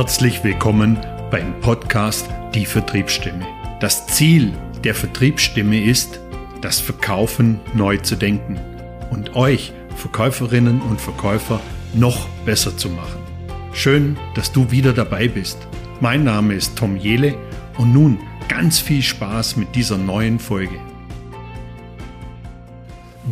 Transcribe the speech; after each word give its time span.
Herzlich 0.00 0.42
willkommen 0.42 0.98
beim 1.30 1.60
Podcast 1.60 2.26
Die 2.54 2.64
Vertriebsstimme. 2.64 3.46
Das 3.80 4.06
Ziel 4.06 4.54
der 4.82 4.94
Vertriebsstimme 4.94 5.84
ist, 5.84 6.20
das 6.62 6.80
Verkaufen 6.80 7.60
neu 7.74 7.98
zu 7.98 8.16
denken 8.16 8.58
und 9.10 9.36
euch 9.36 9.74
Verkäuferinnen 9.96 10.80
und 10.80 11.02
Verkäufer 11.02 11.60
noch 11.92 12.26
besser 12.46 12.74
zu 12.78 12.88
machen. 12.88 13.20
Schön, 13.74 14.16
dass 14.34 14.52
du 14.52 14.70
wieder 14.70 14.94
dabei 14.94 15.28
bist. 15.28 15.58
Mein 16.00 16.24
Name 16.24 16.54
ist 16.54 16.76
Tom 16.76 16.96
Jele 16.96 17.34
und 17.76 17.92
nun 17.92 18.20
ganz 18.48 18.78
viel 18.78 19.02
Spaß 19.02 19.58
mit 19.58 19.74
dieser 19.74 19.98
neuen 19.98 20.38
Folge. 20.38 20.80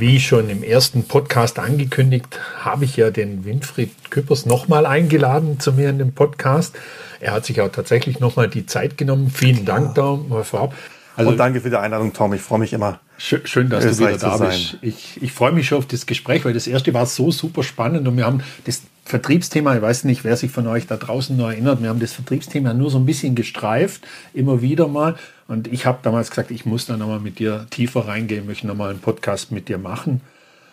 Wie 0.00 0.20
schon 0.20 0.48
im 0.48 0.62
ersten 0.62 1.08
Podcast 1.08 1.58
angekündigt, 1.58 2.38
habe 2.60 2.84
ich 2.84 2.96
ja 2.96 3.10
den 3.10 3.44
Winfried 3.44 3.90
Küppers 4.10 4.46
nochmal 4.46 4.86
eingeladen 4.86 5.58
zu 5.58 5.72
mir 5.72 5.90
in 5.90 5.98
den 5.98 6.12
Podcast. 6.12 6.76
Er 7.18 7.32
hat 7.32 7.44
sich 7.44 7.60
auch 7.60 7.72
tatsächlich 7.72 8.20
nochmal 8.20 8.48
die 8.48 8.64
Zeit 8.64 8.96
genommen. 8.96 9.28
Vielen 9.28 9.64
Dank 9.64 9.96
da 9.96 10.14
mal 10.14 10.44
vorab. 10.44 10.72
Also 11.16 11.32
und 11.32 11.36
danke 11.36 11.60
für 11.60 11.70
die 11.70 11.76
Einladung, 11.76 12.12
Tom. 12.12 12.32
Ich 12.32 12.40
freue 12.40 12.60
mich 12.60 12.72
immer. 12.72 13.00
Schön, 13.16 13.70
dass 13.70 13.84
du 13.84 13.98
wieder 13.98 14.16
da 14.16 14.36
bist. 14.36 14.78
Ich, 14.82 15.20
ich 15.20 15.32
freue 15.32 15.50
mich 15.50 15.66
schon 15.66 15.78
auf 15.78 15.86
das 15.86 16.06
Gespräch, 16.06 16.44
weil 16.44 16.52
das 16.52 16.68
erste 16.68 16.94
war 16.94 17.06
so 17.06 17.32
super 17.32 17.64
spannend 17.64 18.06
und 18.06 18.16
wir 18.16 18.24
haben 18.24 18.44
das 18.66 18.82
Vertriebsthema, 19.08 19.74
ich 19.74 19.80
weiß 19.80 20.04
nicht, 20.04 20.22
wer 20.22 20.36
sich 20.36 20.50
von 20.50 20.66
euch 20.66 20.86
da 20.86 20.98
draußen 20.98 21.34
noch 21.34 21.48
erinnert, 21.48 21.80
wir 21.80 21.88
haben 21.88 21.98
das 21.98 22.12
Vertriebsthema 22.12 22.74
nur 22.74 22.90
so 22.90 22.98
ein 22.98 23.06
bisschen 23.06 23.34
gestreift, 23.34 24.06
immer 24.34 24.60
wieder 24.60 24.86
mal. 24.86 25.16
Und 25.46 25.66
ich 25.66 25.86
habe 25.86 26.00
damals 26.02 26.28
gesagt, 26.28 26.50
ich 26.50 26.66
muss 26.66 26.84
da 26.84 26.98
nochmal 26.98 27.18
mit 27.18 27.38
dir 27.38 27.66
tiefer 27.70 28.06
reingehen, 28.06 28.44
möchte 28.44 28.66
nochmal 28.66 28.90
einen 28.90 28.98
Podcast 28.98 29.50
mit 29.50 29.70
dir 29.70 29.78
machen. 29.78 30.20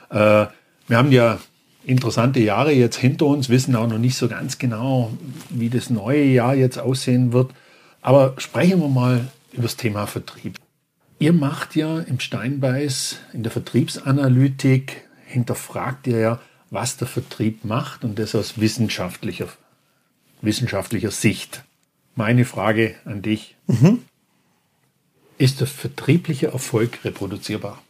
Äh, 0.09 0.47
wir 0.87 0.97
haben 0.97 1.13
ja 1.13 1.39
interessante 1.85 2.41
Jahre 2.41 2.73
jetzt 2.73 2.97
hinter 2.97 3.27
uns, 3.27 3.47
wissen 3.47 3.73
auch 3.73 3.87
noch 3.87 3.99
nicht 3.99 4.17
so 4.17 4.27
ganz 4.27 4.57
genau, 4.57 5.13
wie 5.49 5.69
das 5.69 5.89
neue 5.89 6.25
Jahr 6.25 6.55
jetzt 6.55 6.77
aussehen 6.77 7.31
wird. 7.31 7.51
Aber 8.01 8.33
sprechen 8.37 8.81
wir 8.81 8.89
mal 8.89 9.27
über 9.53 9.63
das 9.63 9.77
Thema 9.77 10.07
Vertrieb. 10.07 10.57
Ihr 11.19 11.31
macht 11.31 11.77
ja 11.77 11.99
im 11.99 12.19
Steinbeiß 12.19 13.19
in 13.31 13.43
der 13.43 13.51
Vertriebsanalytik, 13.53 15.03
hinterfragt 15.25 16.05
ihr 16.07 16.19
ja, 16.19 16.39
was 16.69 16.97
der 16.97 17.07
Vertrieb 17.07 17.65
macht 17.65 18.03
und 18.03 18.19
das 18.19 18.35
aus 18.35 18.59
wissenschaftlicher, 18.59 19.47
wissenschaftlicher 20.41 21.11
Sicht. 21.11 21.63
Meine 22.15 22.45
Frage 22.45 22.95
an 23.05 23.21
dich. 23.21 23.55
Mhm. 23.67 24.03
Ist 25.37 25.59
der 25.59 25.67
vertriebliche 25.67 26.47
Erfolg 26.47 27.03
reproduzierbar? 27.03 27.81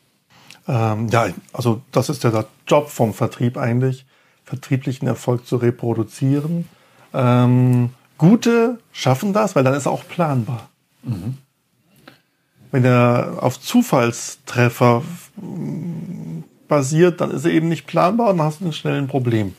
Ähm, 0.68 1.10
ja, 1.10 1.30
also 1.54 1.82
das 1.92 2.10
ist 2.10 2.24
ja 2.24 2.32
der 2.32 2.48
Job 2.68 2.90
vom 2.90 3.14
Vertrieb 3.14 3.58
eigentlich, 3.58 4.06
vertrieblichen 4.44 5.08
Erfolg 5.08 5.46
zu 5.46 5.58
reproduzieren. 5.58 6.68
Ähm, 7.14 7.92
gute 8.18 8.80
schaffen 8.92 9.32
das, 9.32 9.56
weil 9.56 9.64
dann 9.64 9.76
ist 9.76 9.86
er 9.86 9.92
auch 9.92 10.08
planbar. 10.08 10.70
Mhm. 11.04 11.38
Wenn 12.72 12.84
er 12.84 13.38
auf 13.42 13.62
Zufallstreffer 13.62 15.04
basiert, 16.68 17.22
dann 17.22 17.32
ist 17.32 17.46
er 17.46 17.52
eben 17.52 17.70
nicht 17.70 17.88
planbar 17.88 18.30
und 18.30 18.38
dann 18.38 18.48
hast 18.48 18.62
du 18.62 18.72
schnell 18.72 18.98
ein 18.98 19.08
Problem. 19.08 19.54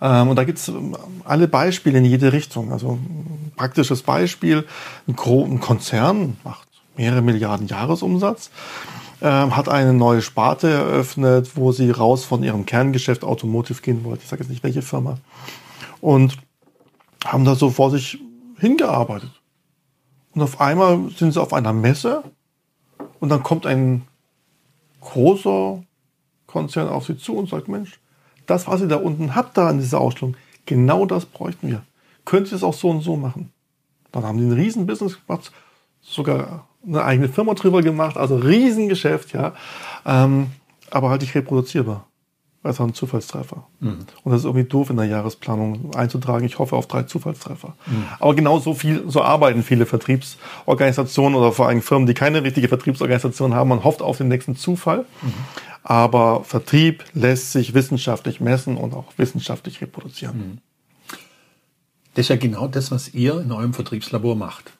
Ähm, 0.00 0.28
und 0.28 0.36
da 0.36 0.44
gibt 0.44 0.58
es 0.58 0.68
ähm, 0.68 0.96
alle 1.24 1.48
Beispiele 1.48 1.98
in 1.98 2.04
jede 2.04 2.32
Richtung. 2.32 2.72
Also 2.72 2.92
ein 2.92 3.52
praktisches 3.56 4.02
Beispiel, 4.02 4.66
ein, 5.06 5.16
ein 5.16 5.60
Konzern 5.60 6.36
macht 6.44 6.68
mehrere 6.96 7.22
Milliarden 7.22 7.66
Jahresumsatz, 7.66 8.50
ähm, 9.20 9.56
hat 9.56 9.68
eine 9.68 9.92
neue 9.92 10.22
Sparte 10.22 10.68
eröffnet, 10.68 11.56
wo 11.56 11.72
sie 11.72 11.90
raus 11.90 12.24
von 12.24 12.42
ihrem 12.42 12.66
Kerngeschäft 12.66 13.24
Automotive 13.24 13.82
gehen 13.82 14.04
wollte. 14.04 14.22
Ich 14.22 14.28
sage 14.28 14.42
jetzt 14.42 14.50
nicht 14.50 14.62
welche 14.62 14.82
Firma. 14.82 15.18
Und 16.00 16.36
haben 17.24 17.44
da 17.44 17.54
so 17.54 17.70
vor 17.70 17.90
sich 17.90 18.18
hingearbeitet. 18.58 19.30
Und 20.34 20.42
auf 20.42 20.60
einmal 20.60 21.10
sind 21.16 21.32
sie 21.32 21.40
auf 21.40 21.52
einer 21.52 21.72
Messe 21.72 22.22
und 23.18 23.28
dann 23.28 23.42
kommt 23.42 23.66
ein 23.66 24.02
großer 25.00 25.82
Konzern 26.48 26.88
auf 26.88 27.06
sie 27.06 27.16
zu 27.16 27.36
und 27.36 27.48
sagt, 27.48 27.68
Mensch, 27.68 28.00
das, 28.46 28.66
was 28.66 28.80
ihr 28.80 28.88
da 28.88 28.96
unten 28.96 29.36
habt 29.36 29.56
da 29.56 29.70
in 29.70 29.78
dieser 29.78 30.00
Ausstellung, 30.00 30.36
genau 30.66 31.06
das 31.06 31.26
bräuchten 31.26 31.68
wir. 31.68 31.82
Könnt 32.24 32.50
ihr 32.50 32.56
es 32.56 32.64
auch 32.64 32.74
so 32.74 32.90
und 32.90 33.02
so 33.02 33.16
machen? 33.16 33.52
Dann 34.10 34.24
haben 34.24 34.38
die 34.38 34.44
ein 34.44 34.52
Riesenbusiness 34.52 35.18
gemacht, 35.24 35.52
sogar 36.00 36.66
eine 36.86 37.04
eigene 37.04 37.28
Firma 37.28 37.54
drüber 37.54 37.82
gemacht, 37.82 38.16
also 38.16 38.36
Riesengeschäft, 38.36 39.32
ja. 39.32 39.52
Ähm, 40.06 40.48
aber 40.90 41.10
halt 41.10 41.20
nicht 41.20 41.34
reproduzierbar. 41.34 42.06
Also 42.62 42.82
ein 42.82 42.92
Zufallstreffer. 42.92 43.64
Mhm. 43.78 43.98
Und 44.24 44.32
das 44.32 44.40
ist 44.40 44.44
irgendwie 44.44 44.68
doof 44.68 44.90
in 44.90 44.96
der 44.96 45.06
Jahresplanung 45.06 45.94
einzutragen. 45.94 46.44
Ich 46.44 46.58
hoffe 46.58 46.74
auf 46.74 46.88
drei 46.88 47.04
Zufallstreffer. 47.04 47.76
Mhm. 47.86 48.04
Aber 48.18 48.34
genau 48.34 48.58
so 48.58 48.74
viel, 48.74 49.04
so 49.06 49.22
arbeiten 49.22 49.62
viele 49.62 49.86
Vertriebsorganisationen 49.86 51.38
oder 51.38 51.52
vor 51.52 51.68
allem 51.68 51.82
Firmen, 51.82 52.06
die 52.06 52.14
keine 52.14 52.42
richtige 52.42 52.66
Vertriebsorganisation 52.66 53.54
haben. 53.54 53.68
Man 53.68 53.84
hofft 53.84 54.02
auf 54.02 54.18
den 54.18 54.28
nächsten 54.28 54.56
Zufall. 54.56 55.04
Mhm. 55.22 55.34
Aber 55.88 56.44
Vertrieb 56.44 57.02
lässt 57.14 57.52
sich 57.52 57.72
wissenschaftlich 57.72 58.40
messen 58.40 58.76
und 58.76 58.92
auch 58.92 59.14
wissenschaftlich 59.16 59.80
reproduzieren. 59.80 60.36
Mhm. 60.36 60.58
Das 62.12 62.26
ist 62.26 62.28
ja 62.28 62.36
genau 62.36 62.68
das, 62.68 62.90
was 62.90 63.14
ihr 63.14 63.40
in 63.40 63.50
eurem 63.50 63.72
Vertriebslabor 63.72 64.36
macht. 64.36 64.74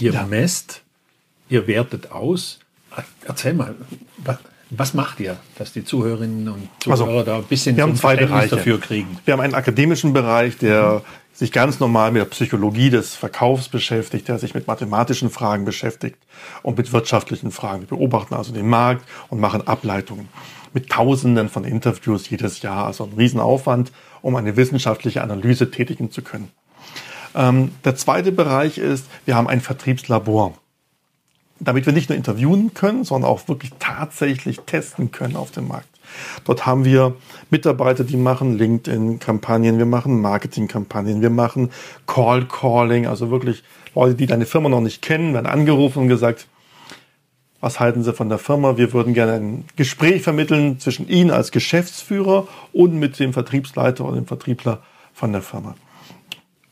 Ihr 0.00 0.12
ja. 0.12 0.24
messt, 0.24 0.82
ihr 1.48 1.66
wertet 1.66 2.12
aus. 2.12 2.60
Erzähl 3.24 3.54
mal, 3.54 3.74
was, 4.18 4.38
was 4.70 4.94
macht 4.94 5.18
ihr, 5.18 5.36
dass 5.58 5.72
die 5.72 5.84
Zuhörerinnen 5.84 6.48
und 6.48 6.68
Zuhörer 6.78 7.00
also, 7.00 7.22
da 7.24 7.36
ein 7.38 7.44
bisschen 7.44 7.74
wir 7.76 7.82
haben 7.82 7.96
zwei 7.96 8.14
Bereiche. 8.14 8.54
dafür 8.54 8.80
kriegen? 8.80 9.18
Wir 9.24 9.32
haben 9.32 9.40
einen 9.40 9.54
akademischen 9.54 10.12
Bereich, 10.12 10.58
der 10.58 11.02
mhm. 11.04 11.25
Sich 11.36 11.52
ganz 11.52 11.80
normal 11.80 12.12
mit 12.12 12.20
der 12.20 12.26
Psychologie 12.26 12.88
des 12.88 13.14
Verkaufs 13.14 13.68
beschäftigt, 13.68 14.26
der 14.28 14.38
sich 14.38 14.54
mit 14.54 14.66
mathematischen 14.66 15.28
Fragen 15.28 15.66
beschäftigt 15.66 16.16
und 16.62 16.78
mit 16.78 16.92
wirtschaftlichen 16.92 17.50
Fragen. 17.50 17.82
Wir 17.82 17.88
beobachten 17.88 18.34
also 18.34 18.52
den 18.52 18.68
Markt 18.68 19.06
und 19.28 19.38
machen 19.38 19.66
Ableitungen 19.66 20.28
mit 20.72 20.88
Tausenden 20.88 21.50
von 21.50 21.64
Interviews 21.64 22.28
jedes 22.30 22.62
Jahr. 22.62 22.86
Also 22.86 23.04
ein 23.04 23.12
Riesenaufwand, 23.12 23.92
um 24.22 24.34
eine 24.36 24.56
wissenschaftliche 24.56 25.22
Analyse 25.22 25.70
tätigen 25.70 26.10
zu 26.10 26.22
können. 26.22 26.50
Ähm, 27.34 27.72
der 27.84 27.96
zweite 27.96 28.32
Bereich 28.32 28.78
ist, 28.78 29.06
wir 29.26 29.34
haben 29.34 29.46
ein 29.46 29.60
Vertriebslabor 29.60 30.54
damit 31.58 31.86
wir 31.86 31.92
nicht 31.92 32.08
nur 32.08 32.16
interviewen 32.16 32.74
können, 32.74 33.04
sondern 33.04 33.30
auch 33.30 33.48
wirklich 33.48 33.72
tatsächlich 33.78 34.60
testen 34.60 35.10
können 35.10 35.36
auf 35.36 35.50
dem 35.50 35.68
Markt. 35.68 35.88
Dort 36.44 36.66
haben 36.66 36.84
wir 36.84 37.16
Mitarbeiter, 37.50 38.04
die 38.04 38.16
machen 38.16 38.58
LinkedIn-Kampagnen, 38.58 39.78
wir 39.78 39.86
machen 39.86 40.20
Marketing-Kampagnen, 40.20 41.22
wir 41.22 41.30
machen 41.30 41.70
Call-Calling, 42.06 43.06
also 43.06 43.30
wirklich 43.30 43.62
Leute, 43.94 44.14
die 44.14 44.26
deine 44.26 44.46
Firma 44.46 44.68
noch 44.68 44.80
nicht 44.80 45.02
kennen, 45.02 45.34
werden 45.34 45.46
angerufen 45.46 46.02
und 46.02 46.08
gesagt, 46.08 46.48
was 47.60 47.80
halten 47.80 48.02
Sie 48.02 48.12
von 48.12 48.28
der 48.28 48.38
Firma? 48.38 48.76
Wir 48.76 48.92
würden 48.92 49.14
gerne 49.14 49.32
ein 49.32 49.64
Gespräch 49.76 50.22
vermitteln 50.22 50.78
zwischen 50.78 51.08
Ihnen 51.08 51.30
als 51.30 51.50
Geschäftsführer 51.50 52.46
und 52.72 52.94
mit 52.94 53.18
dem 53.18 53.32
Vertriebsleiter 53.32 54.04
oder 54.04 54.16
dem 54.16 54.26
Vertriebler 54.26 54.82
von 55.14 55.32
der 55.32 55.42
Firma. 55.42 55.74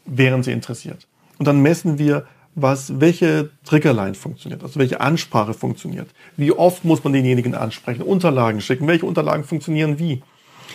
Wären 0.05 0.43
Sie 0.43 0.53
interessiert? 0.53 1.07
Und 1.39 1.47
dann 1.49 1.63
messen 1.63 1.99
wir 1.99 2.27
was, 2.55 3.01
welche 3.01 3.51
Triggerline 3.65 4.15
funktioniert, 4.15 4.63
also 4.63 4.79
welche 4.79 5.01
Ansprache 5.01 5.55
funktioniert. 5.55 6.09
Wie 6.37 6.53
oft 6.53 6.85
muss 6.85 7.03
man 7.03 7.13
denjenigen 7.13 7.55
ansprechen, 7.55 8.03
Unterlagen 8.03 8.61
schicken, 8.61 8.87
welche 8.87 9.07
Unterlagen 9.07 9.45
funktionieren 9.45 9.99
wie. 9.99 10.23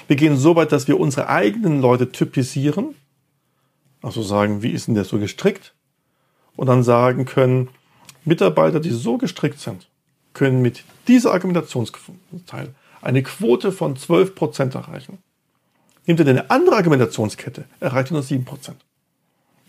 Wir 0.07 0.15
gehen 0.15 0.37
so 0.37 0.55
weit, 0.55 0.71
dass 0.71 0.87
wir 0.87 0.99
unsere 0.99 1.29
eigenen 1.29 1.81
Leute 1.81 2.11
typisieren, 2.11 2.95
also 4.01 4.21
sagen, 4.21 4.61
wie 4.61 4.71
ist 4.71 4.87
denn 4.87 4.95
der 4.95 5.05
so 5.05 5.19
gestrickt? 5.19 5.73
Und 6.55 6.67
dann 6.67 6.83
sagen 6.83 7.25
können, 7.25 7.69
Mitarbeiter, 8.25 8.79
die 8.79 8.91
so 8.91 9.17
gestrickt 9.17 9.59
sind, 9.59 9.87
können 10.33 10.61
mit 10.61 10.83
dieser 11.07 11.33
Argumentationsteil 11.33 12.73
eine 13.01 13.23
Quote 13.23 13.71
von 13.71 13.95
12% 13.95 14.75
erreichen. 14.75 15.19
Nimmt 16.05 16.19
ihr 16.19 16.27
eine 16.27 16.49
andere 16.49 16.75
Argumentationskette, 16.75 17.65
erreicht 17.79 18.11
ihr 18.11 18.15
nur 18.15 18.23
7%. 18.23 18.45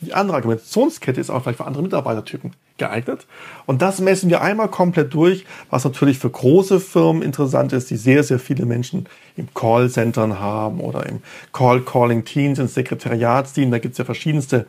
Die 0.00 0.14
andere 0.14 0.36
Argumentationskette 0.36 1.20
ist 1.20 1.28
auch 1.28 1.42
vielleicht 1.42 1.58
für 1.58 1.66
andere 1.66 1.82
Mitarbeitertypen 1.82 2.52
geeignet. 2.78 3.26
Und 3.66 3.82
das 3.82 4.00
messen 4.00 4.30
wir 4.30 4.40
einmal 4.40 4.68
komplett 4.68 5.12
durch, 5.12 5.44
was 5.68 5.84
natürlich 5.84 6.18
für 6.18 6.30
große 6.30 6.80
Firmen 6.80 7.22
interessant 7.22 7.72
ist, 7.74 7.90
die 7.90 7.96
sehr, 7.96 8.24
sehr 8.24 8.38
viele 8.38 8.64
Menschen 8.64 9.06
im 9.36 9.52
Callcentern 9.52 10.40
haben 10.40 10.80
oder 10.80 11.06
im 11.06 11.20
Call-Calling-Teams, 11.52 12.58
im 12.58 12.68
Sekretariatsteam. 12.68 13.70
Da 13.70 13.78
gibt 13.78 13.92
es 13.92 13.98
ja 13.98 14.04
verschiedenste 14.06 14.66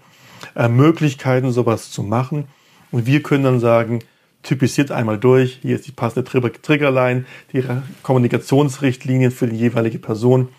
äh, 0.56 0.68
Möglichkeiten, 0.68 1.52
sowas 1.52 1.92
zu 1.92 2.04
machen. 2.04 2.48
Und 2.92 3.06
wir 3.06 3.24
können 3.24 3.46
dann 3.46 3.60
sagen, 3.62 4.00
typisiert 4.44 4.92
einmal 4.92 5.18
durch, 5.18 5.60
hier 5.62 5.76
ist 5.76 5.88
die 5.88 5.92
passende 5.92 6.24
Triggerline, 6.26 7.26
die 7.54 7.64
Kommunikationsrichtlinien 8.04 9.32
für 9.32 9.48
die 9.48 9.58
jeweilige 9.58 10.00
Person. 10.00 10.50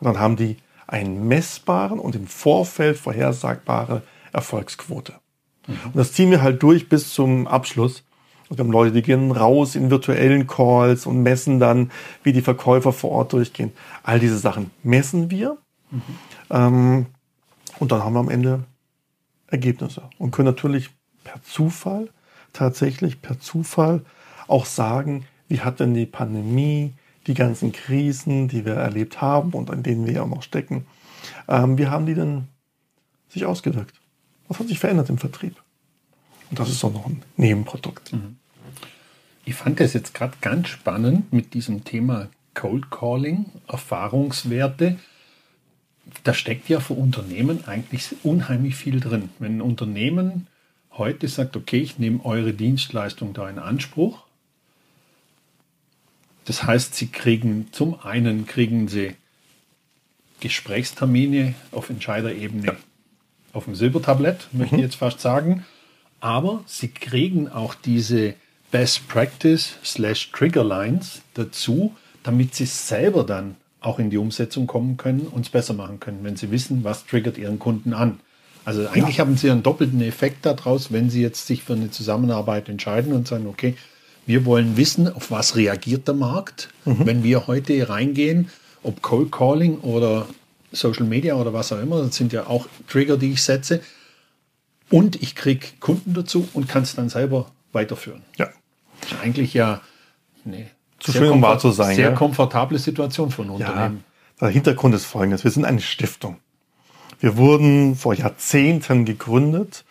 Und 0.00 0.06
dann 0.06 0.18
haben 0.18 0.36
die 0.36 0.56
einen 0.86 1.26
messbaren 1.28 1.98
und 1.98 2.14
im 2.14 2.26
Vorfeld 2.26 2.96
vorhersagbare 2.96 4.02
Erfolgsquote. 4.32 5.14
Mhm. 5.66 5.74
Und 5.86 5.96
das 5.96 6.12
ziehen 6.12 6.30
wir 6.30 6.42
halt 6.42 6.62
durch 6.62 6.88
bis 6.88 7.12
zum 7.14 7.46
Abschluss. 7.46 8.04
Und 8.48 8.58
wir 8.58 8.64
haben 8.64 8.72
Leute, 8.72 8.92
die 8.92 9.02
gehen 9.02 9.30
raus 9.30 9.76
in 9.76 9.90
virtuellen 9.90 10.46
Calls 10.46 11.06
und 11.06 11.22
messen 11.22 11.60
dann, 11.60 11.90
wie 12.22 12.32
die 12.32 12.42
Verkäufer 12.42 12.92
vor 12.92 13.10
Ort 13.10 13.32
durchgehen. 13.32 13.72
All 14.02 14.18
diese 14.18 14.38
Sachen 14.38 14.70
messen 14.82 15.30
wir. 15.30 15.58
Mhm. 15.90 16.02
Ähm, 16.50 17.06
Und 17.78 17.90
dann 17.90 18.04
haben 18.04 18.12
wir 18.12 18.20
am 18.20 18.28
Ende 18.28 18.64
Ergebnisse 19.48 20.02
und 20.18 20.30
können 20.30 20.46
natürlich 20.46 20.90
per 21.24 21.42
Zufall, 21.42 22.10
tatsächlich 22.52 23.22
per 23.22 23.40
Zufall 23.40 24.04
auch 24.48 24.66
sagen, 24.66 25.24
wie 25.48 25.60
hat 25.60 25.80
denn 25.80 25.94
die 25.94 26.06
Pandemie, 26.06 26.94
die 27.26 27.34
ganzen 27.34 27.72
Krisen, 27.72 28.48
die 28.48 28.64
wir 28.64 28.74
erlebt 28.74 29.20
haben 29.20 29.52
und 29.52 29.70
an 29.70 29.82
denen 29.82 30.06
wir 30.06 30.14
ja 30.14 30.22
auch 30.22 30.28
noch 30.28 30.42
stecken, 30.42 30.86
ähm, 31.48 31.78
wie 31.78 31.86
haben 31.86 32.06
die 32.06 32.14
denn 32.14 32.48
sich 33.28 33.46
ausgewirkt? 33.46 34.01
Was 34.52 34.58
hat 34.58 34.68
sich 34.68 34.80
verändert 34.80 35.08
im 35.08 35.16
Vertrieb? 35.16 35.54
Und 36.50 36.58
das 36.58 36.68
ist 36.68 36.84
auch 36.84 36.92
noch 36.92 37.06
ein 37.06 37.22
Nebenprodukt. 37.38 38.12
Mhm. 38.12 38.36
Ich 39.46 39.54
fand 39.54 39.80
das 39.80 39.94
jetzt 39.94 40.12
gerade 40.12 40.34
ganz 40.42 40.68
spannend 40.68 41.32
mit 41.32 41.54
diesem 41.54 41.84
Thema 41.84 42.28
Cold 42.52 42.90
Calling, 42.90 43.46
Erfahrungswerte. 43.66 44.98
Da 46.24 46.34
steckt 46.34 46.68
ja 46.68 46.80
für 46.80 46.92
Unternehmen 46.92 47.64
eigentlich 47.66 48.14
unheimlich 48.24 48.74
viel 48.74 49.00
drin. 49.00 49.30
Wenn 49.38 49.56
ein 49.56 49.62
Unternehmen 49.62 50.48
heute 50.90 51.28
sagt, 51.28 51.56
okay, 51.56 51.80
ich 51.80 51.98
nehme 51.98 52.22
eure 52.22 52.52
Dienstleistung 52.52 53.32
da 53.32 53.48
in 53.48 53.58
Anspruch, 53.58 54.22
das 56.44 56.64
heißt, 56.64 56.94
sie 56.94 57.06
kriegen 57.06 57.68
zum 57.72 57.98
einen 58.00 58.46
kriegen 58.46 58.86
sie 58.86 59.14
Gesprächstermine 60.40 61.54
auf 61.70 61.88
Entscheiderebene 61.88 62.66
ja. 62.66 62.76
Auf 63.52 63.64
dem 63.64 63.74
Silbertablett, 63.74 64.48
möchte 64.52 64.74
mhm. 64.74 64.80
ich 64.80 64.86
jetzt 64.86 64.96
fast 64.96 65.20
sagen. 65.20 65.64
Aber 66.20 66.62
sie 66.66 66.88
kriegen 66.88 67.48
auch 67.48 67.74
diese 67.74 68.34
Best 68.70 69.08
Practice 69.08 69.76
slash 69.84 70.30
Trigger 70.32 70.64
Lines 70.64 71.22
dazu, 71.34 71.94
damit 72.22 72.54
sie 72.54 72.66
selber 72.66 73.24
dann 73.24 73.56
auch 73.80 73.98
in 73.98 74.10
die 74.10 74.18
Umsetzung 74.18 74.66
kommen 74.66 74.96
können 74.96 75.22
und 75.22 75.46
es 75.46 75.50
besser 75.50 75.74
machen 75.74 76.00
können, 76.00 76.20
wenn 76.22 76.36
sie 76.36 76.50
wissen, 76.50 76.84
was 76.84 77.04
triggert 77.06 77.36
ihren 77.38 77.58
Kunden 77.58 77.92
an. 77.92 78.20
Also 78.64 78.86
eigentlich 78.86 79.16
ja. 79.16 79.24
haben 79.24 79.36
sie 79.36 79.50
einen 79.50 79.62
doppelten 79.62 80.00
Effekt 80.02 80.46
daraus, 80.46 80.92
wenn 80.92 81.10
sie 81.10 81.20
jetzt 81.20 81.46
sich 81.46 81.64
für 81.64 81.72
eine 81.72 81.90
Zusammenarbeit 81.90 82.68
entscheiden 82.68 83.12
und 83.12 83.26
sagen, 83.26 83.46
okay, 83.48 83.74
wir 84.24 84.44
wollen 84.44 84.76
wissen, 84.76 85.12
auf 85.12 85.32
was 85.32 85.56
reagiert 85.56 86.06
der 86.06 86.14
Markt, 86.14 86.68
mhm. 86.84 87.04
wenn 87.04 87.24
wir 87.24 87.48
heute 87.48 87.88
reingehen, 87.88 88.50
ob 88.84 89.02
Cold 89.02 89.32
Calling 89.32 89.78
oder 89.78 90.26
Social 90.72 91.06
Media 91.06 91.34
oder 91.34 91.52
was 91.52 91.72
auch 91.72 91.80
immer, 91.80 92.02
das 92.02 92.16
sind 92.16 92.32
ja 92.32 92.46
auch 92.46 92.66
Trigger, 92.88 93.16
die 93.16 93.32
ich 93.32 93.42
setze. 93.42 93.80
Und 94.90 95.22
ich 95.22 95.34
kriege 95.34 95.66
Kunden 95.80 96.12
dazu 96.14 96.48
und 96.52 96.68
kann 96.68 96.82
es 96.82 96.94
dann 96.94 97.08
selber 97.08 97.50
weiterführen. 97.72 98.22
Ja. 98.36 98.48
Eigentlich 99.22 99.54
ja 99.54 99.80
eine 100.44 100.66
zu 100.98 101.12
schön, 101.12 101.30
um 101.30 101.42
wahr 101.42 101.58
zu 101.58 101.70
sein. 101.70 101.96
Sehr 101.96 102.10
ja? 102.10 102.14
komfortable 102.14 102.78
Situation 102.78 103.30
von 103.30 103.50
Unternehmen. 103.50 104.04
Ja, 104.40 104.46
der 104.46 104.50
Hintergrund 104.50 104.94
ist 104.94 105.04
folgendes. 105.04 105.44
Wir 105.44 105.50
sind 105.50 105.64
eine 105.64 105.80
Stiftung. 105.80 106.38
Wir 107.20 107.36
wurden 107.36 107.96
vor 107.96 108.14
Jahrzehnten 108.14 109.04
gegründet, 109.04 109.84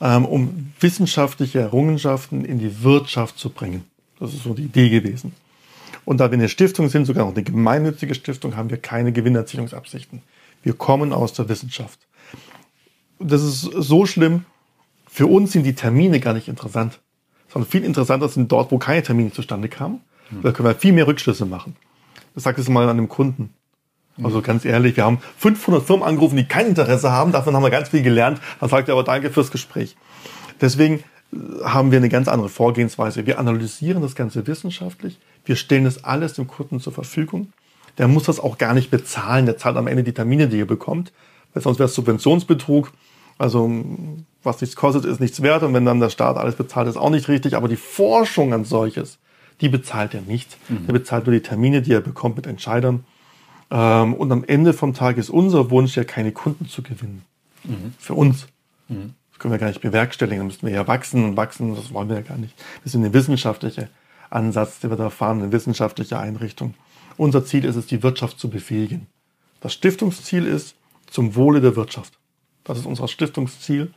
ähm, 0.00 0.24
um 0.24 0.72
wissenschaftliche 0.80 1.60
Errungenschaften 1.60 2.44
in 2.44 2.58
die 2.58 2.82
Wirtschaft 2.82 3.38
zu 3.38 3.50
bringen. 3.50 3.84
Das 4.18 4.32
ist 4.34 4.42
so 4.44 4.54
die 4.54 4.64
Idee 4.64 4.88
gewesen. 4.88 5.34
Und 6.04 6.18
da 6.18 6.30
wir 6.30 6.38
eine 6.38 6.48
Stiftung 6.48 6.88
sind, 6.88 7.04
sogar 7.04 7.24
noch 7.24 7.34
eine 7.34 7.42
gemeinnützige 7.42 8.14
Stiftung, 8.14 8.56
haben 8.56 8.70
wir 8.70 8.78
keine 8.78 9.12
Gewinnerzielungsabsichten. 9.12 10.22
Wir 10.62 10.74
kommen 10.74 11.12
aus 11.12 11.32
der 11.32 11.48
Wissenschaft. 11.48 11.98
Das 13.18 13.42
ist 13.42 13.60
so 13.60 14.06
schlimm. 14.06 14.44
Für 15.06 15.26
uns 15.26 15.52
sind 15.52 15.64
die 15.64 15.74
Termine 15.74 16.20
gar 16.20 16.34
nicht 16.34 16.48
interessant, 16.48 17.00
sondern 17.52 17.70
viel 17.70 17.84
interessanter 17.84 18.28
sind 18.28 18.50
dort, 18.50 18.72
wo 18.72 18.78
keine 18.78 19.02
Termine 19.02 19.30
zustande 19.30 19.68
kamen. 19.68 20.00
Da 20.42 20.52
können 20.52 20.68
wir 20.68 20.74
viel 20.74 20.92
mehr 20.92 21.06
Rückschlüsse 21.06 21.44
machen. 21.44 21.76
Das 22.34 22.44
sagt 22.44 22.58
es 22.58 22.68
mal 22.68 22.84
an 22.84 22.98
einem 22.98 23.08
Kunden. 23.08 23.50
Also 24.22 24.42
ganz 24.42 24.64
ehrlich, 24.64 24.96
wir 24.96 25.04
haben 25.04 25.18
500 25.38 25.84
Firmen 25.84 26.04
angerufen, 26.04 26.36
die 26.36 26.44
kein 26.44 26.66
Interesse 26.66 27.10
haben. 27.10 27.32
Davon 27.32 27.54
haben 27.54 27.62
wir 27.62 27.70
ganz 27.70 27.88
viel 27.88 28.02
gelernt. 28.02 28.40
Dann 28.60 28.68
sagt 28.68 28.88
er 28.88 28.92
aber 28.92 29.04
danke 29.04 29.30
fürs 29.30 29.50
Gespräch. 29.50 29.96
Deswegen 30.60 31.02
äh, 31.32 31.64
haben 31.64 31.90
wir 31.90 31.98
eine 31.98 32.08
ganz 32.08 32.28
andere 32.28 32.48
Vorgehensweise. 32.48 33.26
Wir 33.26 33.38
analysieren 33.38 34.02
das 34.02 34.14
Ganze 34.14 34.46
wissenschaftlich. 34.46 35.18
Wir 35.44 35.56
stellen 35.56 35.84
das 35.84 36.04
alles 36.04 36.34
dem 36.34 36.46
Kunden 36.46 36.80
zur 36.80 36.92
Verfügung. 36.92 37.52
Der 37.98 38.08
muss 38.08 38.24
das 38.24 38.40
auch 38.40 38.58
gar 38.58 38.74
nicht 38.74 38.90
bezahlen. 38.90 39.46
Der 39.46 39.58
zahlt 39.58 39.76
am 39.76 39.86
Ende 39.86 40.04
die 40.04 40.14
Termine, 40.14 40.48
die 40.48 40.60
er 40.60 40.66
bekommt. 40.66 41.12
Weil 41.52 41.62
sonst 41.62 41.78
wäre 41.78 41.88
es 41.88 41.94
Subventionsbetrug. 41.94 42.92
Also 43.38 43.70
was 44.42 44.60
nichts 44.60 44.76
kostet, 44.76 45.04
ist 45.04 45.20
nichts 45.20 45.42
wert. 45.42 45.62
Und 45.62 45.74
wenn 45.74 45.84
dann 45.84 46.00
der 46.00 46.10
Staat 46.10 46.36
alles 46.36 46.54
bezahlt, 46.54 46.88
ist 46.88 46.96
auch 46.96 47.10
nicht 47.10 47.28
richtig. 47.28 47.56
Aber 47.56 47.68
die 47.68 47.76
Forschung 47.76 48.52
an 48.52 48.64
solches, 48.64 49.18
die 49.60 49.68
bezahlt 49.68 50.14
er 50.14 50.22
nicht. 50.22 50.56
Mhm. 50.68 50.86
Der 50.86 50.92
bezahlt 50.92 51.26
nur 51.26 51.34
die 51.34 51.42
Termine, 51.42 51.82
die 51.82 51.92
er 51.92 52.00
bekommt 52.00 52.36
mit 52.36 52.46
Entscheidern. 52.46 53.04
Ähm, 53.70 54.14
und 54.14 54.32
am 54.32 54.44
Ende 54.44 54.72
vom 54.72 54.94
Tag 54.94 55.16
ist 55.18 55.30
unser 55.30 55.70
Wunsch 55.70 55.96
ja 55.96 56.04
keine 56.04 56.32
Kunden 56.32 56.68
zu 56.68 56.82
gewinnen. 56.82 57.22
Mhm. 57.64 57.94
Für 57.98 58.14
uns. 58.14 58.46
Mhm. 58.88 59.14
Das 59.30 59.38
können 59.38 59.52
wir 59.52 59.58
gar 59.58 59.68
nicht 59.68 59.80
bewerkstelligen. 59.80 60.38
Da 60.38 60.44
müssten 60.44 60.66
wir 60.66 60.74
ja 60.74 60.86
wachsen 60.86 61.24
und 61.24 61.36
wachsen. 61.36 61.74
Das 61.74 61.92
wollen 61.92 62.08
wir 62.08 62.16
ja 62.16 62.22
gar 62.22 62.38
nicht. 62.38 62.54
Das 62.84 62.94
ist 62.94 62.98
eine 62.98 63.12
wissenschaftliche 63.12 63.88
Ansatz, 64.32 64.80
den 64.80 64.90
wir 64.90 64.96
da 64.96 65.10
fahren, 65.10 65.42
eine 65.42 65.52
wissenschaftliche 65.52 66.18
Einrichtung. 66.18 66.74
Unser 67.16 67.44
Ziel 67.44 67.64
ist 67.64 67.76
es, 67.76 67.86
die 67.86 68.02
Wirtschaft 68.02 68.38
zu 68.38 68.48
befähigen. 68.48 69.06
Das 69.60 69.72
Stiftungsziel 69.72 70.46
ist 70.46 70.74
zum 71.06 71.36
Wohle 71.36 71.60
der 71.60 71.76
Wirtschaft. 71.76 72.18
Das 72.64 72.78
ist 72.78 72.86
unser 72.86 73.08
Stiftungsziel. 73.08 73.92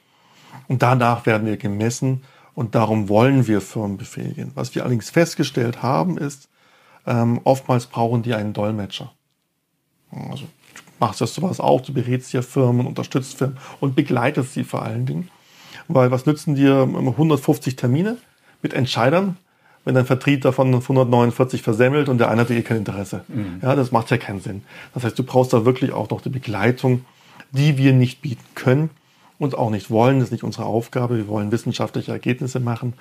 Und 0.68 0.82
danach 0.82 1.26
werden 1.26 1.48
wir 1.48 1.58
gemessen 1.58 2.24
und 2.54 2.76
darum 2.76 3.10
wollen 3.10 3.48
wir 3.48 3.62
Firmen 3.62 3.98
befähigen. 3.98 4.52
Was 4.56 4.76
wir 4.76 4.84
allerdings 4.84 5.10
festgestellt 5.10 5.84
haben, 5.84 6.18
ist, 6.18 6.50
ähm, 7.06 7.42
oftmals 7.44 7.88
brauchen 7.88 8.24
die 8.24 8.34
einen 8.34 8.54
Dolmetscher. 8.54 9.14
Also 10.12 10.44
du 10.46 10.82
machst 11.00 11.22
das 11.22 11.36
sowas 11.36 11.60
auch, 11.60 11.82
du 11.82 11.94
berätst 11.94 12.34
ja 12.34 12.42
Firmen, 12.42 12.88
unterstützt 12.88 13.38
Firmen 13.38 13.58
und 13.80 13.96
begleitest 13.96 14.54
sie 14.54 14.64
vor 14.64 14.84
allen 14.84 15.06
Dingen. 15.06 15.30
Weil 15.88 16.10
was 16.12 16.26
nützen 16.26 16.56
dir 16.56 16.82
150 16.82 17.76
Termine 17.76 18.18
mit 18.62 18.74
Entscheidern, 18.74 19.38
wenn 19.86 19.96
dein 19.96 20.06
Vertrieb 20.06 20.42
davon 20.42 20.74
149 20.74 21.62
versemmelt 21.62 22.10
und 22.10 22.18
der 22.18 22.30
eine 22.30 22.42
hat 22.42 22.50
eh 22.50 22.62
kein 22.64 22.78
Interesse. 22.78 23.24
Mhm. 23.28 23.60
Ja, 23.62 23.76
das 23.76 23.92
macht 23.92 24.12
ja 24.12 24.18
keinen 24.18 24.42
Sinn. 24.42 24.64
Das 24.94 25.04
heißt, 25.04 25.18
du 25.18 25.24
brauchst 25.24 25.54
da 25.54 25.64
wirklich 25.64 25.94
auch 25.94 26.10
noch 26.10 26.22
die 26.22 26.30
Begleitung, 26.30 27.06
die 27.52 27.78
wir 27.78 27.94
nicht 27.94 28.22
bieten 28.22 28.44
können 28.56 28.90
und 29.38 29.56
auch 29.58 29.70
nicht 29.70 29.90
wollen. 29.90 30.20
Das 30.20 30.30
ist 30.30 30.32
nicht 30.32 30.44
unsere 30.44 30.66
Aufgabe. 30.66 31.18
Wir 31.18 31.28
wollen 31.28 31.52
wissenschaftliche 31.52 32.12
Ergebnisse 32.12 32.60
machen. 32.60 32.94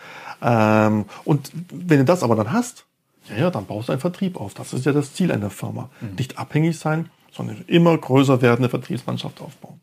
Ähm, 0.43 1.07
und 1.25 1.51
wenn 1.73 1.99
du 1.99 2.05
das 2.05 2.23
aber 2.23 2.37
dann 2.37 2.53
hast, 2.53 2.85
ja, 3.31 3.37
ja, 3.37 3.51
dann 3.51 3.65
baust 3.65 3.89
du 3.89 3.93
einen 3.93 4.01
Vertrieb 4.01 4.39
auf. 4.39 4.53
Das 4.53 4.75
ist 4.75 4.85
ja 4.85 4.93
das 4.93 5.15
Ziel 5.15 5.33
einer 5.33 5.51
Firma. 5.51 5.89
Mhm. 6.01 6.17
Nicht 6.17 6.39
abhängig 6.39 6.79
sein, 6.79 7.09
sondern 7.33 7.65
immer 7.67 7.97
größer 7.97 8.43
werdende 8.43 8.69
Vertriebsmannschaft 8.69 9.41
aufbauen. 9.41 9.81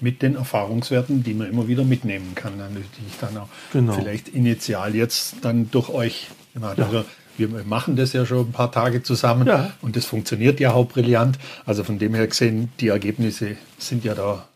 Mit 0.00 0.22
den 0.22 0.36
Erfahrungswerten, 0.36 1.24
die 1.24 1.34
man 1.34 1.48
immer 1.48 1.66
wieder 1.66 1.84
mitnehmen 1.84 2.34
kann, 2.34 2.52
die 2.56 3.06
ich 3.06 3.18
dann 3.18 3.36
auch 3.36 3.48
genau. 3.72 3.92
vielleicht 3.94 4.28
initial 4.28 4.94
jetzt 4.94 5.36
dann 5.42 5.70
durch 5.72 5.88
euch 5.88 6.28
gemacht 6.54 6.78
ja. 6.78 6.84
Also 6.86 7.04
wir 7.38 7.48
machen 7.64 7.96
das 7.96 8.12
ja 8.12 8.26
schon 8.26 8.48
ein 8.48 8.52
paar 8.52 8.72
Tage 8.72 9.02
zusammen 9.02 9.46
ja. 9.46 9.72
und 9.80 9.96
das 9.96 10.04
funktioniert 10.04 10.58
ja 10.60 10.72
auch 10.72 10.88
brillant. 10.88 11.38
Also 11.66 11.84
von 11.84 11.98
dem 11.98 12.14
her 12.14 12.26
gesehen, 12.26 12.72
die 12.80 12.88
Ergebnisse 12.88 13.56
sind 13.78 14.04
ja 14.04 14.14
da 14.14 14.48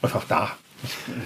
einfach 0.00 0.24
da. 0.28 0.52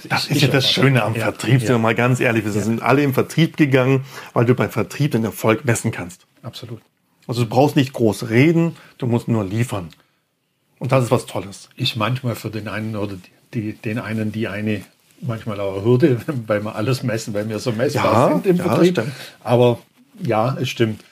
Das 0.08 0.28
ist 0.28 0.40
ja 0.40 0.48
das 0.48 0.70
Schöne 0.70 1.02
am 1.02 1.14
ja, 1.14 1.24
Vertrieb, 1.24 1.66
wir 1.66 1.78
mal 1.78 1.94
ganz 1.94 2.20
ehrlich. 2.20 2.44
Wir 2.44 2.52
ja. 2.52 2.62
sind 2.62 2.80
alle 2.80 3.02
im 3.02 3.12
Vertrieb 3.12 3.56
gegangen, 3.56 4.04
weil 4.32 4.46
du 4.46 4.54
beim 4.54 4.70
Vertrieb 4.70 5.10
den 5.10 5.24
Erfolg 5.24 5.64
messen 5.64 5.90
kannst. 5.90 6.26
Absolut. 6.42 6.80
Also 7.26 7.42
du 7.42 7.50
brauchst 7.50 7.76
nicht 7.76 7.92
groß 7.92 8.30
reden, 8.30 8.76
du 8.96 9.06
musst 9.06 9.28
nur 9.28 9.44
liefern. 9.44 9.90
Und 10.78 10.92
das 10.92 11.04
ist 11.04 11.10
was 11.10 11.26
Tolles. 11.26 11.68
Ist 11.76 11.96
manchmal 11.96 12.36
für 12.36 12.50
den 12.50 12.68
einen 12.68 12.96
oder 12.96 13.16
die, 13.52 13.72
den 13.74 13.98
einen 13.98 14.32
die 14.32 14.48
eine 14.48 14.82
manchmal 15.20 15.60
auch 15.60 15.74
eine 15.74 15.84
Hürde, 15.84 16.20
weil 16.46 16.62
wir 16.62 16.76
alles 16.76 17.02
messen, 17.02 17.34
weil 17.34 17.48
wir 17.48 17.58
so 17.58 17.72
messbar 17.72 18.04
ja, 18.04 18.28
sind 18.28 18.46
im 18.46 18.56
ja, 18.56 18.64
Vertrieb. 18.64 19.02
Aber 19.42 19.80
ja, 20.20 20.56
es 20.60 20.68
stimmt. 20.68 21.04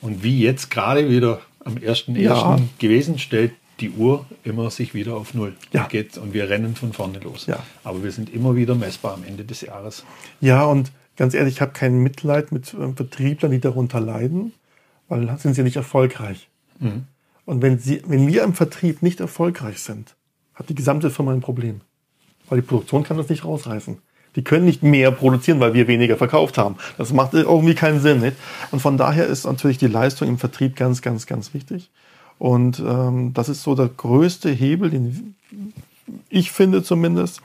Und 0.00 0.22
wie 0.22 0.40
jetzt 0.40 0.70
gerade 0.70 1.08
wieder 1.10 1.40
am 1.64 1.74
1.1. 1.74 2.18
Ja. 2.18 2.58
gewesen, 2.78 3.18
stellt 3.18 3.52
die 3.80 3.90
Uhr 3.90 4.26
immer 4.44 4.70
sich 4.70 4.94
wieder 4.94 5.16
auf 5.16 5.34
Null. 5.34 5.54
Ja. 5.72 5.84
Und, 5.84 5.90
geht, 5.90 6.18
und 6.18 6.34
wir 6.34 6.48
rennen 6.48 6.74
von 6.74 6.92
vorne 6.92 7.18
los. 7.20 7.46
Ja. 7.46 7.62
Aber 7.84 8.02
wir 8.02 8.10
sind 8.10 8.32
immer 8.32 8.56
wieder 8.56 8.74
messbar 8.74 9.14
am 9.14 9.24
Ende 9.24 9.44
des 9.44 9.60
Jahres. 9.60 10.04
Ja, 10.40 10.64
und 10.64 10.90
ganz 11.16 11.34
ehrlich, 11.34 11.54
ich 11.54 11.60
habe 11.60 11.72
kein 11.72 11.98
Mitleid 11.98 12.52
mit 12.52 12.66
Vertrieblern, 12.66 13.52
die 13.52 13.60
darunter 13.60 14.00
leiden, 14.00 14.52
weil 15.08 15.26
dann 15.26 15.38
sind 15.38 15.54
sie 15.54 15.62
nicht 15.62 15.76
erfolgreich. 15.76 16.48
Mhm. 16.80 17.04
Und 17.44 17.62
wenn, 17.62 17.78
sie, 17.78 18.02
wenn 18.06 18.26
wir 18.26 18.42
im 18.42 18.54
Vertrieb 18.54 19.02
nicht 19.02 19.20
erfolgreich 19.20 19.80
sind, 19.80 20.16
hat 20.54 20.68
die 20.68 20.74
gesamte 20.74 21.10
Firma 21.10 21.32
ein 21.32 21.40
Problem. 21.40 21.80
Weil 22.48 22.60
die 22.60 22.66
Produktion 22.66 23.04
kann 23.04 23.16
das 23.16 23.28
nicht 23.28 23.44
rausreißen. 23.44 23.98
Die 24.36 24.44
können 24.44 24.64
nicht 24.64 24.82
mehr 24.82 25.10
produzieren, 25.10 25.60
weil 25.60 25.74
wir 25.74 25.88
weniger 25.88 26.16
verkauft 26.16 26.58
haben. 26.58 26.76
Das 26.96 27.12
macht 27.12 27.34
irgendwie 27.34 27.74
keinen 27.74 28.00
Sinn. 28.00 28.20
Nicht? 28.20 28.36
Und 28.70 28.80
von 28.80 28.96
daher 28.96 29.26
ist 29.26 29.46
natürlich 29.46 29.78
die 29.78 29.86
Leistung 29.86 30.28
im 30.28 30.38
Vertrieb 30.38 30.76
ganz, 30.76 31.02
ganz, 31.02 31.26
ganz 31.26 31.54
wichtig. 31.54 31.90
Und 32.38 32.78
ähm, 32.78 33.34
das 33.34 33.48
ist 33.48 33.62
so 33.62 33.74
der 33.74 33.88
größte 33.88 34.50
Hebel, 34.50 34.90
den 34.90 35.34
ich 36.28 36.52
finde 36.52 36.82
zumindest, 36.82 37.42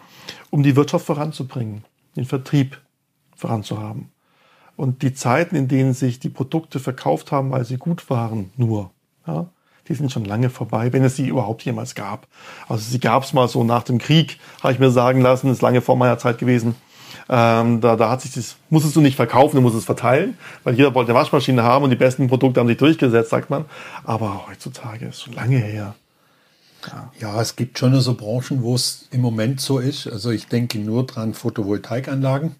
um 0.50 0.64
die 0.64 0.76
Wirtschaft 0.76 1.06
voranzubringen, 1.06 1.84
den 2.16 2.26
Vertrieb 2.26 2.80
voranzuhaben. 3.36 4.10
Und 4.76 5.02
die 5.02 5.14
Zeiten, 5.14 5.56
in 5.56 5.68
denen 5.68 5.94
sich 5.94 6.20
die 6.20 6.30
Produkte 6.30 6.80
verkauft 6.80 7.32
haben, 7.32 7.52
weil 7.52 7.66
sie 7.66 7.78
gut 7.78 8.10
waren, 8.10 8.52
nur, 8.58 8.92
ja, 9.28 9.48
die 9.88 9.96
sind 9.96 10.12
schon 10.12 10.26
lange 10.26 10.50
vorbei, 10.50 10.94
wenn 10.94 11.04
es 11.04 11.16
sie 11.16 11.28
überhaupt 11.28 11.64
jemals 11.64 11.96
gab. 11.96 12.28
Also 12.68 12.90
sie 12.90 13.00
gab 13.00 13.24
es 13.24 13.34
mal 13.34 13.48
so 13.48 13.64
nach 13.64 13.84
dem 13.84 13.98
Krieg, 13.98 14.40
habe 14.62 14.74
ich 14.74 14.80
mir 14.80 14.92
sagen 14.92 15.22
lassen, 15.22 15.52
ist 15.52 15.62
lange 15.62 15.82
vor 15.82 15.98
meiner 15.98 16.18
Zeit 16.18 16.38
gewesen. 16.38 16.76
Ähm, 17.30 17.80
da, 17.80 17.96
da 17.96 18.10
hat 18.10 18.22
sich 18.22 18.34
das, 18.34 18.56
musstest 18.70 18.96
du 18.96 19.02
nicht 19.02 19.16
verkaufen, 19.16 19.56
du 19.56 19.62
musst 19.62 19.76
es 19.76 19.86
verteilen, 19.86 20.38
weil 20.64 20.76
jeder 20.76 20.94
wollte 20.94 21.12
eine 21.12 21.20
Waschmaschine 21.20 21.64
haben 21.64 21.84
und 21.84 21.90
die 21.90 21.96
besten 21.96 22.28
Produkte 22.28 22.60
haben 22.60 22.68
sich 22.68 22.78
durchgesetzt, 22.78 23.30
sagt 23.30 23.50
man. 23.50 23.66
Aber 24.04 24.46
heutzutage 24.50 25.08
ist 25.08 25.22
schon 25.22 25.34
lange 25.34 25.58
her. 25.58 25.96
Ja. 26.86 27.12
ja, 27.20 27.42
es 27.42 27.56
gibt 27.56 27.80
schon 27.80 27.98
so 28.02 28.14
Branchen, 28.14 28.62
wo 28.62 28.76
es 28.76 29.08
im 29.12 29.22
Moment 29.22 29.62
so 29.62 29.80
ist. 29.80 30.06
Also 30.08 30.32
ich 30.32 30.48
denke 30.48 30.80
nur 30.80 31.06
dran 31.06 31.34
Photovoltaikanlagen. 31.34 32.56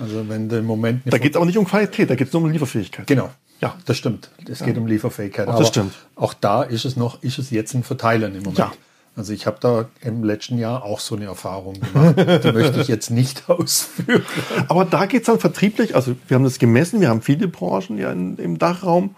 Also 0.00 0.28
wenn 0.28 0.48
du 0.48 0.58
im 0.58 0.64
Moment 0.64 1.02
da 1.06 1.18
geht 1.18 1.32
es 1.32 1.36
aber 1.36 1.46
nicht 1.46 1.58
um 1.58 1.66
Qualität, 1.66 2.10
da 2.10 2.16
geht 2.16 2.26
es 2.26 2.32
nur 2.32 2.42
um 2.42 2.50
Lieferfähigkeit. 2.50 3.06
Genau. 3.06 3.30
Ja, 3.64 3.74
das 3.86 3.96
stimmt. 3.96 4.28
Es 4.46 4.62
geht 4.62 4.76
um 4.76 4.86
Lieferfähigkeit. 4.86 5.48
Auch 5.48 5.58
das 5.58 5.68
stimmt. 5.68 5.94
Auch 6.16 6.34
da 6.34 6.62
ist 6.62 6.84
es 6.84 6.96
noch, 6.96 7.22
ist 7.22 7.38
es 7.38 7.50
jetzt 7.50 7.72
ein 7.72 7.82
Verteilern 7.82 8.34
im 8.34 8.42
Moment. 8.42 8.58
Ja. 8.58 8.72
Also 9.16 9.32
ich 9.32 9.46
habe 9.46 9.56
da 9.58 9.88
im 10.02 10.22
letzten 10.22 10.58
Jahr 10.58 10.82
auch 10.82 11.00
so 11.00 11.16
eine 11.16 11.24
Erfahrung 11.24 11.80
gemacht. 11.80 12.44
Die 12.44 12.52
möchte 12.52 12.82
ich 12.82 12.88
jetzt 12.88 13.08
nicht 13.08 13.48
ausführen. 13.48 14.22
Aber 14.68 14.84
da 14.84 15.06
geht 15.06 15.22
es 15.22 15.28
dann 15.28 15.38
vertrieblich, 15.38 15.94
also 15.94 16.14
wir 16.28 16.34
haben 16.34 16.44
das 16.44 16.58
gemessen, 16.58 17.00
wir 17.00 17.08
haben 17.08 17.22
viele 17.22 17.48
Branchen 17.48 17.96
ja 17.96 18.12
in, 18.12 18.36
im 18.36 18.58
Dachraum, 18.58 19.14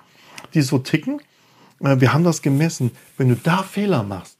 die 0.54 0.62
so 0.62 0.78
ticken. 0.78 1.20
Äh, 1.80 1.98
wir 1.98 2.12
haben 2.12 2.22
das 2.22 2.40
gemessen. 2.40 2.92
Wenn 3.16 3.30
du 3.30 3.34
da 3.34 3.64
Fehler 3.64 4.04
machst, 4.04 4.38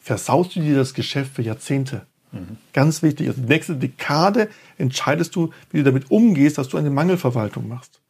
versaust 0.00 0.56
du 0.56 0.60
dir 0.60 0.74
das 0.74 0.92
Geschäft 0.92 1.36
für 1.36 1.42
Jahrzehnte. 1.42 2.04
Mhm. 2.32 2.56
Ganz 2.72 3.04
wichtig. 3.04 3.28
Also 3.28 3.42
die 3.42 3.48
nächste 3.48 3.76
Dekade 3.76 4.48
entscheidest 4.76 5.36
du, 5.36 5.50
wie 5.70 5.78
du 5.78 5.84
damit 5.84 6.10
umgehst, 6.10 6.58
dass 6.58 6.68
du 6.68 6.78
eine 6.78 6.90
Mangelverwaltung 6.90 7.68
machst. 7.68 8.00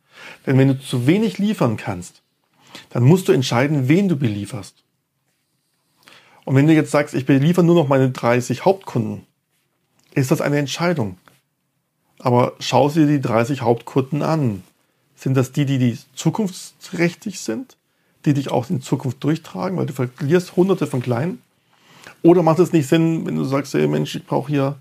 Denn 0.46 0.58
wenn 0.58 0.68
du 0.68 0.78
zu 0.78 1.06
wenig 1.06 1.38
liefern 1.38 1.76
kannst, 1.76 2.22
dann 2.90 3.04
musst 3.04 3.28
du 3.28 3.32
entscheiden, 3.32 3.88
wen 3.88 4.08
du 4.08 4.16
belieferst. 4.16 4.84
Und 6.44 6.56
wenn 6.56 6.66
du 6.66 6.74
jetzt 6.74 6.90
sagst, 6.90 7.14
ich 7.14 7.26
beliefere 7.26 7.64
nur 7.64 7.74
noch 7.74 7.88
meine 7.88 8.10
30 8.10 8.64
Hauptkunden, 8.64 9.26
ist 10.14 10.30
das 10.30 10.40
eine 10.40 10.58
Entscheidung. 10.58 11.18
Aber 12.18 12.52
schau 12.58 12.88
dir 12.88 13.06
die 13.06 13.20
30 13.20 13.62
Hauptkunden 13.62 14.22
an. 14.22 14.62
Sind 15.16 15.36
das 15.36 15.52
die, 15.52 15.66
die, 15.66 15.78
die 15.78 15.98
zukunftsträchtig 16.14 17.40
sind? 17.40 17.76
Die 18.24 18.34
dich 18.34 18.50
auch 18.50 18.70
in 18.70 18.80
Zukunft 18.80 19.22
durchtragen, 19.22 19.76
weil 19.78 19.86
du 19.86 19.92
verlierst 19.92 20.56
hunderte 20.56 20.86
von 20.86 21.02
kleinen? 21.02 21.42
Oder 22.22 22.42
macht 22.42 22.58
es 22.58 22.72
nicht 22.72 22.88
Sinn, 22.88 23.26
wenn 23.26 23.36
du 23.36 23.44
sagst, 23.44 23.74
hey 23.74 23.86
Mensch, 23.86 24.14
ich 24.14 24.26
brauche 24.26 24.48
hier 24.48 24.76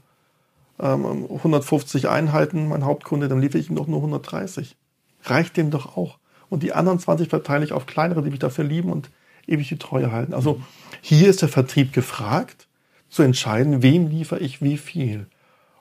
ähm, 0.79 1.05
150 1.05 2.07
Einheiten, 2.07 2.69
mein 2.69 2.85
Hauptkunde, 2.85 3.27
dann 3.27 3.41
liefere 3.41 3.59
ich 3.59 3.69
ihm 3.69 3.75
doch 3.75 3.87
nur 3.87 3.99
130. 3.99 4.75
Reicht 5.23 5.57
dem 5.57 5.71
doch 5.71 5.97
auch. 5.97 6.19
Und 6.49 6.63
die 6.63 6.73
anderen 6.73 6.99
20 6.99 7.29
verteile 7.29 7.65
ich 7.65 7.73
auf 7.73 7.85
kleinere, 7.85 8.21
die 8.21 8.29
mich 8.29 8.39
dafür 8.39 8.63
lieben 8.63 8.91
und 8.91 9.09
ewig 9.47 9.69
die 9.69 9.77
Treue 9.77 10.11
halten. 10.11 10.33
Also 10.33 10.61
hier 11.01 11.29
ist 11.29 11.41
der 11.41 11.49
Vertrieb 11.49 11.93
gefragt, 11.93 12.67
zu 13.09 13.23
entscheiden, 13.23 13.83
wem 13.83 14.07
liefere 14.07 14.39
ich 14.39 14.61
wie 14.61 14.77
viel. 14.77 15.27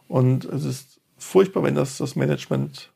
Und 0.08 0.44
es 0.44 0.64
ist 0.64 1.00
furchtbar, 1.18 1.62
wenn 1.62 1.74
das 1.74 1.98
das 1.98 2.16
Management 2.16 2.90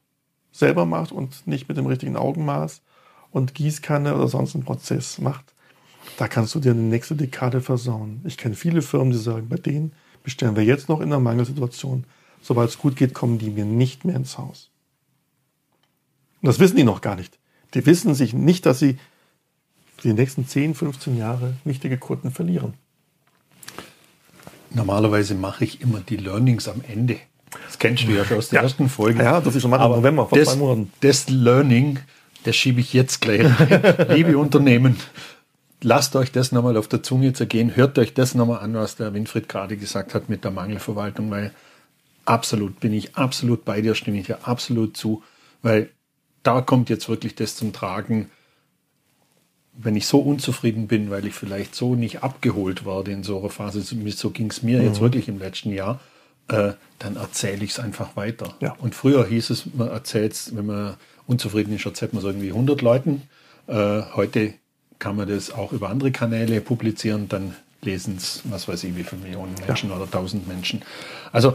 selber 0.52 0.86
macht 0.86 1.12
und 1.12 1.46
nicht 1.46 1.68
mit 1.68 1.76
dem 1.76 1.86
richtigen 1.86 2.16
Augenmaß 2.16 2.82
und 3.30 3.54
Gießkanne 3.54 4.14
oder 4.14 4.28
sonst 4.28 4.54
einen 4.54 4.64
Prozess 4.64 5.18
macht. 5.18 5.54
Da 6.18 6.28
kannst 6.28 6.54
du 6.54 6.60
dir 6.60 6.72
eine 6.72 6.80
nächste 6.80 7.16
Dekade 7.16 7.60
versauen. 7.60 8.20
Ich 8.24 8.36
kenne 8.36 8.54
viele 8.54 8.82
Firmen, 8.82 9.12
die 9.12 9.18
sagen, 9.18 9.48
bei 9.48 9.56
denen 9.56 9.92
bestellen 10.22 10.56
wir 10.56 10.64
jetzt 10.64 10.88
noch 10.88 11.00
in 11.00 11.06
einer 11.06 11.20
Mangelsituation. 11.20 12.04
Sobald 12.40 12.70
es 12.70 12.78
gut 12.78 12.96
geht, 12.96 13.12
kommen 13.12 13.38
die 13.38 13.50
mir 13.50 13.64
nicht 13.64 14.04
mehr 14.04 14.16
ins 14.16 14.38
Haus. 14.38 14.70
Und 16.43 16.49
das 16.49 16.59
wissen 16.59 16.76
die 16.76 16.85
noch 16.85 17.00
gar 17.00 17.16
nicht. 17.16 17.38
Die 17.75 17.85
wissen 17.87 18.14
sich 18.14 18.33
nicht, 18.33 18.66
dass 18.66 18.78
sie 18.78 18.99
die 20.05 20.12
nächsten 20.12 20.47
10, 20.47 20.75
15 20.75 21.16
Jahre 21.16 21.55
wichtige 21.64 21.99
Kunden 21.99 22.31
verlieren. 22.31 22.75
Normalerweise 24.71 25.35
mache 25.35 25.64
ich 25.64 25.81
immer 25.81 26.00
die 26.00 26.16
Learnings 26.16 26.69
am 26.69 26.83
Ende. 26.87 27.16
Das 27.66 27.78
kennst 27.78 28.05
du 28.05 28.12
ja 28.12 28.25
schon 28.25 28.38
aus 28.38 28.50
der 28.50 28.59
ja. 28.59 28.62
ersten 28.64 28.88
Folge. 28.88 29.23
Ja, 29.23 29.40
das 29.40 29.55
ist 29.55 29.62
schon 29.62 29.71
mal 29.71 29.85
im 29.85 29.93
November 29.93 30.26
vor 30.26 30.38
das, 30.38 30.49
zwei 30.49 30.57
Monaten. 30.57 30.93
Das 31.00 31.28
Learning, 31.28 31.99
das 32.45 32.57
schiebe 32.57 32.81
ich 32.81 32.93
jetzt 32.93 33.21
gleich 33.21 33.45
rein. 33.45 34.07
Liebe 34.11 34.37
Unternehmen, 34.37 34.97
lasst 35.83 36.16
euch 36.16 36.33
das 36.33 36.52
nochmal 36.52 36.76
auf 36.76 36.88
der 36.88 37.02
Zunge 37.02 37.33
zergehen. 37.33 37.75
Hört 37.75 37.99
euch 37.99 38.12
das 38.12 38.35
nochmal 38.35 38.61
an, 38.61 38.75
was 38.75 38.97
der 38.97 39.14
Winfried 39.14 39.49
gerade 39.49 39.76
gesagt 39.76 40.14
hat 40.14 40.28
mit 40.28 40.45
der 40.45 40.50
Mangelverwaltung, 40.50 41.31
weil 41.31 41.52
absolut 42.25 42.81
bin 42.81 42.93
ich 42.93 43.16
absolut 43.16 43.64
bei 43.64 43.81
dir, 43.81 43.95
stimme 43.95 44.19
ich 44.19 44.26
dir 44.26 44.47
absolut 44.47 44.97
zu, 44.97 45.23
weil 45.62 45.90
da 46.46 46.60
kommt 46.60 46.90
jetzt 46.90 47.08
wirklich 47.08 47.34
das 47.34 47.56
zum 47.56 47.72
Tragen, 47.72 48.30
wenn 49.74 49.96
ich 49.96 50.06
so 50.06 50.20
unzufrieden 50.20 50.86
bin, 50.86 51.10
weil 51.10 51.26
ich 51.26 51.34
vielleicht 51.34 51.74
so 51.74 51.94
nicht 51.94 52.22
abgeholt 52.22 52.86
werde 52.86 53.12
in 53.12 53.22
so 53.22 53.40
einer 53.40 53.50
Phase, 53.50 53.82
so 53.82 54.30
ging 54.30 54.50
es 54.50 54.62
mir 54.62 54.78
mhm. 54.78 54.86
jetzt 54.86 55.00
wirklich 55.00 55.28
im 55.28 55.38
letzten 55.38 55.72
Jahr, 55.72 56.00
äh, 56.48 56.72
dann 56.98 57.16
erzähle 57.16 57.64
ich 57.64 57.72
es 57.72 57.78
einfach 57.78 58.16
weiter. 58.16 58.54
Ja. 58.60 58.76
Und 58.78 58.94
früher 58.94 59.26
hieß 59.26 59.50
es, 59.50 59.74
man 59.74 59.88
erzählt 59.88 60.32
es, 60.32 60.56
wenn 60.56 60.66
man 60.66 60.94
unzufrieden 61.26 61.74
ist, 61.74 61.84
erzählt 61.84 62.12
man 62.12 62.22
es 62.22 62.26
irgendwie 62.26 62.48
100 62.48 62.80
Leuten. 62.80 63.22
Äh, 63.66 64.02
heute 64.14 64.54
kann 64.98 65.16
man 65.16 65.28
das 65.28 65.50
auch 65.50 65.72
über 65.72 65.90
andere 65.90 66.12
Kanäle 66.12 66.60
publizieren, 66.60 67.28
dann 67.28 67.54
lesen 67.82 68.16
es, 68.16 68.42
was 68.44 68.68
weiß 68.68 68.84
ich, 68.84 68.96
wie 68.96 69.04
viele 69.04 69.22
Millionen 69.22 69.54
Menschen 69.66 69.90
ja. 69.90 69.96
oder 69.96 70.10
tausend 70.10 70.48
Menschen. 70.48 70.82
Also, 71.32 71.54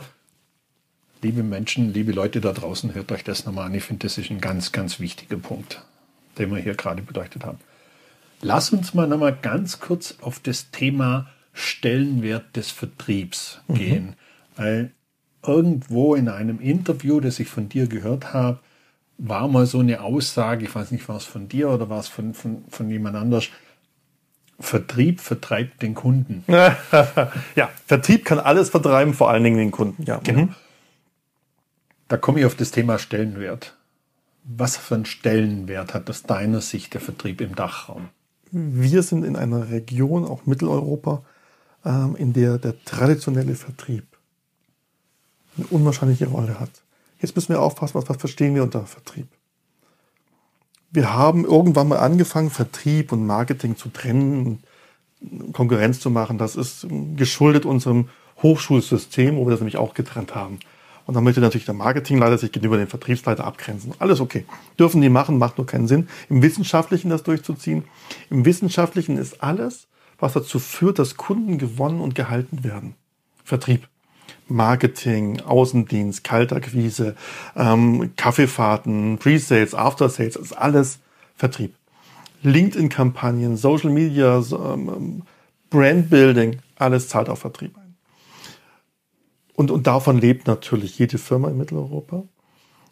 liebe 1.22 1.44
Menschen, 1.44 1.94
liebe 1.94 2.12
Leute 2.12 2.42
da 2.42 2.52
draußen, 2.52 2.94
hört 2.94 3.12
euch 3.12 3.24
das 3.24 3.46
nochmal 3.46 3.68
an. 3.68 3.76
Ich 3.76 3.84
finde, 3.84 4.08
das 4.08 4.18
ist 4.18 4.32
ein 4.32 4.42
ganz, 4.42 4.72
ganz 4.72 5.00
wichtiger 5.00 5.38
Punkt, 5.38 5.84
den 6.38 6.52
wir 6.52 6.58
hier 6.58 6.76
gerade 6.76 7.02
beleuchtet 7.02 7.46
haben. 7.46 7.60
Lass 8.42 8.72
uns 8.72 8.94
mal 8.94 9.08
nochmal 9.08 9.38
ganz 9.40 9.80
kurz 9.80 10.16
auf 10.22 10.40
das 10.40 10.72
Thema 10.72 11.28
Stellenwert 11.54 12.56
des 12.56 12.72
Vertriebs 12.72 13.62
mhm. 13.68 13.74
gehen. 13.76 14.16
Weil 14.56 14.92
irgendwo 15.46 16.16
in 16.16 16.30
einem 16.30 16.60
Interview, 16.60 17.20
das 17.20 17.40
ich 17.40 17.48
von 17.48 17.70
dir 17.70 17.88
gehört 17.88 18.34
habe, 18.34 18.60
war 19.18 19.48
mal 19.48 19.68
so 19.68 19.80
eine 19.80 20.02
Aussage, 20.02 20.66
ich 20.66 20.74
weiß 20.74 20.92
nicht, 20.92 21.08
war 21.08 21.18
es 21.18 21.26
von 21.26 21.48
dir 21.48 21.70
oder 21.70 21.90
war 21.90 22.00
es 22.00 22.08
von, 22.08 22.34
von, 22.34 22.64
von 22.70 22.90
jemand 22.90 23.16
anders, 23.16 23.50
Vertrieb 24.60 25.22
vertreibt 25.22 25.82
den 25.82 25.96
Kunden. 25.96 26.44
ja, 27.56 27.70
Vertrieb 27.86 28.26
kann 28.26 28.40
alles 28.40 28.70
vertreiben, 28.70 29.14
vor 29.14 29.30
allen 29.30 29.44
Dingen 29.44 29.58
den 29.58 29.72
Kunden. 29.72 30.04
Ja, 30.04 30.20
genau. 30.24 30.50
Da 32.12 32.18
komme 32.18 32.42
ich 32.42 32.46
auf 32.46 32.56
das 32.56 32.72
Thema 32.72 33.00
Stellenwert. 33.00 33.78
Was 34.44 34.76
für 34.76 34.96
einen 34.96 35.06
Stellenwert 35.06 35.94
hat 35.94 36.10
aus 36.10 36.24
deiner 36.24 36.60
Sicht 36.60 36.94
der 36.94 37.00
Vertrieb 37.00 37.40
im 37.40 37.56
Dachraum? 37.56 38.10
wir 38.52 39.02
sind 39.02 39.24
in 39.24 39.38
einer 39.38 39.70
Region, 39.70 40.26
auch 40.26 40.46
Mitteleuropa, 40.46 41.24
ähm, 41.86 42.16
in 42.18 42.34
der 42.34 42.58
der 42.58 42.84
traditionelle 42.84 43.56
Vertrieb 43.56 44.04
eine 45.58 45.68
unwahrscheinliche 45.68 46.28
Rolle 46.28 46.60
hat. 46.60 46.72
Jetzt 47.20 47.34
müssen 47.36 47.54
wir 47.54 47.62
aufpassen, 47.62 47.96
was, 47.96 48.10
was 48.10 48.18
verstehen 48.18 48.56
wir 48.56 48.64
unter 48.64 48.86
Vertrieb. 48.86 49.28
Wir 50.92 51.14
haben 51.14 51.46
irgendwann 51.46 51.88
mal 51.88 52.00
angefangen, 52.00 52.50
Vertrieb 52.50 53.14
und 53.14 53.26
Marketing 53.26 53.78
zu 53.78 53.88
trennen, 53.88 54.64
Konkurrenz 55.54 56.02
zu 56.02 56.10
machen. 56.10 56.38
Das 56.38 56.58
ist 56.58 56.86
geschuldet 57.16 57.66
unserem 57.66 58.10
Hochschulsystem, 58.44 59.38
wo 59.38 59.46
wir 59.46 59.52
das 59.52 59.62
nämlich 59.62 59.78
auch 59.78 59.94
getrennt 59.94 60.36
haben. 60.36 60.60
Und 61.06 61.16
dann 61.16 61.24
möchte 61.24 61.42
natürlich 61.42 61.66
der 61.66 61.74
Marketingleiter 61.74 62.38
sich 62.38 62.52
gegenüber 62.52 62.78
dem 62.78 62.88
Vertriebsleiter 62.88 63.44
abgrenzen. 63.44 63.94
Alles 64.00 64.20
okay. 64.20 64.46
Dürfen 64.80 65.02
die 65.02 65.10
machen, 65.10 65.38
macht 65.38 65.58
nur 65.58 65.68
keinen 65.68 65.88
Sinn. 65.88 66.08
Im 66.30 66.42
Wissenschaftlichen 66.42 67.10
das 67.10 67.24
durchzuziehen. 67.24 67.84
Im 68.30 68.46
Wissenschaftlichen 68.46 69.18
ist 69.18 69.44
alles, 69.44 69.88
was 70.20 70.34
dazu 70.34 70.60
führt, 70.60 71.00
dass 71.00 71.18
Kunden 71.18 71.58
gewonnen 71.58 72.00
und 72.00 72.16
gehalten 72.16 72.64
werden. 72.64 72.96
Vertrieb. 73.44 73.88
Marketing, 74.48 75.40
Außendienst, 75.42 76.24
Kaltakquise, 76.24 77.16
ähm, 77.56 78.12
Kaffeefahrten, 78.18 79.18
Pre-Sales, 79.18 79.74
After-Sales, 79.74 80.36
ist 80.36 80.54
alles 80.54 81.00
Vertrieb. 81.36 81.74
LinkedIn-Kampagnen, 82.44 83.56
Social 83.56 83.92
Media, 83.92 84.42
ähm, 84.52 85.24
Brand-Building, 85.70 86.60
alles 86.76 87.08
zahlt 87.08 87.30
auf 87.30 87.40
Vertrieb. 87.40 87.76
Und, 89.62 89.70
und 89.70 89.86
davon 89.86 90.18
lebt 90.18 90.48
natürlich 90.48 90.98
jede 90.98 91.20
Firma 91.20 91.48
in 91.48 91.56
Mitteleuropa. 91.56 92.24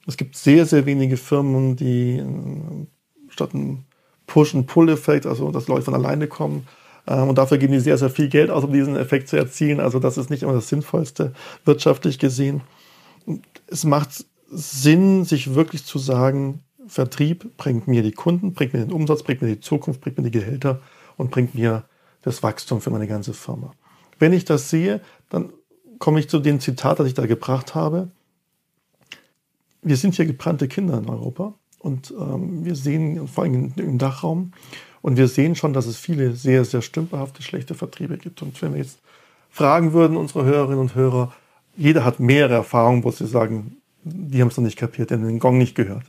Es 0.05 0.17
gibt 0.17 0.35
sehr, 0.35 0.67
sehr 0.67 0.85
wenige 0.85 1.17
Firmen, 1.17 1.75
die 1.75 2.19
äh, 2.19 2.85
statt 3.29 3.55
einem 3.55 3.85
Push-and-Pull-Effekt, 4.27 5.25
also 5.25 5.49
dass 5.49 5.67
Leute 5.67 5.85
von 5.85 5.95
alleine 5.95 6.27
kommen, 6.27 6.67
äh, 7.07 7.19
und 7.21 7.39
dafür 7.39 7.57
geben 7.57 7.73
die 7.73 7.79
sehr, 7.79 7.97
sehr 7.97 8.11
viel 8.11 8.29
Geld 8.29 8.51
aus, 8.51 8.63
um 8.63 8.71
diesen 8.71 8.95
Effekt 8.97 9.29
zu 9.29 9.35
erzielen. 9.35 9.79
Also 9.79 9.97
das 9.97 10.19
ist 10.19 10.29
nicht 10.29 10.43
immer 10.43 10.53
das 10.53 10.69
Sinnvollste 10.69 11.33
wirtschaftlich 11.65 12.19
gesehen. 12.19 12.61
Es 13.65 13.83
macht 13.83 14.25
Sinn, 14.51 15.25
sich 15.25 15.55
wirklich 15.55 15.85
zu 15.85 15.97
sagen, 15.97 16.61
Vertrieb 16.85 17.57
bringt 17.57 17.87
mir 17.87 18.03
die 18.03 18.11
Kunden, 18.11 18.53
bringt 18.53 18.73
mir 18.73 18.85
den 18.85 18.93
Umsatz, 18.93 19.23
bringt 19.23 19.41
mir 19.41 19.47
die 19.47 19.59
Zukunft, 19.59 20.01
bringt 20.01 20.19
mir 20.19 20.23
die 20.23 20.39
Gehälter 20.39 20.81
und 21.17 21.31
bringt 21.31 21.55
mir 21.55 21.85
das 22.21 22.43
Wachstum 22.43 22.79
für 22.79 22.91
meine 22.91 23.07
ganze 23.07 23.33
Firma. 23.33 23.71
Wenn 24.19 24.33
ich 24.33 24.45
das 24.45 24.69
sehe, 24.69 25.01
dann 25.29 25.51
komme 25.99 26.19
ich 26.19 26.29
zu 26.29 26.39
dem 26.39 26.59
Zitat, 26.59 26.99
das 26.99 27.07
ich 27.07 27.13
da 27.13 27.25
gebracht 27.25 27.75
habe. 27.75 28.09
Wir 29.81 29.97
sind 29.97 30.15
hier 30.15 30.25
gebrannte 30.25 30.67
Kinder 30.67 30.97
in 30.97 31.09
Europa 31.09 31.53
und 31.79 32.13
ähm, 32.19 32.65
wir 32.65 32.75
sehen 32.75 33.27
vor 33.27 33.43
allem 33.43 33.73
im 33.77 33.97
Dachraum 33.97 34.51
Und 35.01 35.17
wir 35.17 35.27
sehen 35.27 35.55
schon, 35.55 35.73
dass 35.73 35.85
es 35.85 35.97
viele 35.97 36.33
sehr, 36.33 36.65
sehr 36.65 36.81
stümperhafte, 36.81 37.41
schlechte 37.41 37.75
Vertriebe 37.75 38.17
gibt. 38.17 38.41
Und 38.41 38.61
wenn 38.61 38.73
wir 38.73 38.79
jetzt 38.79 38.99
fragen 39.49 39.93
würden, 39.93 40.17
unsere 40.17 40.43
Hörerinnen 40.45 40.79
und 40.79 40.95
Hörer, 40.95 41.33
jeder 41.77 42.03
hat 42.03 42.19
mehrere 42.19 42.55
Erfahrungen, 42.55 43.03
wo 43.03 43.11
sie 43.11 43.27
sagen, 43.27 43.77
die 44.03 44.41
haben 44.41 44.49
es 44.49 44.57
noch 44.57 44.63
nicht 44.63 44.77
kapiert, 44.77 45.09
die 45.09 45.15
haben 45.15 45.25
den 45.25 45.39
Gong 45.39 45.57
nicht 45.57 45.75
gehört. 45.75 46.03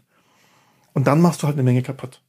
Und 0.92 1.06
dann 1.06 1.20
machst 1.20 1.42
du 1.42 1.46
halt 1.46 1.56
eine 1.56 1.62
Menge 1.62 1.82
kaputt. 1.82 2.20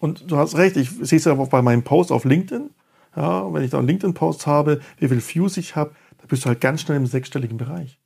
Und 0.00 0.30
du 0.30 0.36
hast 0.36 0.56
recht, 0.56 0.76
ich 0.76 0.90
sehe 0.90 1.18
es 1.18 1.24
ja 1.24 1.32
auch 1.38 1.48
bei 1.48 1.62
meinem 1.62 1.84
Post 1.84 2.10
auf 2.10 2.24
LinkedIn. 2.24 2.70
Ja, 3.14 3.52
wenn 3.52 3.62
ich 3.62 3.70
da 3.70 3.78
einen 3.78 3.88
LinkedIn-Post 3.88 4.46
habe, 4.46 4.80
wie 4.98 5.06
viel 5.06 5.20
Views 5.20 5.58
ich 5.58 5.76
habe, 5.76 5.92
da 6.22 6.26
bist 6.28 6.44
du 6.44 6.48
halt 6.48 6.60
ganz 6.60 6.80
schnell 6.80 6.96
im 6.96 7.06
sechsstelligen 7.06 7.58
Bereich. 7.58 7.98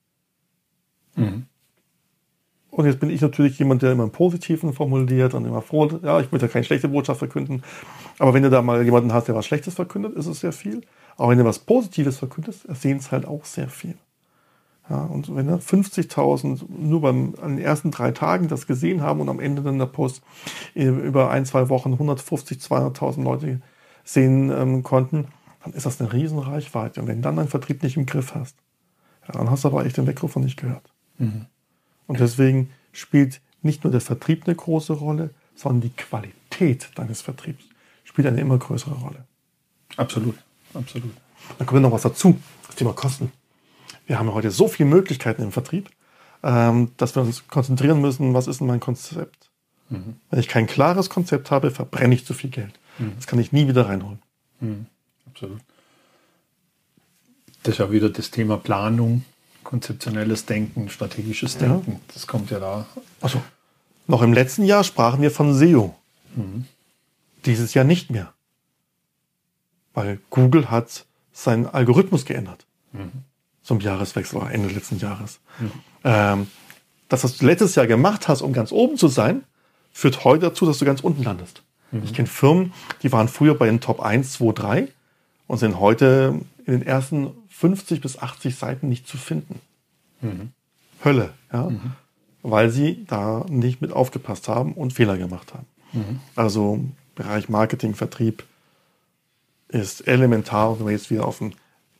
Mhm. 1.14 1.46
Und 2.70 2.85
jetzt 2.85 3.00
bin 3.00 3.08
ich 3.08 3.23
natürlich 3.23 3.58
jemand, 3.58 3.80
der 3.82 3.92
immer 3.92 4.04
im 4.04 4.11
Positiven 4.11 4.75
formuliert 4.75 5.32
und 5.32 5.46
immer 5.46 5.62
froh, 5.62 5.88
ja, 6.02 6.20
ich 6.20 6.30
möchte 6.30 6.46
ja 6.46 6.52
keine 6.52 6.64
schlechte 6.64 6.88
Botschaft 6.88 7.20
verkünden. 7.20 7.62
Aber 8.18 8.35
wenn 8.35 8.42
du 8.42 8.50
da 8.50 8.61
mal 8.61 8.85
jemanden 8.85 9.14
hast, 9.14 9.28
der 9.28 9.35
was 9.35 9.46
Schlechtes 9.46 9.75
verkündet, 9.75 10.14
ist 10.14 10.26
es 10.26 10.40
sehr 10.40 10.52
viel. 10.52 10.82
Aber 11.16 11.30
wenn 11.30 11.38
du 11.38 11.44
was 11.44 11.58
Positives 11.58 12.18
verkündest, 12.18 12.66
sehen 12.76 12.99
es 12.99 13.12
halt 13.12 13.26
auch 13.26 13.46
sehr 13.46 13.68
viel. 13.68 13.94
Ja, 14.90 15.04
und 15.04 15.35
wenn 15.35 15.49
50.000 15.49 16.64
nur 16.68 17.00
beim, 17.00 17.35
an 17.40 17.56
den 17.56 17.64
ersten 17.64 17.90
drei 17.90 18.12
Tagen 18.12 18.49
das 18.49 18.66
gesehen 18.66 19.02
haben 19.02 19.20
und 19.20 19.28
am 19.28 19.40
Ende 19.40 19.62
dann 19.62 19.78
der 19.78 19.87
Post 19.87 20.23
über 20.75 21.30
ein, 21.30 21.44
zwei 21.44 21.68
Wochen 21.70 21.94
150, 21.94 22.58
200.000 22.58 23.23
Leute 23.23 23.61
sehen 24.04 24.50
ähm, 24.50 24.82
konnten, 24.82 25.28
dann 25.66 25.75
ist 25.75 25.85
das 25.85 26.00
eine 26.00 26.12
Riesenreichweite. 26.12 27.00
Und 27.00 27.08
wenn 27.08 27.23
dann 27.23 27.37
dein 27.37 27.49
Vertrieb 27.49 27.82
nicht 27.82 27.96
im 27.96 28.06
Griff 28.06 28.35
hast, 28.35 28.56
ja, 29.26 29.35
dann 29.35 29.50
hast 29.50 29.64
du 29.64 29.68
aber 29.68 29.85
echt 29.85 29.96
den 29.96 30.06
Weckruf 30.06 30.37
nicht 30.37 30.56
gehört. 30.56 30.92
Mhm. 31.18 31.46
Und 32.06 32.20
deswegen 32.20 32.70
spielt 32.92 33.40
nicht 33.62 33.82
nur 33.82 33.90
der 33.90 34.00
Vertrieb 34.00 34.46
eine 34.46 34.54
große 34.54 34.92
Rolle, 34.92 35.30
sondern 35.56 35.80
die 35.80 35.90
Qualität 35.90 36.90
deines 36.94 37.20
Vertriebs 37.20 37.64
spielt 38.04 38.28
eine 38.28 38.40
immer 38.40 38.58
größere 38.58 38.94
Rolle. 38.94 39.25
Absolut, 39.96 40.37
absolut. 40.73 41.11
Dann 41.58 41.66
kommt 41.66 41.82
noch 41.82 41.90
was 41.90 42.02
dazu, 42.02 42.38
das 42.68 42.76
Thema 42.76 42.92
Kosten. 42.92 43.32
Wir 44.06 44.20
haben 44.20 44.32
heute 44.32 44.52
so 44.52 44.68
viele 44.68 44.88
Möglichkeiten 44.88 45.42
im 45.42 45.50
Vertrieb, 45.50 45.90
ähm, 46.44 46.92
dass 46.96 47.16
wir 47.16 47.23
uns 47.23 47.49
konzentrieren 47.49 48.00
müssen, 48.00 48.35
was 48.35 48.46
ist 48.46 48.61
denn 48.61 48.68
mein 48.68 48.78
Konzept? 48.78 49.50
Mhm. 49.88 50.16
Wenn 50.30 50.38
ich 50.38 50.46
kein 50.46 50.68
klares 50.68 51.11
Konzept 51.11 51.50
habe, 51.50 51.73
verbrenne 51.73 52.14
ich 52.14 52.25
zu 52.25 52.35
viel 52.35 52.50
Geld. 52.50 52.78
Mhm. 52.99 53.14
Das 53.16 53.26
kann 53.26 53.40
ich 53.40 53.50
nie 53.50 53.66
wieder 53.66 53.88
reinholen. 53.88 54.20
Mhm. 54.61 54.87
Absolut. 55.37 55.61
Das 57.62 57.75
ist 57.75 57.78
ja 57.78 57.90
wieder 57.90 58.09
das 58.11 58.31
Thema 58.31 58.57
Planung, 58.57 59.25
konzeptionelles 59.64 60.47
Denken, 60.47 60.88
strategisches 60.88 61.59
Denken. 61.59 61.93
Ja. 61.93 62.00
Das 62.14 62.26
kommt 62.26 62.50
ja 62.50 62.59
da. 62.59 62.87
Also, 63.21 63.43
noch 64.07 64.23
im 64.23 64.33
letzten 64.33 64.64
Jahr 64.64 64.85
sprachen 64.85 65.21
wir 65.21 65.31
von 65.31 65.52
SEO. 65.52 65.95
Mhm. 66.35 66.64
Dieses 67.45 67.75
Jahr 67.75 67.85
nicht 67.85 68.11
mehr. 68.11 68.33
Weil 69.95 70.21
Google 70.31 70.71
hat 70.71 71.07
seinen 71.33 71.66
Algorithmus 71.66 72.25
geändert. 72.25 72.66
Mhm 72.93 73.25
zum 73.66 73.81
Jahreswechsel 73.81 74.38
oder 74.38 74.52
Ende 74.52 74.69
letzten 74.69 74.99
Jahres. 74.99 75.40
Mhm. 75.59 75.73
Ähm, 76.05 76.47
das, 77.09 77.25
was 77.25 77.37
du 77.37 77.47
letztes 77.47 77.75
Jahr 77.75 77.88
gemacht 77.88 78.28
hast, 78.28 78.40
um 78.43 78.52
ganz 78.52 78.71
oben 78.71 78.97
zu 78.97 79.09
sein, 79.09 79.43
führt 79.93 80.25
heute 80.25 80.47
dazu, 80.47 80.66
dass 80.66 80.78
du 80.78 80.85
ganz 80.85 81.00
unten 81.00 81.25
landest. 81.25 81.62
Mhm. 81.90 82.02
Ich 82.05 82.14
kenne 82.14 82.28
Firmen, 82.28 82.73
die 83.02 83.11
waren 83.11 83.28
früher 83.28 83.57
bei 83.57 83.66
den 83.66 83.81
Top 83.81 84.00
1, 84.00 84.35
2, 84.35 84.52
3 84.52 84.88
und 85.47 85.59
sind 85.59 85.79
heute 85.79 86.41
in 86.65 86.73
den 86.73 86.83
ersten 86.83 87.31
50 87.50 88.00
bis 88.00 88.19
80 88.19 88.57
Seiten 88.57 88.88
nicht 88.88 89.07
zu 89.07 89.17
finden. 89.17 89.61
Mhm. 90.21 90.50
Hölle, 91.05 91.31
ja. 91.53 91.71
Mhm. 91.71 91.93
Weil 92.43 92.71
sie 92.71 93.05
da 93.07 93.45
nicht 93.49 93.81
mit 93.81 93.93
aufgepasst 93.93 94.49
haben 94.49 94.73
und 94.73 94.93
Fehler 94.93 95.19
gemacht 95.19 95.55
haben. 95.55 95.67
Mhm. 95.93 96.21
Also 96.35 96.85
Bereich 97.15 97.49
Marketing, 97.49 97.95
Vertrieb 97.95 98.45
ist 99.69 100.06
elementar. 100.06 100.78
Wenn 100.78 100.87
wir 100.87 100.93
jetzt 100.93 101.11
wieder 101.11 101.26
auf 101.26 101.39
den 101.39 101.54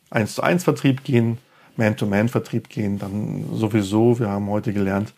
1 0.09 0.35
zu 0.35 0.43
1 0.43 0.63
Vertrieb 0.63 1.03
gehen, 1.03 1.37
man-to-Man-Vertrieb 1.75 2.69
gehen, 2.69 2.99
dann 2.99 3.45
sowieso. 3.53 4.19
Wir 4.19 4.29
haben 4.29 4.49
heute 4.49 4.73
gelernt, 4.73 5.13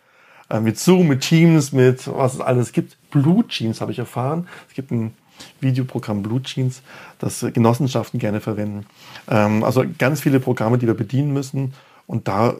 äh, 0.49 0.59
mit 0.59 0.79
Zoom, 0.79 1.07
mit 1.07 1.21
Teams, 1.21 1.71
mit 1.71 2.07
was 2.07 2.35
es 2.35 2.41
alles 2.41 2.71
gibt. 2.71 2.97
Blue 3.11 3.45
Jeans 3.47 3.81
habe 3.81 3.91
ich 3.91 3.99
erfahren. 3.99 4.47
Es 4.67 4.73
gibt 4.73 4.91
ein 4.91 5.13
Videoprogramm 5.61 6.23
Blue 6.23 6.41
Jeans, 6.41 6.81
das 7.19 7.45
Genossenschaften 7.53 8.19
gerne 8.19 8.41
verwenden. 8.41 8.85
Ähm, 9.29 9.63
also 9.63 9.83
ganz 9.97 10.21
viele 10.21 10.39
Programme, 10.39 10.77
die 10.77 10.87
wir 10.87 10.93
bedienen 10.93 11.33
müssen. 11.33 11.73
Und 12.07 12.27
da 12.27 12.55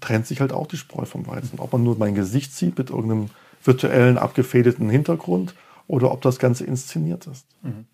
trennt 0.00 0.26
sich 0.26 0.40
halt 0.40 0.52
auch 0.52 0.66
die 0.66 0.78
Spreu 0.78 1.04
vom 1.04 1.26
Weizen. 1.26 1.58
Ob 1.58 1.72
man 1.72 1.84
nur 1.84 1.98
mein 1.98 2.14
Gesicht 2.14 2.54
sieht 2.54 2.78
mit 2.78 2.90
irgendeinem 2.90 3.28
virtuellen, 3.62 4.16
abgefedeten 4.18 4.88
Hintergrund 4.88 5.54
oder 5.86 6.10
ob 6.10 6.22
das 6.22 6.38
Ganze 6.38 6.64
inszeniert 6.64 7.26
ist. 7.26 7.46
Mhm. 7.62 7.84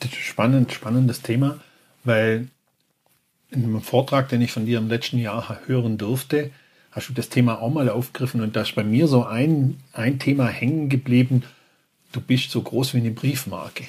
Das 0.00 0.10
ist 0.10 0.18
spannend, 0.18 0.72
spannendes 0.72 1.22
Thema, 1.22 1.60
weil 2.04 2.48
in 3.50 3.64
einem 3.64 3.80
Vortrag, 3.82 4.28
den 4.28 4.42
ich 4.42 4.52
von 4.52 4.66
dir 4.66 4.78
im 4.78 4.88
letzten 4.88 5.18
Jahr 5.18 5.60
hören 5.66 5.98
durfte, 5.98 6.50
hast 6.90 7.08
du 7.08 7.12
das 7.12 7.28
Thema 7.28 7.60
auch 7.60 7.70
mal 7.70 7.88
aufgegriffen 7.88 8.40
und 8.40 8.56
da 8.56 8.62
ist 8.62 8.74
bei 8.74 8.84
mir 8.84 9.06
so 9.06 9.24
ein, 9.24 9.78
ein 9.92 10.18
Thema 10.18 10.46
hängen 10.46 10.88
geblieben. 10.88 11.42
Du 12.12 12.20
bist 12.20 12.50
so 12.50 12.62
groß 12.62 12.94
wie 12.94 12.98
eine 12.98 13.10
Briefmarke. 13.10 13.84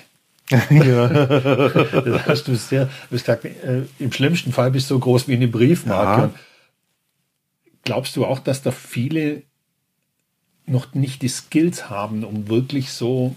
ja. 0.69 1.07
das 1.07 2.25
hast 2.25 2.47
du 2.47 2.55
sehr, 2.55 2.85
du 2.85 3.15
hast 3.15 3.25
gesagt, 3.25 3.45
äh, 3.45 3.83
im 3.99 4.11
schlimmsten 4.11 4.51
Fall 4.51 4.71
bist 4.71 4.89
du 4.89 4.95
so 4.95 4.99
groß 4.99 5.27
wie 5.27 5.35
eine 5.35 5.47
Briefmarke. 5.47 6.33
Glaubst 7.83 8.15
du 8.15 8.25
auch, 8.25 8.39
dass 8.39 8.61
da 8.61 8.71
viele 8.71 9.43
noch 10.65 10.93
nicht 10.93 11.21
die 11.21 11.27
Skills 11.27 11.89
haben, 11.89 12.23
um 12.23 12.47
wirklich 12.47 12.91
so 12.91 13.35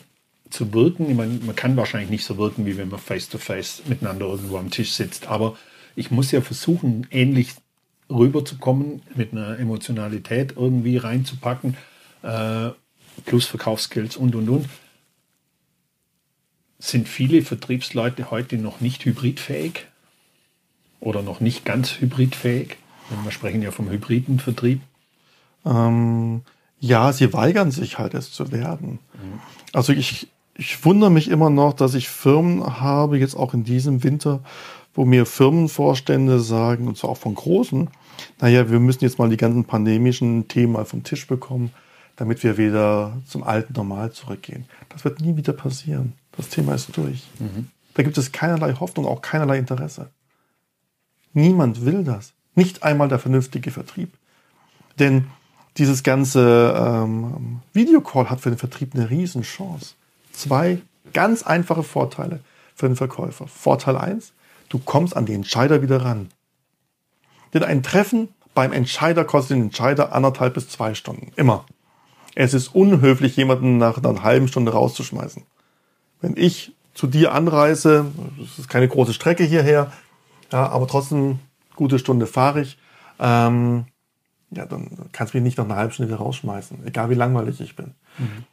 zu 0.50 0.72
wirken? 0.72 1.10
Ich 1.10 1.16
meine, 1.16 1.40
man 1.44 1.56
kann 1.56 1.76
wahrscheinlich 1.76 2.10
nicht 2.10 2.24
so 2.24 2.38
wirken, 2.38 2.66
wie 2.66 2.76
wenn 2.76 2.88
man 2.88 3.00
face 3.00 3.28
to 3.28 3.38
face 3.38 3.82
miteinander 3.86 4.26
irgendwo 4.26 4.58
am 4.58 4.70
Tisch 4.70 4.92
sitzt, 4.92 5.26
aber 5.26 5.56
ich 5.96 6.10
muss 6.10 6.30
ja 6.30 6.40
versuchen, 6.40 7.06
ähnlich 7.10 7.54
rüberzukommen, 8.08 9.02
mit 9.14 9.32
einer 9.32 9.58
Emotionalität 9.58 10.54
irgendwie 10.56 10.96
reinzupacken, 10.96 11.76
äh, 12.22 12.70
plus 13.24 13.46
Verkaufsskills 13.46 14.16
und, 14.16 14.34
und, 14.34 14.48
und. 14.48 14.68
Sind 16.78 17.08
viele 17.08 17.42
Vertriebsleute 17.42 18.30
heute 18.30 18.58
noch 18.58 18.80
nicht 18.80 19.04
hybridfähig 19.04 19.86
oder 21.00 21.22
noch 21.22 21.40
nicht 21.40 21.64
ganz 21.64 22.00
hybridfähig? 22.00 22.76
Wir 23.24 23.30
sprechen 23.30 23.62
ja 23.62 23.70
vom 23.70 23.88
hybriden 23.88 24.38
Vertrieb. 24.38 24.80
Ähm, 25.64 26.42
ja, 26.80 27.12
sie 27.12 27.32
weigern 27.32 27.70
sich 27.70 27.98
halt, 27.98 28.14
es 28.14 28.32
zu 28.32 28.52
werden. 28.52 28.98
Also 29.72 29.92
ich, 29.92 30.28
ich 30.54 30.84
wundere 30.84 31.10
mich 31.10 31.28
immer 31.28 31.50
noch, 31.50 31.72
dass 31.72 31.94
ich 31.94 32.08
Firmen 32.08 32.80
habe, 32.80 33.18
jetzt 33.18 33.34
auch 33.34 33.54
in 33.54 33.64
diesem 33.64 34.04
Winter, 34.04 34.40
wo 34.94 35.04
mir 35.04 35.26
Firmenvorstände 35.26 36.40
sagen, 36.40 36.88
und 36.88 36.96
zwar 36.96 37.10
auch 37.10 37.16
von 37.16 37.34
großen, 37.34 37.88
naja, 38.40 38.70
wir 38.70 38.80
müssen 38.80 39.04
jetzt 39.04 39.18
mal 39.18 39.28
die 39.28 39.36
ganzen 39.36 39.64
pandemischen 39.64 40.48
Themen 40.48 40.74
mal 40.74 40.84
vom 40.84 41.02
Tisch 41.02 41.26
bekommen, 41.26 41.70
damit 42.16 42.42
wir 42.42 42.56
wieder 42.56 43.16
zum 43.26 43.44
alten 43.44 43.74
Normal 43.74 44.12
zurückgehen. 44.12 44.66
Das 44.88 45.04
wird 45.04 45.20
nie 45.20 45.36
wieder 45.36 45.52
passieren. 45.52 46.14
Das 46.36 46.48
Thema 46.48 46.74
ist 46.74 46.96
durch. 46.96 47.26
Mhm. 47.38 47.68
Da 47.94 48.02
gibt 48.02 48.18
es 48.18 48.32
keinerlei 48.32 48.74
Hoffnung, 48.74 49.06
auch 49.06 49.22
keinerlei 49.22 49.58
Interesse. 49.58 50.10
Niemand 51.32 51.84
will 51.84 52.04
das. 52.04 52.32
Nicht 52.54 52.82
einmal 52.82 53.08
der 53.08 53.18
vernünftige 53.18 53.70
Vertrieb. 53.70 54.12
Denn 54.98 55.26
dieses 55.76 56.02
ganze 56.02 56.74
ähm, 56.76 57.60
Videocall 57.74 58.30
hat 58.30 58.40
für 58.40 58.50
den 58.50 58.58
Vertrieb 58.58 58.94
eine 58.94 59.10
Riesenchance. 59.10 59.94
Zwei 60.32 60.80
ganz 61.12 61.42
einfache 61.42 61.82
Vorteile 61.82 62.40
für 62.74 62.88
den 62.88 62.96
Verkäufer. 62.96 63.46
Vorteil 63.46 63.96
eins: 63.96 64.32
Du 64.70 64.78
kommst 64.78 65.16
an 65.16 65.26
den 65.26 65.36
Entscheider 65.36 65.82
wieder 65.82 66.02
ran. 66.02 66.28
Denn 67.52 67.62
ein 67.62 67.82
Treffen 67.82 68.28
beim 68.54 68.72
Entscheider 68.72 69.24
kostet 69.24 69.58
den 69.58 69.64
Entscheider 69.64 70.14
anderthalb 70.14 70.54
bis 70.54 70.68
zwei 70.70 70.94
Stunden. 70.94 71.30
Immer. 71.36 71.66
Es 72.36 72.54
ist 72.54 72.68
unhöflich, 72.68 73.34
jemanden 73.36 73.78
nach 73.78 73.96
einer 73.96 74.22
halben 74.22 74.46
Stunde 74.46 74.72
rauszuschmeißen. 74.72 75.42
Wenn 76.20 76.36
ich 76.36 76.72
zu 76.92 77.06
dir 77.06 77.32
anreise, 77.32 78.06
das 78.38 78.58
ist 78.58 78.68
keine 78.68 78.88
große 78.88 79.14
Strecke 79.14 79.42
hierher, 79.42 79.90
ja, 80.52 80.68
aber 80.68 80.86
trotzdem 80.86 81.38
gute 81.74 81.98
Stunde 81.98 82.26
fahre 82.26 82.60
ich, 82.60 82.78
ähm, 83.18 83.86
ja, 84.50 84.66
dann 84.66 85.08
kannst 85.12 85.32
du 85.32 85.38
mich 85.38 85.44
nicht 85.44 85.58
nach 85.58 85.64
einer 85.64 85.76
halben 85.76 85.92
Stunde 85.92 86.10
wieder 86.10 86.20
rausschmeißen, 86.20 86.86
egal 86.86 87.08
wie 87.10 87.14
langweilig 87.14 87.60
ich 87.60 87.74
bin. 87.74 87.94
Mhm. 88.18 88.44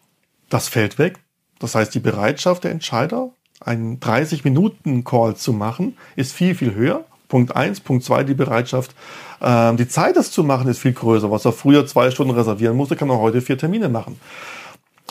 Das 0.50 0.70
fällt 0.70 0.98
weg. 0.98 1.20
Das 1.60 1.76
heißt, 1.76 1.94
die 1.94 2.00
Bereitschaft 2.00 2.64
der 2.64 2.72
Entscheider, 2.72 3.32
einen 3.60 4.00
30-Minuten-Call 4.00 5.36
zu 5.36 5.52
machen, 5.52 5.98
ist 6.16 6.34
viel, 6.34 6.56
viel 6.56 6.74
höher. 6.74 7.06
Punkt 7.34 7.56
eins. 7.56 7.80
Punkt 7.80 8.04
zwei, 8.04 8.24
die 8.24 8.36
Bereitschaft, 8.36 8.94
äh, 9.40 9.74
die 9.74 9.88
Zeit, 9.88 10.18
das 10.18 10.30
zu 10.30 10.44
machen, 10.44 10.68
ist 10.68 10.78
viel 10.78 10.94
größer. 10.94 11.32
Was 11.32 11.46
er 11.46 11.52
früher 11.52 11.88
zwei 11.88 12.12
Stunden 12.12 12.32
reservieren 12.32 12.78
musste, 12.78 12.96
kann 12.96 13.10
er 13.10 13.18
heute 13.18 13.42
vier 13.42 13.58
Termine 13.58 13.90
machen. 13.90 14.20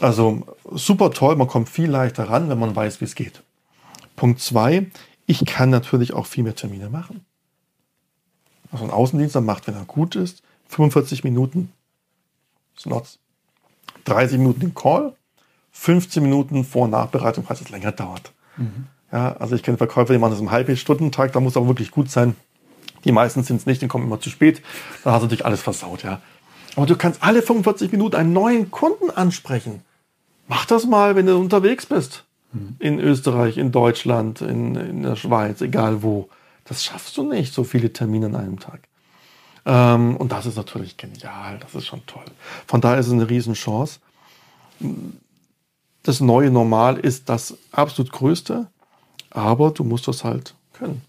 Also 0.00 0.46
super 0.70 1.10
toll, 1.10 1.34
man 1.34 1.48
kommt 1.48 1.68
viel 1.68 1.90
leichter 1.90 2.30
ran, 2.30 2.48
wenn 2.48 2.60
man 2.60 2.76
weiß, 2.76 3.00
wie 3.00 3.06
es 3.06 3.16
geht. 3.16 3.42
Punkt 4.14 4.38
zwei, 4.38 4.86
ich 5.26 5.44
kann 5.46 5.70
natürlich 5.70 6.12
auch 6.12 6.26
viel 6.26 6.44
mehr 6.44 6.54
Termine 6.54 6.90
machen. 6.90 7.24
Also 8.70 8.84
ein 8.84 8.92
Außendienstler 8.92 9.40
macht, 9.40 9.66
wenn 9.66 9.74
er 9.74 9.84
gut 9.84 10.14
ist, 10.14 10.44
45 10.68 11.24
Minuten 11.24 11.72
Slots. 12.78 13.18
30 14.04 14.38
Minuten 14.38 14.60
den 14.60 14.74
Call, 14.76 15.16
15 15.72 16.22
Minuten 16.22 16.62
vor 16.62 16.86
Nachbereitung, 16.86 17.42
falls 17.42 17.62
es 17.62 17.70
länger 17.70 17.90
dauert. 17.90 18.32
Mhm. 18.56 18.86
Ja, 19.12 19.34
also 19.34 19.54
ich 19.54 19.62
kenne 19.62 19.76
Verkäufer, 19.76 20.12
die 20.12 20.18
machen 20.18 20.32
das 20.32 20.40
im 20.40 20.50
Halbstundentag, 20.50 21.32
da 21.32 21.40
muss 21.40 21.56
aber 21.56 21.68
wirklich 21.68 21.90
gut 21.90 22.10
sein. 22.10 22.34
Die 23.04 23.12
meisten 23.12 23.42
sind 23.42 23.56
es 23.56 23.66
nicht, 23.66 23.82
die 23.82 23.88
kommen 23.88 24.06
immer 24.06 24.20
zu 24.20 24.30
spät. 24.30 24.62
Da 25.04 25.12
hast 25.12 25.20
du 25.20 25.24
natürlich 25.26 25.44
alles 25.44 25.60
versaut, 25.60 26.02
ja. 26.02 26.20
Aber 26.76 26.86
du 26.86 26.96
kannst 26.96 27.22
alle 27.22 27.42
45 27.42 27.92
Minuten 27.92 28.16
einen 28.16 28.32
neuen 28.32 28.70
Kunden 28.70 29.10
ansprechen. 29.10 29.82
Mach 30.48 30.64
das 30.64 30.86
mal, 30.86 31.14
wenn 31.16 31.26
du 31.26 31.36
unterwegs 31.36 31.84
bist. 31.86 32.24
Mhm. 32.52 32.76
In 32.78 33.00
Österreich, 33.00 33.58
in 33.58 33.72
Deutschland, 33.72 34.40
in, 34.40 34.76
in 34.76 35.02
der 35.02 35.16
Schweiz, 35.16 35.60
egal 35.60 36.02
wo. 36.02 36.28
Das 36.64 36.84
schaffst 36.84 37.16
du 37.16 37.28
nicht, 37.28 37.52
so 37.52 37.64
viele 37.64 37.92
Termine 37.92 38.26
an 38.26 38.36
einem 38.36 38.60
Tag. 38.60 38.80
Ähm, 39.66 40.16
und 40.16 40.32
das 40.32 40.46
ist 40.46 40.56
natürlich 40.56 40.96
genial, 40.96 41.58
das 41.60 41.74
ist 41.74 41.86
schon 41.86 42.04
toll. 42.06 42.24
Von 42.66 42.80
daher 42.80 42.98
ist 42.98 43.08
es 43.08 43.12
eine 43.12 43.28
Riesenchance. 43.28 44.00
Das 46.02 46.20
neue 46.20 46.50
Normal 46.50 46.98
ist 46.98 47.28
das 47.28 47.56
absolut 47.70 48.12
Größte, 48.12 48.68
aber 49.32 49.70
du 49.70 49.84
musst 49.84 50.08
das 50.08 50.24
halt 50.24 50.54
können. 50.72 51.02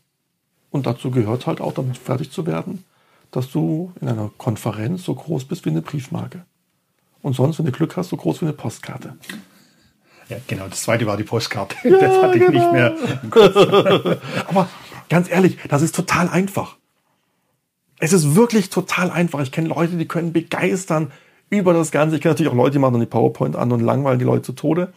Und 0.72 0.86
dazu 0.86 1.12
gehört 1.12 1.46
halt 1.46 1.62
auch, 1.62 1.74
damit 1.74 1.98
fertig 1.98 2.32
zu 2.32 2.46
werden, 2.46 2.84
dass 3.32 3.52
du 3.52 3.92
in 4.02 4.08
einer 4.08 4.32
Konferenz 4.38 5.04
so 5.04 5.14
groß 5.14 5.46
bist 5.46 5.66
wie 5.66 5.70
eine 5.70 5.82
Briefmarke. 5.82 6.46
Und 7.22 7.34
sonst, 7.36 7.60
wenn 7.60 7.66
du 7.66 7.72
Glück 7.72 7.96
hast, 7.96 8.10
so 8.10 8.18
groß 8.18 8.42
wie 8.42 8.46
eine 8.46 8.54
Postkarte. 8.54 9.18
Ja, 10.30 10.38
genau. 10.48 10.68
Das 10.68 10.82
zweite 10.84 11.06
war 11.06 11.18
die 11.18 11.24
Postkarte. 11.24 11.76
Ja, 11.84 11.98
das 11.98 12.22
hatte 12.22 12.38
ich 12.38 12.46
genau. 12.46 12.60
nicht 12.60 12.72
mehr. 12.72 12.96
Aber 14.48 14.70
ganz 15.10 15.30
ehrlich, 15.30 15.58
das 15.70 15.82
ist 15.82 15.96
total 15.96 16.30
einfach. 16.30 16.78
Es 18.00 18.14
ist 18.14 18.36
wirklich 18.36 18.70
total 18.70 19.12
einfach. 19.12 19.42
Ich 19.42 19.52
kenne 19.52 19.70
Leute, 19.70 19.96
die 19.96 20.08
können 20.08 20.34
begeistern 20.34 21.12
über 21.50 21.74
das 21.74 21.92
Ganze. 21.92 22.16
Ich 22.16 22.22
kenne 22.22 22.34
natürlich 22.34 22.52
auch 22.52 22.58
Leute, 22.58 22.72
die 22.72 22.80
machen 22.80 22.94
dann 22.94 23.02
die 23.02 23.08
PowerPoint 23.08 23.56
an 23.56 23.72
und 23.72 23.80
langweilen 23.82 24.20
die 24.20 24.26
Leute 24.26 24.44
zu 24.44 24.54
Tode 24.54 24.94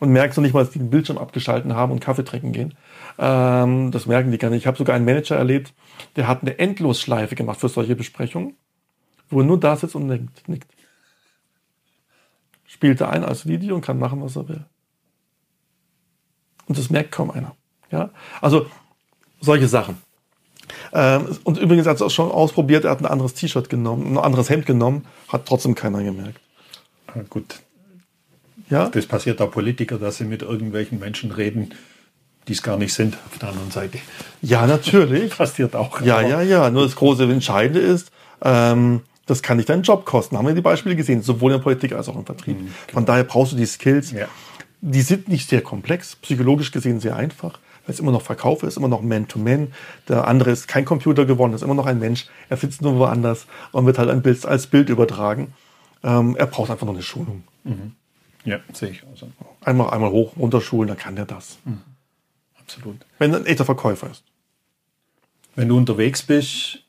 und 0.00 0.10
merkst 0.10 0.36
du 0.36 0.40
nicht 0.40 0.54
mal, 0.54 0.64
dass 0.64 0.70
die 0.70 0.78
den 0.78 0.90
Bildschirm 0.90 1.18
abgeschalten 1.18 1.74
haben 1.74 1.92
und 1.92 2.00
Kaffee 2.00 2.24
trinken 2.24 2.52
gehen. 2.52 2.74
Ähm, 3.18 3.90
das 3.90 4.06
merken 4.06 4.30
die 4.30 4.38
gar 4.38 4.50
nicht. 4.50 4.60
Ich 4.60 4.66
habe 4.66 4.76
sogar 4.76 4.96
einen 4.96 5.04
Manager 5.04 5.36
erlebt, 5.36 5.74
der 6.16 6.28
hat 6.28 6.42
eine 6.42 6.58
Endlosschleife 6.58 7.34
gemacht 7.34 7.60
für 7.60 7.68
solche 7.68 7.96
Besprechungen, 7.96 8.56
wo 9.30 9.40
er 9.40 9.46
nur 9.46 9.58
da 9.58 9.76
sitzt 9.76 9.94
und 9.94 10.06
nickt. 10.06 10.48
nickt. 10.48 10.70
Spielte 12.66 13.08
ein 13.08 13.24
als 13.24 13.46
Video 13.46 13.74
und 13.74 13.80
kann 13.80 13.98
machen, 13.98 14.22
was 14.22 14.36
er 14.36 14.48
will. 14.48 14.64
Und 16.66 16.78
das 16.78 16.90
merkt 16.90 17.12
kaum 17.12 17.30
einer. 17.30 17.56
Ja? 17.90 18.10
Also 18.40 18.66
solche 19.40 19.68
Sachen. 19.68 19.96
Ähm, 20.92 21.36
und 21.44 21.58
übrigens 21.58 21.86
hat 21.86 22.00
er 22.00 22.06
es 22.06 22.12
schon 22.12 22.30
ausprobiert, 22.30 22.84
er 22.84 22.90
hat 22.90 23.00
ein 23.00 23.06
anderes 23.06 23.34
T-Shirt 23.34 23.70
genommen, 23.70 24.06
ein 24.06 24.18
anderes 24.18 24.50
Hemd 24.50 24.66
genommen, 24.66 25.06
hat 25.28 25.46
trotzdem 25.46 25.74
keiner 25.74 26.02
gemerkt. 26.02 26.40
Gut. 27.30 27.60
Ja? 28.70 28.88
Das 28.88 29.06
passiert 29.06 29.40
auch 29.40 29.50
Politiker, 29.50 29.98
dass 29.98 30.18
sie 30.18 30.24
mit 30.24 30.42
irgendwelchen 30.42 30.98
Menschen 30.98 31.30
reden, 31.30 31.74
die 32.46 32.52
es 32.52 32.62
gar 32.62 32.76
nicht 32.76 32.94
sind 32.94 33.16
auf 33.30 33.38
der 33.38 33.50
anderen 33.50 33.70
Seite. 33.70 33.98
Ja, 34.42 34.66
natürlich. 34.66 35.30
passiert 35.36 35.76
auch. 35.76 36.00
Ja, 36.00 36.20
ja, 36.20 36.42
ja. 36.42 36.70
Nur 36.70 36.84
das 36.84 36.96
große 36.96 37.24
Entscheidende 37.24 37.80
ist, 37.80 38.10
ähm, 38.42 39.02
das 39.26 39.42
kann 39.42 39.58
dich 39.58 39.66
deinen 39.66 39.82
Job 39.82 40.06
kosten. 40.06 40.38
Haben 40.38 40.46
wir 40.46 40.54
die 40.54 40.62
Beispiele 40.62 40.96
gesehen, 40.96 41.22
sowohl 41.22 41.52
in 41.52 41.58
der 41.58 41.62
Politik 41.62 41.92
als 41.92 42.08
auch 42.08 42.16
im 42.16 42.24
Vertrieb. 42.24 42.58
Mhm, 42.58 42.64
genau. 42.64 42.92
Von 42.92 43.04
daher 43.04 43.24
brauchst 43.24 43.52
du 43.52 43.56
die 43.56 43.66
Skills. 43.66 44.12
Ja. 44.12 44.26
Die 44.80 45.02
sind 45.02 45.28
nicht 45.28 45.48
sehr 45.48 45.60
komplex, 45.60 46.16
psychologisch 46.16 46.70
gesehen 46.70 47.00
sehr 47.00 47.16
einfach 47.16 47.58
weil 47.88 47.94
es 47.94 48.00
immer 48.00 48.12
noch 48.12 48.20
Verkauf 48.20 48.62
ist, 48.64 48.76
immer 48.76 48.88
noch 48.88 49.00
Man-to-Man. 49.00 49.72
Der 50.08 50.28
andere 50.28 50.50
ist 50.50 50.68
kein 50.68 50.84
Computer 50.84 51.24
geworden, 51.24 51.54
ist 51.54 51.62
immer 51.62 51.74
noch 51.74 51.86
ein 51.86 51.98
Mensch. 51.98 52.26
Er 52.50 52.58
sitzt 52.58 52.82
nur 52.82 52.98
woanders 52.98 53.46
und 53.72 53.86
wird 53.86 53.98
halt 53.98 54.10
ein 54.10 54.20
Bild, 54.20 54.44
als 54.44 54.66
Bild 54.66 54.90
übertragen. 54.90 55.54
Ähm, 56.04 56.36
er 56.36 56.46
braucht 56.46 56.70
einfach 56.70 56.86
noch 56.86 56.92
eine 56.92 57.02
Schulung. 57.02 57.44
Mhm. 57.64 57.92
Ja, 58.48 58.60
sehe 58.72 58.90
ich. 58.90 59.02
Also. 59.10 59.30
Einmal, 59.60 59.90
einmal 59.90 60.10
hoch, 60.10 60.36
runterschulen, 60.36 60.88
dann 60.88 60.98
kann 60.98 61.16
der 61.16 61.26
das. 61.26 61.58
Mhm. 61.64 61.82
Absolut. 62.58 62.96
Wenn 63.18 63.32
er 63.32 63.38
ein 63.38 63.46
echter 63.46 63.64
Verkäufer 63.64 64.10
ist. 64.10 64.22
Wenn 65.54 65.68
du 65.68 65.76
unterwegs 65.76 66.22
bist 66.22 66.80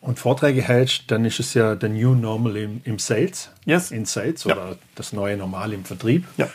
und 0.00 0.18
Vorträge 0.18 0.62
hältst, 0.62 1.10
dann 1.10 1.24
ist 1.24 1.40
es 1.40 1.54
ja 1.54 1.74
der 1.74 1.88
New 1.88 2.14
Normal 2.14 2.56
im, 2.56 2.80
im 2.84 2.98
Sales, 2.98 3.50
yes. 3.66 3.90
in 3.90 4.04
Sales 4.04 4.44
ja. 4.44 4.54
oder 4.54 4.78
das 4.94 5.12
neue 5.12 5.36
Normal 5.36 5.72
im 5.72 5.84
Vertrieb. 5.84 6.24
Ja. 6.36 6.48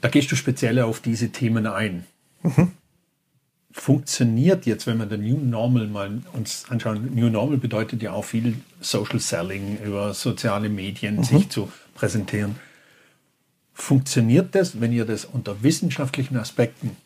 Da 0.00 0.08
gehst 0.08 0.32
du 0.32 0.36
speziell 0.36 0.80
auf 0.80 1.00
diese 1.00 1.30
Themen 1.30 1.66
ein. 1.66 2.06
Mhm. 2.42 2.72
Funktioniert 3.72 4.66
jetzt, 4.66 4.86
wenn 4.86 4.98
wir 4.98 5.06
den 5.06 5.22
New 5.22 5.38
Normal 5.38 5.86
mal 5.86 6.22
uns 6.32 6.64
anschauen, 6.70 7.14
New 7.14 7.28
Normal 7.28 7.58
bedeutet 7.58 8.02
ja 8.02 8.12
auch 8.12 8.24
viel 8.24 8.56
Social 8.80 9.20
Selling 9.20 9.78
über 9.84 10.14
soziale 10.14 10.68
Medien, 10.68 11.16
mhm. 11.16 11.24
sich 11.24 11.48
zu 11.50 11.70
präsentieren. 11.94 12.56
Funktioniert 13.80 14.54
das, 14.54 14.80
wenn 14.80 14.92
ihr 14.92 15.06
das 15.06 15.24
unter 15.24 15.62
wissenschaftlichen 15.62 16.36
Aspekten 16.36 16.96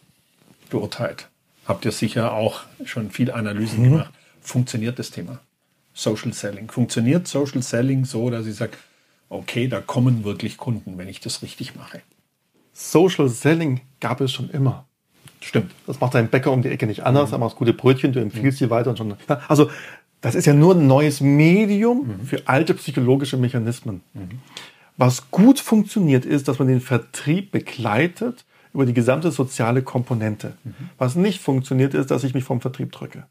beurteilt? 0.70 1.28
Habt 1.66 1.84
ihr 1.84 1.92
sicher 1.92 2.32
auch 2.32 2.62
schon 2.84 3.10
viel 3.10 3.30
Analysen 3.30 3.78
mhm. 3.78 3.84
gemacht. 3.84 4.12
Funktioniert 4.40 4.98
das 4.98 5.12
Thema? 5.12 5.38
Social 5.94 6.32
Selling. 6.32 6.68
Funktioniert 6.68 7.28
Social 7.28 7.62
Selling 7.62 8.04
so, 8.04 8.28
dass 8.28 8.46
ich 8.46 8.56
sage, 8.56 8.72
okay, 9.28 9.68
da 9.68 9.80
kommen 9.80 10.24
wirklich 10.24 10.56
Kunden, 10.56 10.98
wenn 10.98 11.08
ich 11.08 11.20
das 11.20 11.42
richtig 11.42 11.76
mache? 11.76 12.02
Social 12.72 13.28
Selling 13.28 13.80
gab 14.00 14.20
es 14.20 14.32
schon 14.32 14.50
immer. 14.50 14.84
Stimmt. 15.40 15.70
Das 15.86 16.00
macht 16.00 16.14
dein 16.14 16.28
Bäcker 16.28 16.50
um 16.50 16.60
die 16.60 16.70
Ecke 16.70 16.88
nicht 16.88 17.04
anders. 17.04 17.28
Mhm. 17.28 17.36
Er 17.36 17.38
macht 17.38 17.56
gute 17.56 17.72
Brötchen, 17.72 18.12
du 18.12 18.20
empfiehlst 18.20 18.60
mhm. 18.60 18.66
sie 18.66 18.70
weiter 18.70 18.90
und 18.90 18.98
schon. 18.98 19.14
Also, 19.46 19.70
das 20.20 20.34
ist 20.34 20.46
ja 20.46 20.54
nur 20.54 20.74
ein 20.74 20.88
neues 20.88 21.20
Medium 21.20 22.08
mhm. 22.08 22.26
für 22.26 22.42
alte 22.46 22.74
psychologische 22.74 23.36
Mechanismen. 23.36 24.00
Mhm. 24.12 24.40
Was 24.96 25.30
gut 25.30 25.60
funktioniert, 25.60 26.24
ist, 26.24 26.48
dass 26.48 26.58
man 26.58 26.68
den 26.68 26.80
Vertrieb 26.80 27.50
begleitet 27.50 28.44
über 28.72 28.86
die 28.86 28.94
gesamte 28.94 29.30
soziale 29.30 29.82
Komponente. 29.82 30.56
Mhm. 30.64 30.74
Was 30.98 31.16
nicht 31.16 31.40
funktioniert, 31.40 31.94
ist, 31.94 32.10
dass 32.10 32.24
ich 32.24 32.34
mich 32.34 32.44
vom 32.44 32.60
Vertrieb 32.60 32.92
drücke. 32.92 33.24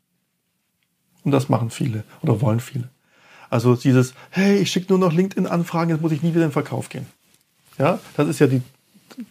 Und 1.24 1.32
das 1.32 1.50
machen 1.50 1.70
viele 1.70 2.04
oder 2.22 2.42
wollen 2.42 2.60
viele. 2.60 2.90
Also 3.50 3.76
dieses, 3.76 4.14
hey, 4.30 4.58
ich 4.58 4.72
schicke 4.72 4.92
nur 4.92 5.00
noch 5.00 5.14
LinkedIn-Anfragen, 5.14 5.92
jetzt 5.92 6.02
muss 6.02 6.12
ich 6.12 6.24
nie 6.24 6.30
wieder 6.30 6.44
in 6.44 6.50
den 6.50 6.54
Verkauf 6.54 6.90
gehen. 6.90 7.06
Ja, 7.78 8.00
das 8.18 8.28
ist 8.28 8.40
ja 8.40 8.48
die 8.48 8.62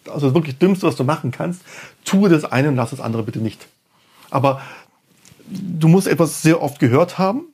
also 0.08 0.26
das 0.26 0.34
wirklich 0.34 0.58
Dümmste, 0.58 0.86
was 0.86 0.96
du 0.96 1.04
machen 1.04 1.30
kannst, 1.30 1.62
tue 2.04 2.28
das 2.28 2.44
eine 2.44 2.68
und 2.68 2.76
lass 2.76 2.90
das 2.90 3.00
andere 3.00 3.22
bitte 3.22 3.40
nicht. 3.40 3.66
Aber 4.30 4.60
du 5.48 5.88
musst 5.88 6.06
etwas 6.06 6.42
sehr 6.42 6.62
oft 6.62 6.78
gehört 6.78 7.18
haben. 7.18 7.46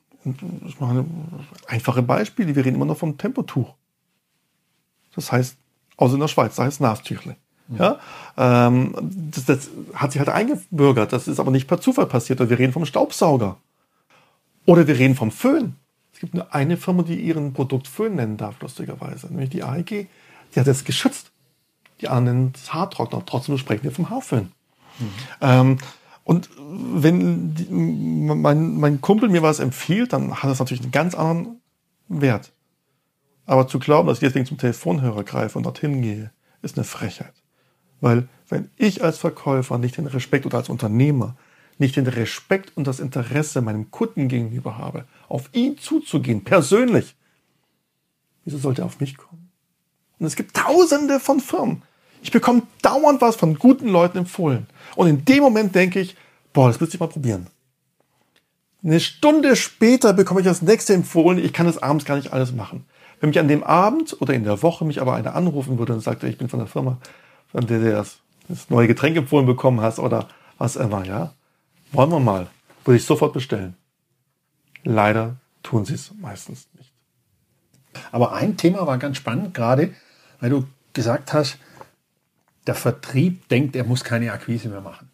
Ich 0.67 0.79
mache 0.79 1.05
einfache 1.67 2.01
Beispiele. 2.01 2.55
Wir 2.55 2.65
reden 2.65 2.75
immer 2.75 2.85
noch 2.85 2.97
vom 2.97 3.17
Tempotuch. 3.17 3.73
Das 5.15 5.31
heißt, 5.31 5.55
außer 5.97 6.13
in 6.15 6.19
der 6.19 6.27
Schweiz, 6.27 6.55
da 6.55 6.63
heißt 6.63 6.81
Nastüchle. 6.81 7.35
Ja, 7.77 7.99
ähm, 8.35 8.95
das, 9.31 9.45
das 9.45 9.69
hat 9.93 10.11
sich 10.11 10.19
halt 10.19 10.29
eingebürgert. 10.29 11.13
Das 11.13 11.27
ist 11.27 11.39
aber 11.39 11.51
nicht 11.51 11.67
per 11.67 11.79
Zufall 11.79 12.07
passiert. 12.07 12.39
Wir 12.39 12.57
reden 12.57 12.73
vom 12.73 12.85
Staubsauger. 12.85 13.57
Oder 14.65 14.87
wir 14.87 14.97
reden 14.97 15.15
vom 15.15 15.29
Föhn. 15.29 15.75
Es 16.11 16.19
gibt 16.19 16.33
nur 16.33 16.53
eine 16.53 16.77
Firma, 16.77 17.03
die 17.03 17.21
ihren 17.21 17.53
Produkt 17.53 17.87
Föhn 17.87 18.15
nennen 18.15 18.37
darf, 18.37 18.59
lustigerweise, 18.59 19.27
nämlich 19.27 19.51
die 19.51 19.63
AEG. 19.63 20.07
Die 20.55 20.59
hat 20.59 20.65
das 20.65 20.83
geschützt 20.83 21.31
die 22.01 22.07
anderen 22.07 22.53
das 22.53 22.73
Haartrockner. 22.73 23.23
Trotzdem 23.25 23.57
sprechen 23.57 23.83
wir 23.83 23.91
vom 23.91 24.09
Haarföhn. 24.09 24.51
Mhm. 24.99 25.11
Ähm, 25.41 25.77
und 26.23 26.49
wenn 26.57 27.55
die, 27.55 27.67
mein, 27.69 28.79
mein 28.79 29.01
Kumpel 29.01 29.29
mir 29.29 29.41
was 29.41 29.59
empfiehlt, 29.59 30.13
dann 30.13 30.35
hat 30.35 30.49
das 30.49 30.59
natürlich 30.59 30.83
einen 30.83 30.91
ganz 30.91 31.15
anderen 31.15 31.61
Wert. 32.07 32.51
Aber 33.49 33.67
zu 33.67 33.79
glauben, 33.79 34.07
dass 34.07 34.19
ich 34.19 34.27
deswegen 34.27 34.45
zum 34.45 34.59
Telefonhörer 34.59 35.23
greife 35.23 35.57
und 35.57 35.63
dorthin 35.63 36.03
gehe, 36.03 36.29
ist 36.61 36.77
eine 36.77 36.83
Frechheit. 36.83 37.33
Weil 37.99 38.29
wenn 38.47 38.69
ich 38.77 39.03
als 39.03 39.17
Verkäufer 39.17 39.79
nicht 39.79 39.97
den 39.97 40.05
Respekt 40.05 40.45
oder 40.45 40.59
als 40.59 40.69
Unternehmer 40.69 41.35
nicht 41.79 41.95
den 41.95 42.05
Respekt 42.05 42.77
und 42.77 42.85
das 42.85 42.99
Interesse 42.99 43.61
meinem 43.61 43.89
Kunden 43.89 44.27
gegenüber 44.27 44.77
habe, 44.77 45.05
auf 45.27 45.49
ihn 45.51 45.79
zuzugehen, 45.79 46.43
persönlich, 46.43 47.15
wieso 48.45 48.59
sollte 48.59 48.83
er 48.83 48.85
auf 48.85 48.99
mich 48.99 49.17
kommen? 49.17 49.49
Und 50.19 50.27
es 50.27 50.35
gibt 50.35 50.55
tausende 50.55 51.19
von 51.19 51.39
Firmen, 51.39 51.81
ich 52.21 52.29
bekomme 52.29 52.61
dauernd 52.83 53.19
was 53.19 53.35
von 53.35 53.57
guten 53.57 53.87
Leuten 53.87 54.19
empfohlen. 54.19 54.67
Und 54.95 55.07
in 55.07 55.25
dem 55.25 55.41
Moment 55.41 55.73
denke 55.73 55.99
ich, 55.99 56.15
boah, 56.53 56.67
das 56.67 56.79
müsste 56.79 56.97
ich 56.97 56.99
mal 56.99 57.07
probieren. 57.07 57.47
Eine 58.83 58.99
Stunde 58.99 59.55
später 59.55 60.13
bekomme 60.13 60.41
ich 60.41 60.45
das 60.45 60.61
nächste 60.61 60.93
empfohlen. 60.93 61.43
Ich 61.43 61.51
kann 61.51 61.65
das 61.65 61.81
abends 61.81 62.05
gar 62.05 62.15
nicht 62.15 62.31
alles 62.31 62.51
machen. 62.51 62.85
Wenn 63.19 63.29
mich 63.29 63.39
an 63.39 63.47
dem 63.47 63.63
Abend 63.63 64.19
oder 64.21 64.33
in 64.33 64.43
der 64.43 64.61
Woche 64.61 64.85
mich 64.85 65.01
aber 65.01 65.15
einer 65.15 65.35
anrufen 65.35 65.77
würde 65.77 65.93
und 65.93 66.01
sagt, 66.01 66.23
ich 66.23 66.37
bin 66.37 66.49
von 66.49 66.59
der 66.59 66.67
Firma, 66.67 66.97
von 67.51 67.65
der 67.67 67.79
du 67.79 67.91
das, 67.91 68.19
das 68.47 68.69
neue 68.69 68.87
Getränk 68.87 69.17
empfohlen 69.17 69.45
bekommen 69.45 69.81
hast 69.81 69.99
oder 69.99 70.27
was 70.57 70.75
immer, 70.75 71.05
ja, 71.05 71.33
wollen 71.91 72.11
wir 72.11 72.19
mal, 72.19 72.47
würde 72.85 72.97
ich 72.97 73.05
sofort 73.05 73.33
bestellen. 73.33 73.75
Leider 74.83 75.35
tun 75.63 75.85
sie 75.85 75.95
es 75.95 76.13
meistens 76.19 76.67
nicht. 76.77 76.91
Aber 78.11 78.33
ein 78.33 78.57
Thema 78.57 78.87
war 78.87 78.97
ganz 78.97 79.17
spannend 79.17 79.53
gerade, 79.53 79.93
weil 80.39 80.49
du 80.49 80.67
gesagt 80.93 81.33
hast, 81.33 81.57
der 82.67 82.75
Vertrieb 82.75 83.47
denkt, 83.49 83.75
er 83.75 83.83
muss 83.83 84.03
keine 84.03 84.31
Akquise 84.31 84.69
mehr 84.69 84.81
machen, 84.81 85.09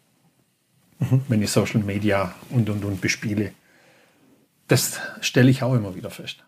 mhm. 0.98 1.22
wenn 1.28 1.42
ich 1.42 1.50
Social 1.50 1.80
Media 1.80 2.34
und 2.50 2.68
und 2.68 2.84
und 2.84 3.00
bespiele. 3.00 3.52
Das 4.68 5.00
stelle 5.20 5.50
ich 5.50 5.62
auch 5.62 5.74
immer 5.74 5.94
wieder 5.94 6.10
fest. 6.10 6.44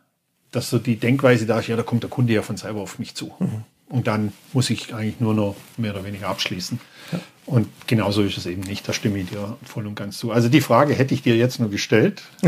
Dass 0.50 0.70
so 0.70 0.78
die 0.78 0.96
Denkweise 0.96 1.46
da 1.46 1.58
ist, 1.58 1.68
ja, 1.68 1.76
da 1.76 1.82
kommt 1.82 2.02
der 2.02 2.10
Kunde 2.10 2.32
ja 2.32 2.42
von 2.42 2.56
selber 2.56 2.80
auf 2.80 2.98
mich 2.98 3.14
zu. 3.14 3.32
Mhm. 3.38 3.64
Und 3.88 4.06
dann 4.06 4.32
muss 4.52 4.70
ich 4.70 4.94
eigentlich 4.94 5.20
nur 5.20 5.34
noch 5.34 5.56
mehr 5.76 5.92
oder 5.94 6.04
weniger 6.04 6.28
abschließen. 6.28 6.78
Ja. 7.12 7.20
Und 7.46 7.68
genauso 7.86 8.22
ist 8.22 8.36
es 8.36 8.44
eben 8.44 8.60
nicht. 8.60 8.86
Da 8.86 8.92
stimme 8.92 9.18
ich 9.18 9.30
dir 9.30 9.56
voll 9.64 9.86
und 9.86 9.94
ganz 9.94 10.18
zu. 10.18 10.30
Also 10.30 10.50
die 10.50 10.60
Frage 10.60 10.94
hätte 10.94 11.14
ich 11.14 11.22
dir 11.22 11.36
jetzt 11.36 11.58
nur 11.58 11.70
gestellt. 11.70 12.22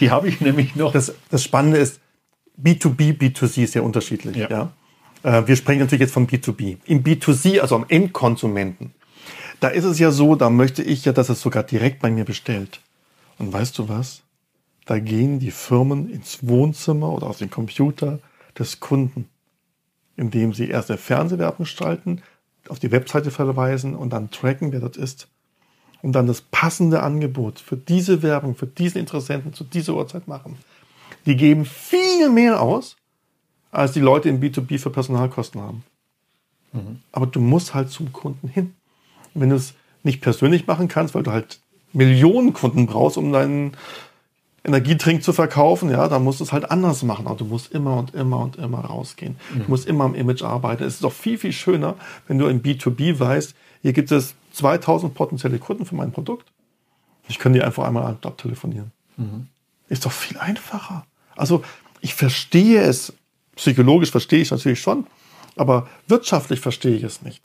die 0.00 0.10
habe 0.10 0.28
ich 0.28 0.40
nämlich 0.40 0.76
noch. 0.76 0.92
Das, 0.92 1.14
das, 1.30 1.42
Spannende 1.42 1.78
ist, 1.78 2.00
B2B, 2.62 3.18
B2C 3.18 3.64
ist 3.64 3.74
ja 3.74 3.82
unterschiedlich. 3.82 4.36
Ja. 4.36 4.48
ja? 4.48 4.72
Äh, 5.24 5.48
wir 5.48 5.56
sprechen 5.56 5.80
natürlich 5.80 6.02
jetzt 6.02 6.14
von 6.14 6.28
B2B. 6.28 6.76
Im 6.86 7.02
B2C, 7.02 7.58
also 7.60 7.74
am 7.74 7.84
Endkonsumenten, 7.88 8.94
da 9.58 9.68
ist 9.68 9.84
es 9.84 9.98
ja 9.98 10.12
so, 10.12 10.36
da 10.36 10.50
möchte 10.50 10.82
ich 10.82 11.04
ja, 11.04 11.12
dass 11.12 11.28
es 11.28 11.40
sogar 11.40 11.64
direkt 11.64 12.00
bei 12.00 12.10
mir 12.10 12.24
bestellt. 12.24 12.80
Und 13.38 13.52
weißt 13.52 13.76
du 13.78 13.88
was? 13.88 14.22
Da 14.86 14.98
gehen 15.00 15.40
die 15.40 15.50
Firmen 15.50 16.08
ins 16.08 16.46
Wohnzimmer 16.46 17.12
oder 17.12 17.26
auf 17.26 17.38
den 17.38 17.50
Computer 17.50 18.20
des 18.58 18.80
Kunden, 18.80 19.28
indem 20.16 20.54
sie 20.54 20.68
erst 20.68 20.90
eine 20.90 20.98
Fernsehwerbung 20.98 21.64
gestalten, 21.64 22.22
auf 22.68 22.78
die 22.78 22.92
Webseite 22.92 23.30
verweisen 23.30 23.94
und 23.94 24.10
dann 24.10 24.30
tracken, 24.30 24.72
wer 24.72 24.80
das 24.80 24.96
ist. 24.96 25.28
Und 26.02 26.12
dann 26.12 26.26
das 26.26 26.40
passende 26.40 27.02
Angebot 27.02 27.58
für 27.58 27.76
diese 27.76 28.22
Werbung, 28.22 28.54
für 28.54 28.66
diesen 28.66 28.98
Interessenten 28.98 29.52
zu 29.52 29.64
dieser 29.64 29.94
Uhrzeit 29.94 30.28
machen. 30.28 30.56
Die 31.26 31.36
geben 31.36 31.64
viel 31.64 32.30
mehr 32.30 32.62
aus, 32.62 32.96
als 33.72 33.92
die 33.92 34.00
Leute 34.00 34.28
im 34.28 34.40
B2B 34.40 34.78
für 34.78 34.90
Personalkosten 34.90 35.60
haben. 35.60 35.84
Mhm. 36.72 37.00
Aber 37.10 37.26
du 37.26 37.40
musst 37.40 37.74
halt 37.74 37.90
zum 37.90 38.12
Kunden 38.12 38.48
hin. 38.48 38.74
Und 39.34 39.40
wenn 39.40 39.50
du 39.50 39.56
es 39.56 39.74
nicht 40.04 40.20
persönlich 40.20 40.68
machen 40.68 40.86
kannst, 40.86 41.14
weil 41.14 41.24
du 41.24 41.32
halt 41.32 41.60
Millionen 41.92 42.52
Kunden 42.52 42.86
brauchst, 42.86 43.16
um 43.16 43.32
deinen 43.32 43.72
Energietrink 44.66 45.22
zu 45.22 45.32
verkaufen, 45.32 45.90
ja, 45.90 46.08
dann 46.08 46.24
musst 46.24 46.40
du 46.40 46.44
es 46.44 46.52
halt 46.52 46.70
anders 46.70 47.02
machen. 47.02 47.26
Aber 47.26 47.36
du 47.36 47.44
musst 47.44 47.72
immer 47.72 47.96
und 47.96 48.14
immer 48.14 48.40
und 48.40 48.56
immer 48.56 48.80
rausgehen. 48.80 49.36
Mhm. 49.54 49.58
Du 49.60 49.64
musst 49.68 49.86
immer 49.86 50.04
am 50.04 50.14
Image 50.14 50.42
arbeiten. 50.42 50.84
Es 50.84 50.94
ist 50.94 51.04
doch 51.04 51.12
viel, 51.12 51.38
viel 51.38 51.52
schöner, 51.52 51.94
wenn 52.26 52.38
du 52.38 52.46
im 52.46 52.62
B2B 52.62 53.18
weißt, 53.18 53.54
hier 53.82 53.92
gibt 53.92 54.10
es 54.10 54.34
2000 54.52 55.14
potenzielle 55.14 55.58
Kunden 55.58 55.86
für 55.86 55.94
mein 55.94 56.12
Produkt. 56.12 56.50
Ich 57.28 57.38
kann 57.38 57.52
die 57.52 57.62
einfach 57.62 57.84
einmal 57.84 58.16
abtelefonieren. 58.22 58.92
Mhm. 59.16 59.48
Ist 59.88 60.04
doch 60.04 60.12
viel 60.12 60.38
einfacher. 60.38 61.06
Also 61.36 61.62
ich 62.00 62.14
verstehe 62.14 62.80
es, 62.82 63.12
psychologisch 63.54 64.10
verstehe 64.10 64.40
ich 64.40 64.48
es 64.48 64.52
natürlich 64.52 64.80
schon, 64.80 65.06
aber 65.56 65.88
wirtschaftlich 66.08 66.60
verstehe 66.60 66.96
ich 66.96 67.04
es 67.04 67.22
nicht. 67.22 67.42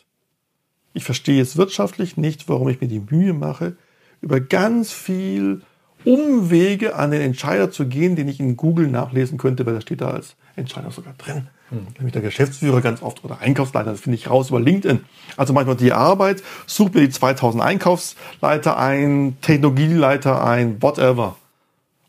Ich 0.93 1.03
verstehe 1.03 1.41
es 1.41 1.57
wirtschaftlich 1.57 2.17
nicht, 2.17 2.49
warum 2.49 2.67
ich 2.69 2.81
mir 2.81 2.87
die 2.87 2.99
Mühe 2.99 3.33
mache, 3.33 3.77
über 4.21 4.39
ganz 4.39 4.91
viel 4.91 5.61
Umwege 6.05 6.95
an 6.95 7.11
den 7.11 7.21
Entscheider 7.21 7.71
zu 7.71 7.87
gehen, 7.87 8.15
den 8.15 8.27
ich 8.27 8.39
in 8.39 8.57
Google 8.57 8.87
nachlesen 8.87 9.37
könnte, 9.37 9.65
weil 9.65 9.75
da 9.75 9.81
steht 9.81 10.01
da 10.01 10.11
als 10.11 10.35
Entscheider 10.55 10.91
sogar 10.91 11.13
drin. 11.17 11.47
Hm. 11.69 11.87
Nämlich 11.97 12.13
der 12.13 12.21
Geschäftsführer 12.21 12.81
ganz 12.81 13.01
oft 13.01 13.23
oder 13.23 13.39
Einkaufsleiter, 13.39 13.91
das 13.91 14.01
finde 14.01 14.17
ich 14.17 14.29
raus 14.29 14.49
über 14.49 14.59
LinkedIn. 14.59 15.01
Also 15.37 15.53
manchmal 15.53 15.77
die 15.77 15.93
Arbeit, 15.93 16.43
sucht 16.67 16.93
mir 16.93 17.01
die 17.01 17.09
2000 17.09 17.63
Einkaufsleiter 17.63 18.77
ein, 18.77 19.37
Technologieleiter 19.41 20.45
ein, 20.45 20.81
whatever. 20.81 21.37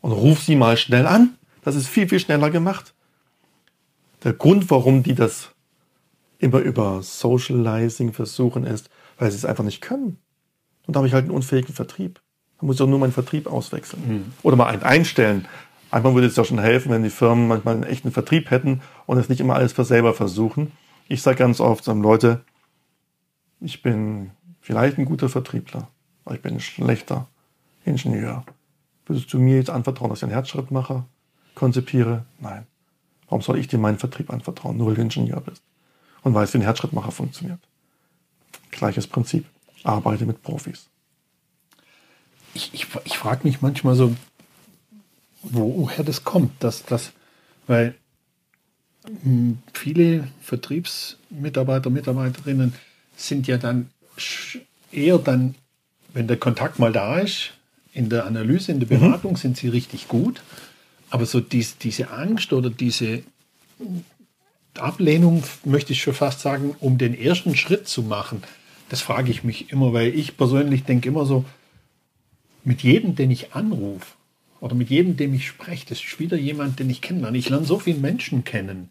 Und 0.01 0.11
ruf 0.11 0.41
sie 0.41 0.55
mal 0.55 0.75
schnell 0.75 1.07
an. 1.07 1.35
Das 1.63 1.75
ist 1.75 1.87
viel, 1.87 2.09
viel 2.09 2.19
schneller 2.19 2.49
gemacht. 2.49 2.93
Der 4.23 4.33
Grund, 4.33 4.69
warum 4.69 5.03
die 5.03 5.15
das 5.15 5.51
immer 6.39 6.59
über 6.59 7.01
Socializing 7.01 8.11
versuchen, 8.11 8.65
ist, 8.65 8.89
weil 9.17 9.31
sie 9.31 9.37
es 9.37 9.45
einfach 9.45 9.63
nicht 9.63 9.81
können. 9.81 10.17
Und 10.85 10.95
da 10.95 10.97
habe 10.97 11.07
ich 11.07 11.13
halt 11.13 11.25
einen 11.25 11.35
unfähigen 11.35 11.73
Vertrieb. 11.73 12.19
Da 12.63 12.67
muss 12.67 12.77
ich 12.77 12.81
auch 12.81 12.87
nur 12.87 12.99
meinen 12.99 13.11
Vertrieb 13.11 13.47
auswechseln. 13.47 14.01
Mhm. 14.07 14.33
Oder 14.41 14.55
mal 14.55 14.67
einen 14.67 14.83
einstellen. 14.83 15.45
Einmal 15.91 16.15
würde 16.15 16.27
es 16.27 16.37
ja 16.37 16.45
schon 16.45 16.59
helfen, 16.59 16.93
wenn 16.93 17.03
die 17.03 17.09
Firmen 17.09 17.49
manchmal 17.49 17.73
einen 17.73 17.83
echten 17.83 18.13
Vertrieb 18.13 18.51
hätten 18.51 18.79
und 19.05 19.17
es 19.17 19.27
nicht 19.27 19.41
immer 19.41 19.55
alles 19.55 19.73
für 19.73 19.83
selber 19.83 20.13
versuchen. 20.13 20.71
Ich 21.09 21.21
sage 21.21 21.35
ganz 21.35 21.59
oft, 21.59 21.85
Leute, 21.87 22.39
ich 23.59 23.81
bin 23.81 24.31
vielleicht 24.61 24.97
ein 24.97 25.03
guter 25.03 25.27
Vertriebler, 25.27 25.89
aber 26.23 26.35
ich 26.35 26.41
bin 26.41 26.53
ein 26.53 26.59
schlechter 26.61 27.27
Ingenieur. 27.83 28.45
Würdest 29.07 29.33
du 29.33 29.39
mir 29.39 29.57
jetzt 29.57 29.69
anvertrauen, 29.69 30.11
dass 30.11 30.19
ich 30.19 30.23
einen 30.23 30.31
Herzschrittmacher 30.31 31.05
konzipiere? 31.55 32.23
Nein. 32.39 32.65
Warum 33.27 33.41
soll 33.41 33.57
ich 33.57 33.67
dir 33.67 33.77
meinen 33.77 33.99
Vertrieb 33.99 34.31
anvertrauen, 34.31 34.77
nur 34.77 34.87
weil 34.87 34.95
du 34.95 35.01
Ingenieur 35.01 35.41
bist 35.41 35.63
und 36.21 36.33
weißt, 36.33 36.53
wie 36.53 36.59
ein 36.59 36.63
Herzschrittmacher 36.63 37.11
funktioniert? 37.11 37.59
Gleiches 38.71 39.05
Prinzip. 39.05 39.47
Arbeite 39.83 40.25
mit 40.25 40.41
Profis 40.41 40.89
ich, 42.53 42.69
ich, 42.73 42.87
ich 43.05 43.17
frage 43.17 43.41
mich 43.43 43.61
manchmal 43.61 43.95
so, 43.95 44.15
woher 45.43 46.03
das 46.03 46.23
kommt, 46.23 46.63
dass 46.63 46.85
das, 46.85 47.11
weil 47.67 47.95
hm, 49.23 49.59
viele 49.73 50.27
Vertriebsmitarbeiter, 50.41 51.89
Mitarbeiterinnen 51.89 52.73
sind 53.17 53.47
ja 53.47 53.57
dann 53.57 53.89
eher 54.91 55.17
dann, 55.17 55.55
wenn 56.13 56.27
der 56.27 56.37
Kontakt 56.37 56.79
mal 56.79 56.91
da 56.91 57.19
ist, 57.19 57.51
in 57.93 58.09
der 58.09 58.25
Analyse, 58.25 58.71
in 58.71 58.79
der 58.79 58.97
mhm. 58.97 59.01
Beratung 59.01 59.31
mhm. 59.33 59.37
sind 59.37 59.57
sie 59.57 59.67
richtig 59.67 60.07
gut. 60.07 60.41
Aber 61.09 61.25
so 61.25 61.39
dies, 61.39 61.77
diese 61.77 62.09
Angst 62.09 62.53
oder 62.53 62.69
diese 62.69 63.21
Ablehnung, 64.75 65.43
möchte 65.63 65.93
ich 65.93 66.01
schon 66.01 66.15
fast 66.15 66.39
sagen, 66.39 66.75
um 66.79 66.97
den 66.97 67.13
ersten 67.13 67.55
Schritt 67.55 67.87
zu 67.87 68.01
machen, 68.01 68.41
das 68.89 69.01
frage 69.01 69.29
ich 69.31 69.43
mich 69.43 69.71
immer, 69.71 69.93
weil 69.93 70.13
ich 70.13 70.37
persönlich 70.37 70.83
denke 70.83 71.09
immer 71.09 71.25
so, 71.25 71.45
mit 72.63 72.83
jedem, 72.83 73.15
den 73.15 73.31
ich 73.31 73.53
anrufe 73.53 74.13
oder 74.59 74.75
mit 74.75 74.89
jedem, 74.89 75.17
dem 75.17 75.33
ich 75.33 75.47
spreche, 75.47 75.85
das 75.89 75.99
ist 75.99 76.19
wieder 76.19 76.37
jemand, 76.37 76.79
den 76.79 76.89
ich 76.89 77.01
kennenlerne. 77.01 77.37
Ich 77.37 77.49
lerne 77.49 77.65
so 77.65 77.79
viele 77.79 77.99
Menschen 77.99 78.43
kennen 78.43 78.89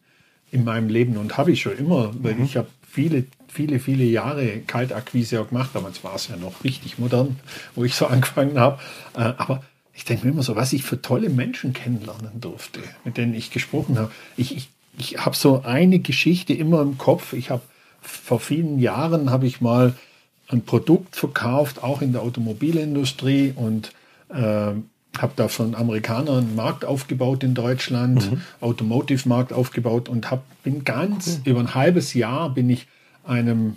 in 0.50 0.64
meinem 0.64 0.88
Leben 0.88 1.16
und 1.16 1.38
habe 1.38 1.52
ich 1.52 1.62
schon 1.62 1.78
immer, 1.78 2.12
weil 2.22 2.34
mhm. 2.34 2.44
ich 2.44 2.56
habe 2.56 2.68
viele, 2.86 3.24
viele, 3.48 3.80
viele 3.80 4.04
Jahre 4.04 4.60
Kaltakquise 4.60 5.40
auch 5.40 5.48
gemacht. 5.48 5.70
Damals 5.72 6.04
war 6.04 6.14
es 6.14 6.28
ja 6.28 6.36
noch 6.36 6.62
richtig 6.62 6.98
modern, 6.98 7.36
wo 7.74 7.84
ich 7.84 7.94
so 7.94 8.06
angefangen 8.08 8.58
habe. 8.58 8.78
Äh, 9.16 9.32
aber 9.38 9.62
ich 9.94 10.04
denke 10.04 10.26
mir 10.26 10.32
immer 10.32 10.42
so, 10.42 10.56
was 10.56 10.72
ich 10.72 10.84
für 10.84 11.00
tolle 11.00 11.30
Menschen 11.30 11.72
kennenlernen 11.72 12.40
durfte, 12.40 12.80
mit 13.04 13.16
denen 13.16 13.34
ich 13.34 13.50
gesprochen 13.50 13.98
habe. 13.98 14.10
Ich, 14.36 14.56
ich, 14.56 14.68
ich 14.98 15.18
habe 15.18 15.36
so 15.36 15.62
eine 15.62 15.98
Geschichte 15.98 16.52
immer 16.52 16.82
im 16.82 16.98
Kopf. 16.98 17.32
Ich 17.32 17.50
habe 17.50 17.62
vor 18.02 18.40
vielen 18.40 18.78
Jahren 18.78 19.30
habe 19.30 19.46
ich 19.46 19.60
mal 19.60 19.94
ein 20.52 20.64
Produkt 20.64 21.16
verkauft, 21.16 21.82
auch 21.82 22.02
in 22.02 22.12
der 22.12 22.22
Automobilindustrie 22.22 23.52
und 23.56 23.92
äh, 24.28 24.72
habe 25.18 25.32
da 25.36 25.48
von 25.48 25.74
Amerikanern 25.74 26.38
einen 26.38 26.56
Markt 26.56 26.84
aufgebaut 26.84 27.42
in 27.44 27.54
Deutschland, 27.54 28.30
mhm. 28.30 28.40
Automotive-Markt 28.60 29.52
aufgebaut 29.52 30.08
und 30.08 30.30
hab, 30.30 30.44
bin 30.62 30.84
ganz 30.84 31.38
mhm. 31.38 31.42
über 31.44 31.60
ein 31.60 31.74
halbes 31.74 32.14
Jahr 32.14 32.50
bin 32.50 32.70
ich 32.70 32.86
einem 33.24 33.76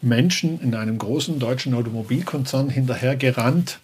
Menschen 0.00 0.60
in 0.60 0.74
einem 0.74 0.98
großen 0.98 1.38
deutschen 1.38 1.74
Automobilkonzern 1.74 2.70
hinterhergerannt, 2.70 3.80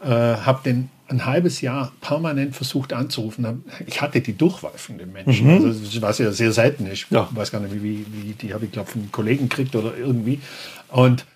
äh, 0.00 0.06
habe 0.06 0.60
den 0.64 0.90
ein 1.06 1.26
halbes 1.26 1.60
Jahr 1.60 1.92
permanent 2.00 2.56
versucht 2.56 2.92
anzurufen. 2.92 3.64
Ich 3.86 4.00
hatte 4.00 4.20
die 4.20 4.36
Durchwahl 4.36 4.72
von 4.76 4.96
den 4.96 5.12
Menschen, 5.12 5.46
mhm. 5.46 5.66
also, 5.66 6.02
was 6.02 6.18
ja 6.18 6.32
sehr 6.32 6.52
selten 6.52 6.86
ist. 6.86 7.06
Ja. 7.10 7.28
Ich 7.30 7.36
weiß 7.36 7.50
gar 7.50 7.60
nicht, 7.60 7.74
wie, 7.74 8.06
wie 8.10 8.32
die 8.32 8.54
habe 8.54 8.64
ich 8.64 8.72
glaube 8.72 8.90
von 8.90 9.10
Kollegen 9.12 9.48
gekriegt 9.48 9.76
oder 9.76 9.96
irgendwie. 9.96 10.40
Und 10.88 11.26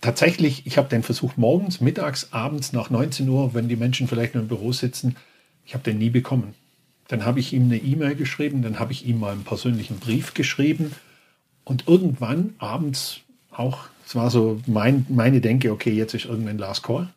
tatsächlich, 0.00 0.66
ich 0.66 0.78
habe 0.78 0.88
den 0.88 1.02
versucht 1.02 1.38
morgens, 1.38 1.80
mittags, 1.80 2.32
abends 2.32 2.72
nach 2.72 2.90
19 2.90 3.28
Uhr, 3.28 3.54
wenn 3.54 3.68
die 3.68 3.76
Menschen 3.76 4.08
vielleicht 4.08 4.34
nur 4.34 4.42
im 4.42 4.48
Büro 4.48 4.72
sitzen, 4.72 5.16
ich 5.64 5.74
habe 5.74 5.84
den 5.84 5.98
nie 5.98 6.10
bekommen. 6.10 6.54
Dann 7.08 7.24
habe 7.24 7.40
ich 7.40 7.52
ihm 7.52 7.64
eine 7.64 7.78
E-Mail 7.78 8.14
geschrieben, 8.14 8.62
dann 8.62 8.78
habe 8.78 8.92
ich 8.92 9.06
ihm 9.06 9.20
mal 9.20 9.32
einen 9.32 9.44
persönlichen 9.44 9.98
Brief 9.98 10.34
geschrieben 10.34 10.92
und 11.64 11.88
irgendwann 11.88 12.54
abends 12.58 13.20
auch, 13.50 13.88
es 14.06 14.14
war 14.14 14.30
so 14.30 14.60
mein, 14.66 15.06
meine 15.08 15.40
Denke, 15.40 15.72
okay, 15.72 15.92
jetzt 15.92 16.14
ist 16.14 16.26
irgendwann 16.26 16.58
Last 16.58 16.82
Call, 16.82 17.08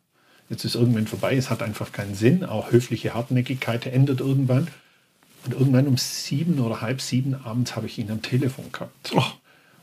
jetzt 0.50 0.66
ist 0.66 0.76
irgendwann 0.76 1.08
vorbei, 1.08 1.36
es 1.36 1.50
hat 1.50 1.62
einfach 1.62 1.92
keinen 1.92 2.16
Sinn, 2.16 2.44
auch 2.44 2.72
höfliche 2.72 3.14
Hartnäckigkeit 3.14 3.86
endet 3.86 4.20
irgendwann. 4.20 4.68
Und 5.44 5.54
irgendwann 5.54 5.88
um 5.88 5.98
sieben 5.98 6.60
oder 6.60 6.82
halb 6.82 7.02
sieben 7.02 7.34
abends 7.34 7.76
habe 7.76 7.88
ich 7.88 7.98
ihn 7.98 8.12
am 8.12 8.22
Telefon 8.22 8.72
gehabt. 8.72 9.12
Oh. 9.16 9.24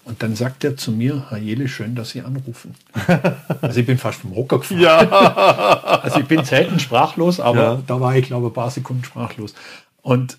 Und 0.09 0.23
dann 0.23 0.35
sagt 0.35 0.65
er 0.65 0.75
zu 0.75 0.91
mir, 0.91 1.27
Herr 1.29 1.37
Jele, 1.37 1.69
schön, 1.69 1.95
dass 1.95 2.11
Sie 2.11 2.23
anrufen. 2.23 2.75
Also 3.61 3.81
ich 3.81 3.87
bin 3.87 3.99
fast 3.99 4.21
vom 4.21 4.35
Hocker 4.35 4.59
gefallen. 4.59 4.81
Ja. 4.81 6.01
Also 6.03 6.21
ich 6.21 6.27
bin 6.27 6.45
selten 6.45 6.81
sprachlos, 6.81 7.41
aber 7.41 7.63
ja. 7.63 7.83
da 7.87 8.01
war 8.01 8.17
ich, 8.17 8.27
glaube 8.27 8.47
ich, 8.47 8.53
ein 8.53 8.55
paar 8.55 8.71
Sekunden 8.71 9.05
sprachlos. 9.05 9.55
Und 10.01 10.39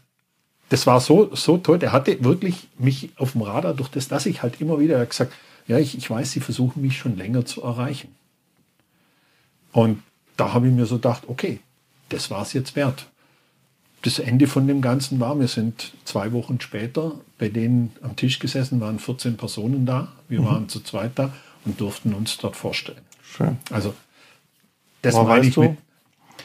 das 0.69 0.87
war 0.87 0.99
so, 0.99 1.35
so 1.35 1.57
toll. 1.57 1.77
Der 1.77 1.91
hatte 1.91 2.23
wirklich 2.23 2.67
mich 2.79 3.11
auf 3.17 3.33
dem 3.33 3.43
Radar, 3.43 3.75
durch 3.75 3.89
das, 3.89 4.07
dass 4.07 4.25
ich 4.25 4.41
halt 4.41 4.59
immer 4.59 4.79
wieder 4.79 5.05
gesagt, 5.05 5.33
ja, 5.67 5.77
ich, 5.77 5.95
ich 5.95 6.09
weiß, 6.09 6.31
Sie 6.31 6.39
versuchen 6.39 6.81
mich 6.81 6.97
schon 6.97 7.15
länger 7.15 7.45
zu 7.45 7.61
erreichen. 7.61 8.15
Und 9.71 10.01
da 10.35 10.53
habe 10.53 10.67
ich 10.67 10.73
mir 10.73 10.87
so 10.87 10.95
gedacht, 10.95 11.23
okay, 11.27 11.59
das 12.09 12.31
war 12.31 12.41
es 12.41 12.53
jetzt 12.53 12.75
wert 12.75 13.08
das 14.01 14.19
Ende 14.19 14.47
von 14.47 14.67
dem 14.67 14.81
Ganzen 14.81 15.19
war, 15.19 15.39
wir 15.39 15.47
sind 15.47 15.93
zwei 16.05 16.31
Wochen 16.31 16.59
später 16.61 17.13
bei 17.37 17.49
denen 17.49 17.91
am 18.01 18.15
Tisch 18.15 18.39
gesessen, 18.39 18.79
waren 18.79 18.99
14 18.99 19.37
Personen 19.37 19.85
da, 19.85 20.09
wir 20.27 20.41
mhm. 20.41 20.45
waren 20.45 20.69
zu 20.69 20.81
zweit 20.81 21.11
da 21.15 21.33
und 21.65 21.79
durften 21.79 22.13
uns 22.13 22.37
dort 22.37 22.55
vorstellen. 22.55 23.01
Schön. 23.21 23.57
Also, 23.71 23.93
das 25.01 25.15
war 25.15 25.25
meine 25.25 25.45
ich 25.45 25.53
du? 25.53 25.61
mit. 25.61 25.77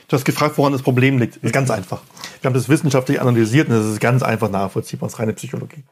Du 0.08 0.16
hast 0.16 0.24
gefragt, 0.24 0.58
woran 0.58 0.72
das 0.72 0.82
Problem 0.82 1.18
liegt. 1.18 1.36
Das 1.36 1.44
ist 1.44 1.52
ganz 1.52 1.70
einfach. 1.70 2.02
Wir 2.40 2.48
haben 2.48 2.54
das 2.54 2.68
wissenschaftlich 2.68 3.20
analysiert 3.20 3.68
und 3.68 3.74
das 3.74 3.86
ist 3.86 4.00
ganz 4.00 4.22
einfach 4.22 4.50
nachvollziehbar, 4.50 5.06
das 5.06 5.14
ist 5.14 5.20
reine 5.20 5.32
Psychologie. 5.32 5.82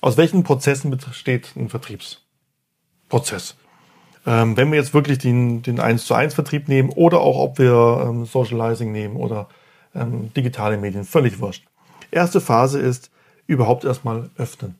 Aus 0.00 0.16
welchen 0.16 0.42
Prozessen 0.44 0.90
besteht 0.90 1.52
ein 1.56 1.68
Vertriebsprozess? 1.68 3.56
Ähm, 4.26 4.56
wenn 4.56 4.70
wir 4.70 4.78
jetzt 4.78 4.92
wirklich 4.92 5.18
den, 5.18 5.62
den 5.62 5.80
1 5.80 6.04
zu 6.04 6.14
1 6.14 6.34
Vertrieb 6.34 6.68
nehmen 6.68 6.90
oder 6.90 7.20
auch 7.20 7.38
ob 7.38 7.58
wir 7.58 8.06
ähm, 8.06 8.26
Socializing 8.26 8.92
nehmen 8.92 9.16
oder 9.16 9.48
ähm, 9.94 10.32
digitale 10.34 10.76
Medien, 10.76 11.04
völlig 11.04 11.40
wurscht. 11.40 11.64
Erste 12.10 12.40
Phase 12.40 12.80
ist 12.80 13.10
überhaupt 13.46 13.84
erstmal 13.84 14.30
öffnen. 14.36 14.76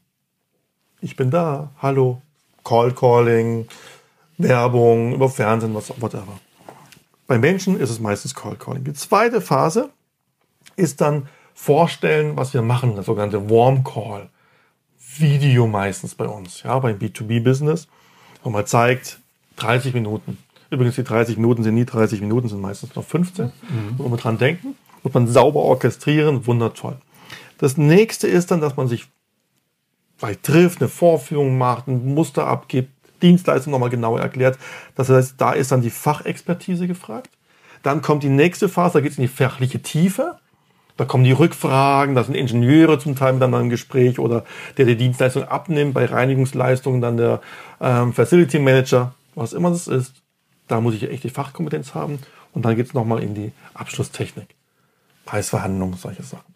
Ich 1.00 1.16
bin 1.16 1.30
da, 1.30 1.70
hallo, 1.80 2.20
Call 2.64 2.92
Calling, 2.92 3.66
Werbung, 4.38 5.14
über 5.14 5.28
Fernsehen, 5.28 5.74
was 5.74 5.90
whatever. 6.00 6.38
Bei 7.26 7.38
Menschen 7.38 7.78
ist 7.78 7.90
es 7.90 8.00
meistens 8.00 8.34
Call 8.34 8.56
Calling. 8.56 8.84
Die 8.84 8.92
zweite 8.92 9.40
Phase 9.40 9.90
ist 10.76 11.00
dann 11.00 11.28
vorstellen, 11.54 12.36
was 12.36 12.54
wir 12.54 12.62
machen, 12.62 12.96
das 12.96 13.06
sogenannte 13.06 13.48
Warm 13.50 13.84
Call. 13.84 14.28
Video 15.16 15.66
meistens 15.66 16.14
bei 16.14 16.26
uns, 16.26 16.62
ja, 16.62 16.78
beim 16.78 16.96
B2B-Business, 16.96 17.88
wo 18.42 18.50
man 18.50 18.66
zeigt, 18.66 19.20
30 19.56 19.92
Minuten. 19.94 20.38
Übrigens, 20.70 20.94
die 20.94 21.04
30 21.04 21.36
Minuten 21.36 21.62
sind 21.62 21.74
nie 21.74 21.84
30 21.84 22.20
Minuten, 22.20 22.48
sind 22.48 22.60
meistens 22.60 22.94
noch 22.94 23.04
15. 23.04 23.46
Mhm. 23.46 23.52
Wo 23.98 24.08
wir 24.08 24.16
dran 24.16 24.38
denken, 24.38 24.76
muss 25.02 25.14
man 25.14 25.26
sauber 25.26 25.60
orchestrieren, 25.60 26.46
wundertoll. 26.46 26.96
Das 27.58 27.76
nächste 27.76 28.26
ist 28.26 28.50
dann, 28.50 28.60
dass 28.60 28.76
man 28.76 28.88
sich 28.88 29.06
vielleicht 30.16 30.42
trifft, 30.42 30.80
eine 30.80 30.88
Vorführung 30.88 31.58
macht, 31.58 31.88
ein 31.88 32.14
Muster 32.14 32.46
abgibt, 32.46 32.90
Dienstleistung 33.22 33.70
nochmal 33.70 33.90
genauer 33.90 34.20
erklärt. 34.20 34.58
Das 34.94 35.08
heißt, 35.08 35.34
da 35.38 35.52
ist 35.52 35.72
dann 35.72 35.82
die 35.82 35.90
Fachexpertise 35.90 36.86
gefragt. 36.86 37.30
Dann 37.82 38.02
kommt 38.02 38.22
die 38.22 38.28
nächste 38.28 38.68
Phase, 38.68 38.94
da 38.94 39.00
geht 39.00 39.12
es 39.12 39.18
in 39.18 39.22
die 39.22 39.28
fachliche 39.28 39.80
Tiefe. 39.80 40.38
Da 40.96 41.06
kommen 41.06 41.24
die 41.24 41.32
Rückfragen, 41.32 42.14
da 42.14 42.24
sind 42.24 42.34
Ingenieure 42.34 42.98
zum 42.98 43.16
Teil 43.16 43.32
miteinander 43.32 43.60
im 43.60 43.70
Gespräch 43.70 44.18
oder 44.18 44.44
der 44.76 44.84
die 44.84 44.96
Dienstleistung 44.96 45.44
abnimmt, 45.44 45.94
bei 45.94 46.04
Reinigungsleistungen 46.04 47.00
dann 47.00 47.16
der 47.16 47.40
ähm, 47.80 48.12
Facility 48.12 48.58
Manager, 48.58 49.14
was 49.34 49.54
immer 49.54 49.70
das 49.70 49.88
ist. 49.88 50.12
Da 50.68 50.80
muss 50.82 50.94
ich 50.94 51.10
echt 51.10 51.24
die 51.24 51.30
Fachkompetenz 51.30 51.94
haben. 51.94 52.18
Und 52.52 52.64
dann 52.64 52.76
geht 52.76 52.86
es 52.86 52.94
nochmal 52.94 53.22
in 53.22 53.34
die 53.34 53.52
Abschlusstechnik. 53.72 54.48
Preisverhandlungen, 55.24 55.96
solche 55.96 56.22
Sachen. 56.22 56.54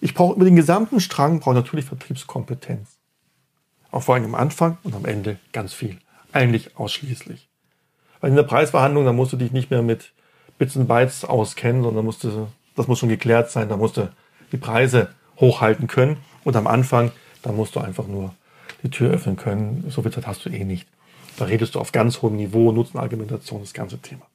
Ich 0.00 0.14
brauche 0.14 0.36
über 0.36 0.44
den 0.44 0.56
gesamten 0.56 1.00
Strang 1.00 1.40
brauche 1.40 1.54
natürlich 1.54 1.86
Vertriebskompetenz. 1.86 2.98
Auch 3.90 4.02
vor 4.02 4.14
allem 4.14 4.26
am 4.26 4.34
Anfang 4.34 4.78
und 4.84 4.94
am 4.94 5.04
Ende 5.04 5.38
ganz 5.52 5.72
viel. 5.72 5.98
Eigentlich 6.32 6.76
ausschließlich. 6.76 7.48
Weil 8.20 8.30
in 8.30 8.36
der 8.36 8.42
Preisverhandlung, 8.42 9.04
da 9.04 9.12
musst 9.12 9.32
du 9.32 9.36
dich 9.36 9.52
nicht 9.52 9.70
mehr 9.70 9.82
mit 9.82 10.12
Bits 10.58 10.76
und 10.76 10.86
Bytes 10.86 11.24
auskennen, 11.24 11.82
sondern 11.82 12.04
musst 12.04 12.24
du, 12.24 12.48
das 12.76 12.86
muss 12.86 12.98
schon 12.98 13.08
geklärt 13.08 13.50
sein, 13.50 13.68
da 13.68 13.76
musst 13.76 13.96
du 13.96 14.10
die 14.52 14.56
Preise 14.56 15.14
hochhalten 15.38 15.86
können. 15.86 16.18
Und 16.44 16.56
am 16.56 16.66
Anfang, 16.66 17.12
da 17.42 17.52
musst 17.52 17.76
du 17.76 17.80
einfach 17.80 18.06
nur 18.06 18.34
die 18.82 18.90
Tür 18.90 19.10
öffnen 19.10 19.36
können. 19.36 19.84
So 19.88 20.02
viel 20.02 20.12
Zeit 20.12 20.26
hast 20.26 20.44
du 20.44 20.50
eh 20.50 20.64
nicht. 20.64 20.88
Da 21.36 21.44
redest 21.44 21.74
du 21.74 21.80
auf 21.80 21.92
ganz 21.92 22.22
hohem 22.22 22.36
Niveau, 22.36 22.72
Nutzenargumentation, 22.72 23.60
das 23.60 23.72
ganze 23.72 23.98
Thema. 23.98 24.26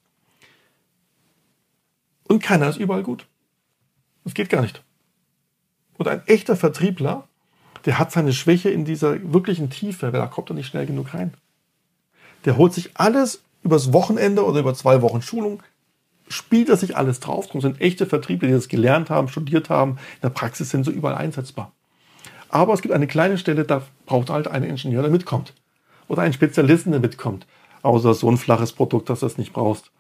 Und 2.28 2.41
keiner 2.41 2.69
ist 2.69 2.78
überall 2.78 3.04
gut. 3.04 3.28
Das 4.23 4.33
geht 4.33 4.49
gar 4.49 4.62
nicht. 4.62 4.83
Und 5.97 6.07
ein 6.07 6.25
echter 6.27 6.55
Vertriebler 6.55 7.27
der 7.86 7.99
hat 7.99 8.12
seine 8.12 8.33
Schwäche 8.33 8.69
in 8.69 8.86
dieser 8.86 9.33
wirklichen 9.33 9.69
Tiefe, 9.69 10.13
weil 10.13 10.19
da 10.19 10.27
kommt 10.27 10.49
er 10.49 10.55
nicht 10.55 10.67
schnell 10.67 10.86
genug 10.86 11.13
rein. 11.13 11.33
Der 12.45 12.57
holt 12.57 12.73
sich 12.73 12.91
alles 12.95 13.43
übers 13.63 13.93
Wochenende 13.93 14.45
oder 14.45 14.59
über 14.59 14.73
zwei 14.73 15.01
Wochen 15.01 15.21
Schulung, 15.21 15.63
spielt 16.27 16.69
er 16.69 16.77
sich 16.77 16.95
alles 16.95 17.19
drauf. 17.19 17.47
Darum 17.47 17.62
sind 17.62 17.81
echte 17.81 18.05
Vertriebler, 18.05 18.47
die 18.47 18.53
das 18.53 18.67
gelernt 18.67 19.09
haben, 19.09 19.27
studiert 19.27 19.69
haben, 19.69 19.91
in 19.91 20.21
der 20.23 20.29
Praxis 20.29 20.69
sind 20.69 20.83
so 20.83 20.91
überall 20.91 21.15
einsetzbar. 21.15 21.71
Aber 22.49 22.73
es 22.73 22.81
gibt 22.81 22.93
eine 22.93 23.07
kleine 23.07 23.38
Stelle, 23.38 23.65
da 23.65 23.83
braucht 24.05 24.29
halt 24.29 24.47
ein 24.47 24.63
Ingenieur, 24.63 25.01
der 25.01 25.12
mitkommt. 25.12 25.53
Oder 26.07 26.21
einen 26.21 26.33
Spezialisten, 26.33 26.91
der 26.91 26.99
mitkommt. 26.99 27.47
Außer 27.81 28.13
so 28.13 28.29
ein 28.29 28.38
flaches 28.38 28.73
Produkt, 28.73 29.09
dass 29.09 29.21
du 29.21 29.25
es 29.25 29.38
nicht 29.38 29.53
brauchst. 29.53 29.91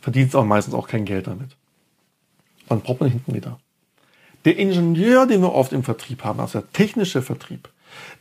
Verdienst 0.00 0.34
auch 0.34 0.44
meistens 0.44 0.74
auch 0.74 0.88
kein 0.88 1.04
Geld 1.04 1.26
damit. 1.26 1.56
Dann 2.68 2.80
braucht 2.80 3.00
man 3.00 3.10
hinten 3.10 3.34
wieder. 3.34 3.58
Der 4.48 4.56
Ingenieur, 4.56 5.26
den 5.26 5.42
wir 5.42 5.52
oft 5.52 5.74
im 5.74 5.82
Vertrieb 5.82 6.24
haben, 6.24 6.40
also 6.40 6.60
der 6.60 6.72
technische 6.72 7.20
Vertrieb, 7.20 7.68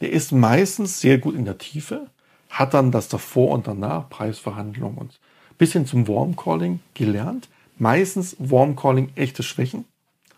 der 0.02 0.12
ist 0.12 0.34
meistens 0.34 1.00
sehr 1.00 1.20
gut 1.20 1.36
in 1.36 1.46
der 1.46 1.58
Tiefe, 1.58 2.08
hat 2.50 2.74
dann 2.74 2.92
das 2.92 3.08
davor 3.08 3.52
und 3.52 3.66
danach, 3.66 4.10
Preisverhandlung 4.10 4.96
und 4.98 5.22
bis 5.58 5.72
hin 5.72 5.86
zum 5.86 6.06
Warm 6.10 6.36
Calling 6.36 6.82
gelernt. 6.96 7.48
Meistens 7.78 8.36
Warm 8.40 8.76
Calling 8.76 9.10
echte 9.16 9.42
Schwächen, 9.42 9.86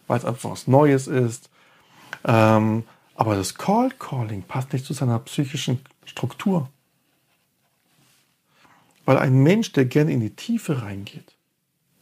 weil 0.05 0.19
es 0.19 0.25
einfach 0.25 0.51
was 0.51 0.67
Neues 0.67 1.07
ist. 1.07 1.49
Ähm, 2.23 2.83
aber 3.15 3.35
das 3.35 3.55
Cold 3.55 3.99
Calling 3.99 4.43
passt 4.43 4.71
nicht 4.73 4.85
zu 4.85 4.93
seiner 4.93 5.17
psychischen 5.17 5.79
Struktur. 6.05 6.69
Weil 9.05 9.17
ein 9.17 9.41
Mensch, 9.41 9.71
der 9.71 9.85
gerne 9.85 10.11
in 10.11 10.19
die 10.19 10.35
Tiefe 10.35 10.83
reingeht, 10.83 11.35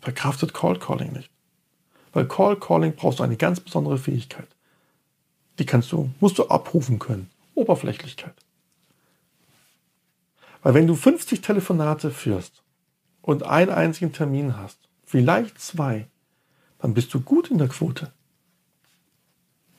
verkraftet 0.02 0.54
Cold 0.54 0.82
Calling 0.82 1.14
nicht. 1.14 1.30
Bei 2.18 2.26
Call 2.26 2.56
Calling 2.56 2.96
brauchst 2.96 3.20
du 3.20 3.24
eine 3.24 3.38
ganz 3.38 3.60
besondere 3.60 4.00
Fähigkeit. 4.00 4.48
Die 5.60 5.68
kannst 5.68 5.92
du, 5.92 6.10
musst 6.20 6.40
du 6.40 6.48
abrufen 6.48 6.98
können. 6.98 7.30
Oberflächlichkeit. 7.54 8.34
Weil 10.64 10.74
wenn 10.74 10.88
du 10.88 10.96
50 10.96 11.42
Telefonate 11.42 12.10
führst 12.10 12.64
und 13.22 13.44
einen 13.44 13.70
einzigen 13.70 14.14
Termin 14.14 14.58
hast, 14.58 14.80
vielleicht 15.06 15.62
zwei, 15.62 16.08
dann 16.80 16.96
bist 16.96 17.14
du 17.14 17.20
gut 17.20 17.52
in 17.52 17.60
der 17.60 17.68
Quote. 17.68 18.12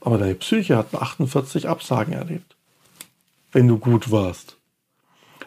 Aber 0.01 0.17
deine 0.17 0.37
Psyche 0.37 0.77
hat 0.77 0.95
48 0.95 1.69
Absagen 1.69 2.13
erlebt. 2.15 2.55
Wenn 3.51 3.67
du 3.67 3.81
gut 3.81 4.13
warst. 4.13 4.59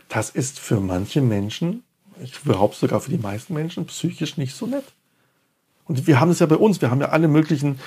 Das 0.10 0.30
ist 0.30 0.60
für 0.60 0.82
manche 0.82 1.22
Menschen, 1.22 1.86
ich 2.22 2.38
behaupte 2.42 2.80
sogar 2.80 3.00
für 3.00 3.12
die 3.12 3.18
meisten 3.18 3.54
Menschen, 3.54 3.86
psychisch 3.86 4.36
nicht 4.36 4.54
so 4.54 4.68
nett. 4.68 4.92
Und 5.92 6.08
wir 6.08 6.22
haben 6.22 6.32
es 6.32 6.40
ja 6.40 6.46
bei 6.46 6.56
uns, 6.56 6.80
wir 6.82 6.90
haben 6.90 7.02
ja 7.02 7.10
alle 7.10 7.28
möglichen, 7.28 7.78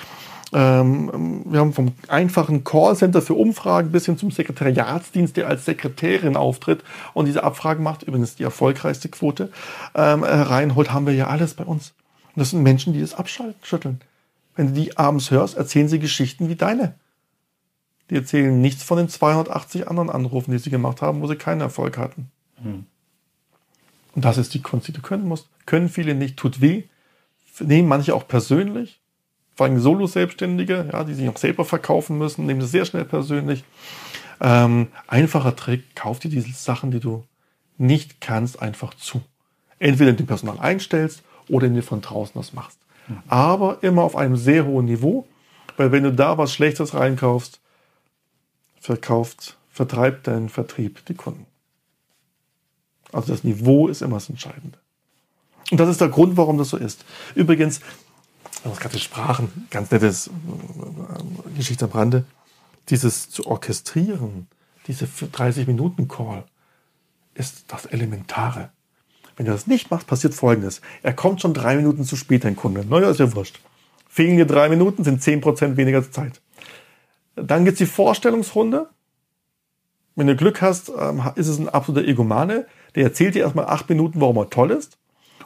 ähm, 0.53 1.41
wir 1.43 1.59
haben 1.59 1.73
vom 1.73 1.93
einfachen 2.07 2.63
Callcenter 2.63 3.19
für 3.19 3.33
Umfragen 3.33 3.91
bis 3.91 4.05
hin 4.05 4.15
zum 4.15 4.29
Sekretariatsdienst, 4.29 5.35
der 5.35 5.47
als 5.47 5.65
Sekretärin 5.65 6.35
auftritt 6.35 6.83
und 7.15 7.25
diese 7.25 7.43
Abfragen 7.43 7.83
macht, 7.83 8.03
übrigens 8.03 8.35
die 8.35 8.43
erfolgreichste 8.43 9.09
Quote, 9.09 9.51
ähm, 9.95 10.23
reinholt, 10.23 10.93
haben 10.93 11.07
wir 11.07 11.15
ja 11.15 11.29
alles 11.29 11.55
bei 11.55 11.63
uns. 11.63 11.95
Und 12.35 12.41
das 12.41 12.51
sind 12.51 12.61
Menschen, 12.61 12.93
die 12.93 13.01
das 13.01 13.15
abschütteln. 13.15 13.99
Wenn 14.55 14.67
du 14.67 14.73
die 14.73 14.95
abends 14.99 15.31
hörst, 15.31 15.57
erzählen 15.57 15.87
sie 15.87 15.97
Geschichten 15.97 16.47
wie 16.47 16.55
deine. 16.55 16.93
Die 18.11 18.15
erzählen 18.17 18.61
nichts 18.61 18.83
von 18.83 18.99
den 18.99 19.09
280 19.09 19.87
anderen 19.87 20.11
Anrufen, 20.11 20.51
die 20.51 20.59
sie 20.59 20.69
gemacht 20.69 21.01
haben, 21.01 21.23
wo 21.23 21.27
sie 21.27 21.37
keinen 21.37 21.61
Erfolg 21.61 21.97
hatten. 21.97 22.29
Hm. 22.61 22.85
Und 24.13 24.25
das 24.25 24.37
ist 24.37 24.53
die 24.53 24.61
Kunst, 24.61 24.87
die 24.87 24.93
du 24.93 25.01
können 25.01 25.27
musst. 25.27 25.49
Können 25.65 25.89
viele 25.89 26.13
nicht, 26.13 26.37
tut 26.37 26.61
weh 26.61 26.83
nehmen 27.59 27.87
manche 27.87 28.15
auch 28.15 28.27
persönlich, 28.27 28.99
vor 29.55 29.65
allem 29.65 29.79
Solo-Selbstständige, 29.79 30.89
ja, 30.91 31.03
die 31.03 31.13
sich 31.13 31.29
auch 31.29 31.37
selber 31.37 31.63
verkaufen 31.63 32.17
müssen, 32.17 32.45
nehmen 32.45 32.59
das 32.59 32.71
sehr 32.71 32.85
schnell 32.85 33.05
persönlich. 33.05 33.63
Ähm, 34.41 34.87
einfacher 35.07 35.55
Trick, 35.55 35.95
kauf 35.95 36.19
dir 36.19 36.29
diese 36.29 36.51
Sachen, 36.51 36.91
die 36.91 36.99
du 36.99 37.23
nicht 37.77 38.19
kannst, 38.19 38.61
einfach 38.61 38.93
zu. 38.93 39.21
Entweder 39.79 40.09
indem 40.09 40.25
du 40.25 40.29
Personal 40.29 40.59
einstellst 40.59 41.23
oder 41.47 41.67
indem 41.67 41.81
du 41.81 41.87
von 41.87 42.01
draußen 42.01 42.33
das 42.35 42.53
machst. 42.53 42.79
Mhm. 43.07 43.19
Aber 43.27 43.77
immer 43.81 44.03
auf 44.03 44.15
einem 44.15 44.35
sehr 44.35 44.65
hohen 44.65 44.85
Niveau, 44.85 45.25
weil 45.77 45.91
wenn 45.91 46.03
du 46.03 46.11
da 46.11 46.37
was 46.37 46.53
Schlechtes 46.53 46.93
reinkaufst, 46.93 47.61
verkauft, 48.79 49.57
vertreibt 49.71 50.27
dein 50.27 50.49
Vertrieb 50.49 51.05
die 51.05 51.15
Kunden. 51.15 51.45
Also 53.11 53.31
das 53.31 53.43
Niveau 53.43 53.87
ist 53.87 54.01
immer 54.01 54.17
das 54.17 54.29
Entscheidende. 54.29 54.77
Und 55.71 55.79
das 55.79 55.89
ist 55.89 56.01
der 56.01 56.09
Grund, 56.09 56.37
warum 56.37 56.57
das 56.57 56.69
so 56.69 56.77
ist. 56.77 57.05
Übrigens, 57.33 57.81
das 58.63 58.79
ganze 58.79 58.99
Sprachen, 58.99 59.67
ganz 59.69 59.91
nettes 59.91 60.27
äh, 60.27 61.55
Geschichte 61.57 61.85
am 61.85 61.91
Rande, 61.91 62.25
dieses 62.89 63.29
zu 63.29 63.47
orchestrieren, 63.47 64.47
diese 64.87 65.05
30-Minuten-Call, 65.05 66.43
ist 67.33 67.65
das 67.67 67.85
Elementare. 67.85 68.69
Wenn 69.35 69.47
du 69.47 69.51
das 69.51 69.67
nicht 69.67 69.91
machst, 69.91 70.07
passiert 70.07 70.33
Folgendes. 70.33 70.81
Er 71.03 71.13
kommt 71.13 71.41
schon 71.41 71.53
drei 71.53 71.75
Minuten 71.75 72.05
zu 72.05 72.15
spät, 72.15 72.43
dein 72.43 72.55
Kunde. 72.55 72.85
Naja, 72.85 73.09
ist 73.09 73.19
ja 73.19 73.33
wurscht. 73.35 73.59
Fehlen 74.07 74.37
dir 74.37 74.45
drei 74.45 74.69
Minuten, 74.69 75.03
sind 75.03 75.21
zehn 75.21 75.41
Prozent 75.41 75.75
weniger 75.77 76.09
Zeit. 76.09 76.41
Dann 77.35 77.65
gibt's 77.65 77.79
die 77.79 77.85
Vorstellungsrunde. 77.85 78.89
Wenn 80.15 80.27
du 80.27 80.35
Glück 80.37 80.61
hast, 80.61 80.89
ähm, 80.97 81.21
ist 81.35 81.49
es 81.49 81.59
ein 81.59 81.67
absoluter 81.67 82.07
Egomane. 82.07 82.65
Der 82.93 83.03
erzählt 83.03 83.35
dir 83.35 83.43
erstmal 83.43 83.65
acht 83.65 83.89
Minuten, 83.89 84.21
warum 84.21 84.37
er 84.37 84.49
toll 84.49 84.71
ist 84.71 84.97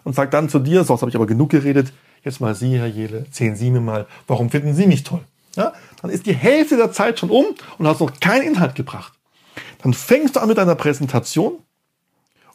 und 0.10 0.16
sagt 0.16 0.34
dann 0.34 0.49
zu 0.49 0.57
dir, 0.57 0.84
so 0.84 0.99
habe 0.99 1.07
ich 1.07 1.16
aber 1.16 1.28
genug 1.28 1.51
geredet, 1.51 1.93
jetzt 2.24 2.41
mal 2.41 2.55
Sie, 2.55 2.80
Herr 2.80 2.88
Jele, 2.88 3.20
erzählen 3.20 3.55
Sie 3.55 3.70
mir 3.70 3.80
mal, 3.80 4.07
warum 4.26 4.49
finden 4.49 4.74
Sie 4.74 4.88
mich 4.88 5.03
toll? 5.03 5.22
Ja? 5.55 5.72
Dann 6.01 6.10
ist 6.10 6.26
die 6.26 6.34
Hälfte 6.34 6.78
der 6.78 6.91
Zeit 6.91 7.20
schon 7.20 7.30
um 7.30 7.45
und 7.78 7.88
hast 7.88 7.99
noch 7.99 8.20
keinen 8.20 8.41
Inhalt 8.41 8.74
gebracht. 8.74 9.14
Dann 9.84 9.93
fängst 9.93 10.36
du 10.36 10.39
an 10.39 10.47
mit 10.47 10.57
deiner 10.57 10.74
Präsentation 10.74 11.60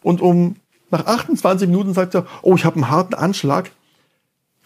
und 0.02 0.20
um 0.20 0.56
nach 0.90 1.06
28 1.06 1.68
Minuten 1.68 1.94
sagt 1.94 2.16
er, 2.16 2.26
oh, 2.42 2.56
ich 2.56 2.64
habe 2.64 2.74
einen 2.74 2.90
harten 2.90 3.14
Anschlag. 3.14 3.70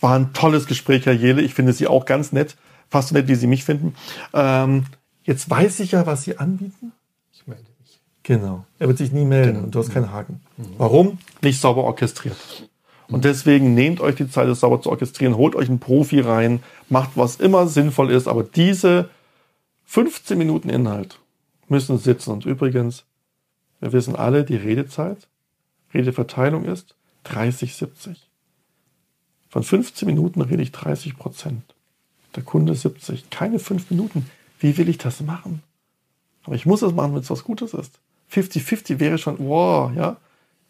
War 0.01 0.19
ein 0.19 0.33
tolles 0.33 0.67
Gespräch, 0.67 1.05
Herr 1.05 1.13
Jele. 1.13 1.43
Ich 1.43 1.53
finde 1.53 1.75
Sie 1.75 1.89
auch 1.89 2.07
ganz 2.07 2.33
nett. 2.33 2.57
Fast 2.89 3.09
so 3.09 3.15
nett, 3.15 3.29
wie 3.29 3.35
Sie 3.35 3.47
mich 3.47 3.65
finden. 3.65 3.95
Ähm, 4.33 4.87
jetzt 5.25 5.51
weiß 5.51 5.81
ich 5.81 5.93
ja, 5.93 6.07
was 6.07 6.23
Sie 6.23 6.39
anbieten. 6.39 6.93
Ich 7.35 7.47
melde 7.47 7.65
mich. 7.83 8.01
Genau. 8.23 8.65
Er 8.79 8.89
wird 8.89 8.97
sich 8.97 9.13
nie 9.13 9.27
melden 9.27 9.53
genau. 9.53 9.65
und 9.65 9.75
du 9.75 9.79
hast 9.79 9.93
keinen 9.93 10.11
Haken. 10.11 10.41
Mhm. 10.57 10.65
Warum? 10.79 11.19
Nicht 11.43 11.61
sauber 11.61 11.85
orchestriert. 11.85 12.37
Und 13.09 13.25
deswegen 13.25 13.75
nehmt 13.75 14.01
euch 14.01 14.17
die 14.17 14.29
Zeit, 14.29 14.49
das 14.49 14.61
sauber 14.61 14.83
zu 14.83 14.91
orchestrieren, 14.91 15.37
holt 15.37 15.55
euch 15.55 15.69
einen 15.69 15.81
Profi 15.81 16.21
rein, 16.21 16.63
macht 16.89 17.11
was 17.15 17.37
immer 17.37 17.67
sinnvoll 17.67 18.11
ist, 18.11 18.29
aber 18.29 18.43
diese 18.43 19.09
15 19.87 20.37
Minuten 20.37 20.69
Inhalt 20.69 21.19
müssen 21.69 21.99
sitzen. 21.99 22.31
Und 22.33 22.45
übrigens, 22.45 23.05
wir 23.81 23.93
wissen 23.93 24.15
alle, 24.15 24.45
die 24.45 24.57
Redezeit, 24.57 25.27
Redeverteilung 25.95 26.67
ist 26.67 26.97
30, 27.25 27.75
70. 27.75 28.29
Von 29.49 29.63
15 29.63 30.07
Minuten 30.07 30.43
rede 30.43 30.63
ich 30.63 30.73
30 30.73 31.17
Prozent. 31.17 31.63
Der 32.37 32.43
Kunde 32.43 32.75
70. 32.75 33.31
Keine 33.31 33.59
5 33.59 33.91
Minuten. 33.91 34.31
Wie 34.61 34.77
will 34.77 34.91
ich 34.91 34.99
das 34.99 35.21
machen? 35.23 35.63
Aber 36.45 36.55
ich 36.55 36.67
muss 36.67 36.83
es 36.83 36.93
machen, 36.93 37.15
wenn 37.15 37.23
es 37.23 37.31
was 37.31 37.45
Gutes 37.45 37.73
ist. 37.73 37.99
50-50 38.33 38.99
wäre 38.99 39.17
schon, 39.17 39.39
wow, 39.39 39.91
ja. 39.95 40.19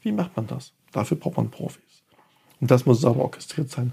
Wie 0.02 0.12
macht 0.12 0.36
man 0.36 0.46
das? 0.46 0.72
Dafür 0.92 1.16
braucht 1.16 1.36
man 1.36 1.50
Profis. 1.50 1.87
Und 2.60 2.70
das 2.70 2.86
muss 2.86 3.00
sauber 3.00 3.22
orchestriert 3.22 3.70
sein. 3.70 3.92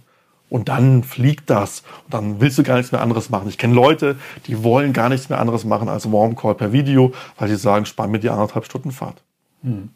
Und 0.50 0.70
dann 0.70 1.04
fliegt 1.04 1.50
das. 1.50 1.84
Und 2.06 2.14
dann 2.14 2.42
willst 2.42 2.58
du 2.58 2.64
gar 2.64 2.78
nichts 2.78 2.92
mehr 2.92 3.02
anderes 3.02 3.30
machen. 3.30 3.50
Ich 3.50 3.58
kenne 3.58 3.74
Leute, 3.74 4.18
die 4.48 4.64
wollen 4.64 4.94
gar 4.94 5.10
nichts 5.10 5.30
mehr 5.30 5.40
anderes 5.40 5.66
machen 5.66 5.90
als 5.90 6.12
Warm 6.12 6.36
Call 6.36 6.56
per 6.56 6.72
Video, 6.72 7.14
weil 7.38 7.50
sie 7.50 7.58
sagen, 7.58 7.86
spar 7.86 8.08
mir 8.08 8.20
die 8.20 8.30
anderthalb 8.30 8.66
Stunden 8.66 8.92
Fahrt. 8.92 9.22
Hm. 9.64 9.90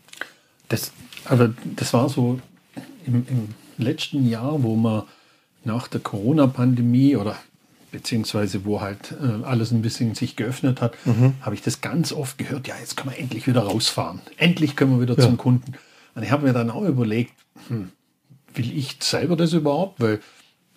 Das, 0.70 0.92
aber 1.26 1.52
das 1.76 1.94
war 1.94 2.10
so 2.10 2.40
im, 3.06 3.26
im 3.30 3.50
letzten 3.78 4.28
Jahr, 4.28 4.64
wo 4.64 4.76
man 4.76 5.04
nach 5.64 5.88
der 5.88 6.00
Corona-Pandemie 6.00 7.16
oder 7.16 7.36
beziehungsweise 7.92 8.66
wo 8.66 8.82
halt 8.82 9.16
äh, 9.22 9.44
alles 9.44 9.72
ein 9.72 9.82
bisschen 9.82 10.16
sich 10.16 10.36
geöffnet 10.36 10.82
hat, 10.82 10.94
mhm. 11.06 11.34
habe 11.42 11.56
ich 11.56 11.62
das 11.62 11.82
ganz 11.82 12.12
oft 12.12 12.38
gehört, 12.38 12.68
ja, 12.68 12.76
jetzt 12.80 12.98
können 12.98 13.12
wir 13.12 13.20
endlich 13.20 13.48
wieder 13.48 13.62
rausfahren. 13.62 14.22
Endlich 14.38 14.76
können 14.76 14.92
wir 14.92 15.02
wieder 15.02 15.18
ja. 15.18 15.24
zum 15.24 15.38
Kunden. 15.38 15.74
Und 16.14 16.24
ich 16.24 16.32
habe 16.32 16.46
mir 16.46 16.54
dann 16.54 16.70
auch 16.70 16.84
überlegt, 16.84 17.34
hm, 17.68 17.90
will 18.56 18.78
ich 18.78 18.98
selber 19.02 19.36
das 19.36 19.54
überhaupt? 19.54 20.00
Weil 20.00 20.20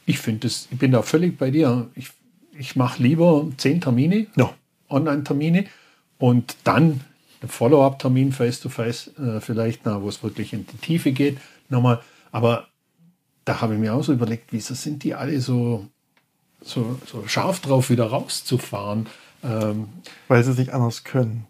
ich 0.07 0.19
finde 0.19 0.49
das, 0.49 0.69
ich 0.71 0.79
bin 0.79 0.93
da 0.93 1.03
völlig 1.03 1.39
bei 1.39 1.51
dir. 1.51 1.89
Ich, 1.95 2.11
ich 2.59 2.77
mache 2.77 3.03
lieber 3.03 3.47
zehn 3.57 3.81
Termine, 3.81 4.27
ja. 4.37 4.53
Online-Termine 4.89 5.67
und 6.19 6.57
dann 6.65 7.01
einen 7.41 7.49
Follow-up-Termin 7.49 8.33
face-to-face, 8.33 9.19
äh, 9.19 9.41
vielleicht, 9.41 9.85
na, 9.85 10.01
wo 10.03 10.09
es 10.09 10.23
wirklich 10.23 10.53
in 10.53 10.67
die 10.67 10.77
Tiefe 10.77 11.13
geht, 11.13 11.39
nochmal. 11.69 12.01
Aber 12.31 12.69
da 13.45 13.61
habe 13.61 13.75
ich 13.75 13.81
mir 13.81 13.95
auch 13.95 14.05
so 14.05 14.13
überlegt, 14.13 14.53
wieso 14.53 14.75
sind 14.75 15.03
die 15.03 15.15
alle 15.15 15.41
so, 15.41 15.89
so, 16.61 16.99
so 17.07 17.27
scharf 17.27 17.61
drauf, 17.61 17.91
wieder 17.91 18.07
rauszufahren? 18.07 19.07
Ähm, 19.43 19.89
Weil 20.29 20.45
sie 20.45 20.53
sich 20.53 20.73
anders 20.73 21.03
können. 21.05 21.47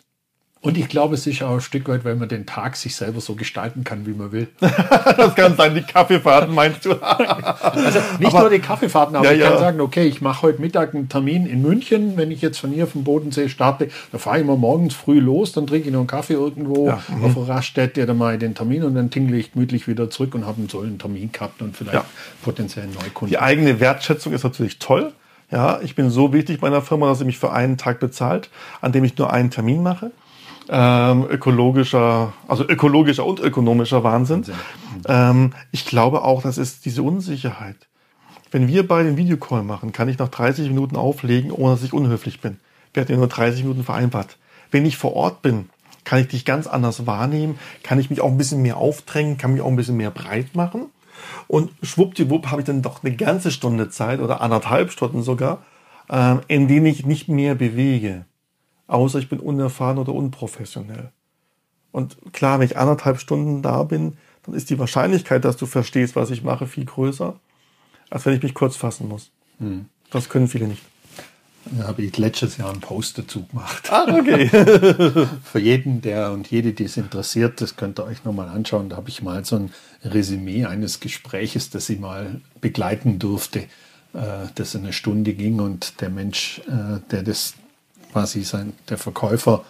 Und 0.62 0.78
ich 0.78 0.88
glaube, 0.88 1.16
es 1.16 1.26
ist 1.26 1.42
auch 1.42 1.54
ein 1.54 1.60
Stück 1.60 1.88
weit, 1.88 2.04
weil 2.04 2.14
man 2.14 2.28
den 2.28 2.46
Tag 2.46 2.76
sich 2.76 2.94
selber 2.94 3.20
so 3.20 3.34
gestalten 3.34 3.82
kann, 3.82 4.06
wie 4.06 4.12
man 4.12 4.30
will. 4.30 4.46
das 4.60 5.34
kann 5.34 5.56
sein, 5.56 5.74
die 5.74 5.82
Kaffeefahrten 5.82 6.54
meinst 6.54 6.84
du? 6.84 6.92
also 7.02 7.98
nicht 8.20 8.32
aber, 8.32 8.42
nur 8.42 8.50
die 8.50 8.60
Kaffeefahrten, 8.60 9.16
aber 9.16 9.26
ja, 9.26 9.32
ich 9.32 9.40
kann 9.40 9.54
ja. 9.54 9.58
sagen, 9.58 9.80
okay, 9.80 10.06
ich 10.06 10.20
mache 10.20 10.42
heute 10.42 10.60
Mittag 10.60 10.94
einen 10.94 11.08
Termin 11.08 11.46
in 11.46 11.62
München. 11.62 12.16
Wenn 12.16 12.30
ich 12.30 12.42
jetzt 12.42 12.58
von 12.58 12.70
hier 12.70 12.86
vom 12.86 13.02
Bodensee 13.02 13.48
starte, 13.48 13.88
dann 14.12 14.20
fahre 14.20 14.38
ich 14.38 14.46
mal 14.46 14.56
morgens 14.56 14.94
früh 14.94 15.18
los, 15.18 15.50
dann 15.50 15.66
trinke 15.66 15.88
ich 15.88 15.92
noch 15.92 15.98
einen 15.98 16.06
Kaffee 16.06 16.34
irgendwo 16.34 16.86
ja, 16.86 17.02
mhm. 17.08 17.24
auf 17.24 17.36
einer 17.36 17.48
Raststätte, 17.48 18.06
dann 18.06 18.18
mache 18.18 18.34
ich 18.34 18.38
den 18.38 18.54
Termin 18.54 18.84
und 18.84 18.94
dann 18.94 19.10
tingle 19.10 19.36
ich 19.38 19.54
gemütlich 19.54 19.88
wieder 19.88 20.10
zurück 20.10 20.32
und 20.36 20.46
habe 20.46 20.58
einen 20.58 20.68
solchen 20.68 20.96
Termin 20.96 21.32
gehabt 21.32 21.60
und 21.60 21.76
vielleicht 21.76 22.04
potenziell 22.44 22.84
einen 22.84 22.94
Neukunden. 22.94 23.30
Die 23.30 23.38
eigene 23.40 23.80
Wertschätzung 23.80 24.32
ist 24.32 24.44
natürlich 24.44 24.78
toll. 24.78 25.12
Ja, 25.50 25.80
ich 25.82 25.96
bin 25.96 26.08
so 26.08 26.32
wichtig 26.32 26.60
bei 26.60 26.68
einer 26.68 26.82
Firma, 26.82 27.08
dass 27.08 27.18
sie 27.18 27.24
mich 27.24 27.38
für 27.38 27.52
einen 27.52 27.78
Tag 27.78 27.98
bezahlt, 27.98 28.48
an 28.80 28.92
dem 28.92 29.02
ich 29.02 29.18
nur 29.18 29.32
einen 29.32 29.50
Termin 29.50 29.82
mache 29.82 30.12
ähm, 30.68 31.26
ökologischer, 31.28 32.32
also 32.48 32.68
ökologischer 32.68 33.26
und 33.26 33.40
ökonomischer 33.40 34.04
Wahnsinn. 34.04 34.44
Ähm, 35.06 35.52
ich 35.70 35.86
glaube 35.86 36.22
auch, 36.22 36.42
das 36.42 36.58
ist 36.58 36.84
diese 36.84 37.02
Unsicherheit. 37.02 37.76
Wenn 38.50 38.68
wir 38.68 38.86
beide 38.86 39.08
den 39.08 39.16
Videocall 39.16 39.62
machen, 39.62 39.92
kann 39.92 40.08
ich 40.08 40.18
nach 40.18 40.28
30 40.28 40.68
Minuten 40.68 40.96
auflegen, 40.96 41.50
ohne 41.50 41.74
dass 41.74 41.82
ich 41.82 41.92
unhöflich 41.92 42.40
bin. 42.40 42.58
Wir 42.92 43.00
hatten 43.00 43.12
ja 43.12 43.18
nur 43.18 43.28
30 43.28 43.62
Minuten 43.62 43.84
vereinbart. 43.84 44.36
Wenn 44.70 44.84
ich 44.84 44.96
vor 44.96 45.14
Ort 45.14 45.42
bin, 45.42 45.70
kann 46.04 46.20
ich 46.20 46.28
dich 46.28 46.44
ganz 46.44 46.66
anders 46.66 47.06
wahrnehmen, 47.06 47.58
kann 47.82 47.98
ich 47.98 48.10
mich 48.10 48.20
auch 48.20 48.30
ein 48.30 48.38
bisschen 48.38 48.62
mehr 48.62 48.76
aufdrängen, 48.76 49.38
kann 49.38 49.52
mich 49.52 49.62
auch 49.62 49.68
ein 49.68 49.76
bisschen 49.76 49.96
mehr 49.96 50.10
breit 50.10 50.54
machen. 50.54 50.86
Und 51.46 51.70
schwuppdiwupp 51.82 52.50
habe 52.50 52.60
ich 52.60 52.66
dann 52.66 52.82
doch 52.82 53.02
eine 53.02 53.14
ganze 53.14 53.50
Stunde 53.50 53.88
Zeit 53.88 54.20
oder 54.20 54.40
anderthalb 54.40 54.90
Stunden 54.90 55.22
sogar, 55.22 55.62
äh, 56.10 56.36
in 56.48 56.68
denen 56.68 56.86
ich 56.86 57.06
nicht 57.06 57.28
mehr 57.28 57.54
bewege 57.54 58.24
außer 58.86 59.18
ich 59.18 59.28
bin 59.28 59.40
unerfahren 59.40 59.98
oder 59.98 60.14
unprofessionell. 60.14 61.10
Und 61.92 62.16
klar, 62.32 62.58
wenn 62.58 62.66
ich 62.66 62.76
anderthalb 62.76 63.20
Stunden 63.20 63.62
da 63.62 63.82
bin, 63.82 64.16
dann 64.44 64.54
ist 64.54 64.70
die 64.70 64.78
Wahrscheinlichkeit, 64.78 65.44
dass 65.44 65.56
du 65.56 65.66
verstehst, 65.66 66.16
was 66.16 66.30
ich 66.30 66.42
mache, 66.42 66.66
viel 66.66 66.84
größer, 66.84 67.38
als 68.10 68.26
wenn 68.26 68.34
ich 68.34 68.42
mich 68.42 68.54
kurz 68.54 68.76
fassen 68.76 69.08
muss. 69.08 69.30
Hm. 69.58 69.86
Das 70.10 70.28
können 70.28 70.48
viele 70.48 70.68
nicht. 70.68 70.82
Da 71.64 71.86
habe 71.86 72.02
ich 72.02 72.18
letztes 72.18 72.56
Jahr 72.56 72.70
einen 72.70 72.80
Post 72.80 73.18
dazu 73.18 73.46
gemacht. 73.46 73.88
Ah, 73.92 74.06
okay. 74.10 74.48
Für 75.44 75.60
jeden, 75.60 76.00
der 76.00 76.32
und 76.32 76.50
jede, 76.50 76.72
die 76.72 76.84
es 76.84 76.96
interessiert, 76.96 77.60
das 77.60 77.76
könnt 77.76 78.00
ihr 78.00 78.04
euch 78.04 78.24
nochmal 78.24 78.48
anschauen. 78.48 78.88
Da 78.88 78.96
habe 78.96 79.08
ich 79.08 79.22
mal 79.22 79.44
so 79.44 79.56
ein 79.56 79.72
Resümee 80.04 80.64
eines 80.64 80.98
Gespräches, 80.98 81.70
das 81.70 81.88
ich 81.88 82.00
mal 82.00 82.40
begleiten 82.60 83.20
durfte, 83.20 83.60
äh, 84.12 84.48
das 84.56 84.74
eine 84.74 84.92
Stunde 84.92 85.34
ging 85.34 85.60
und 85.60 86.00
der 86.00 86.10
Mensch, 86.10 86.60
äh, 86.66 86.98
der 87.12 87.22
das 87.22 87.54
quasi 88.12 88.42
sein, 88.42 88.72
der 88.88 88.98
Verkäufer, 88.98 89.64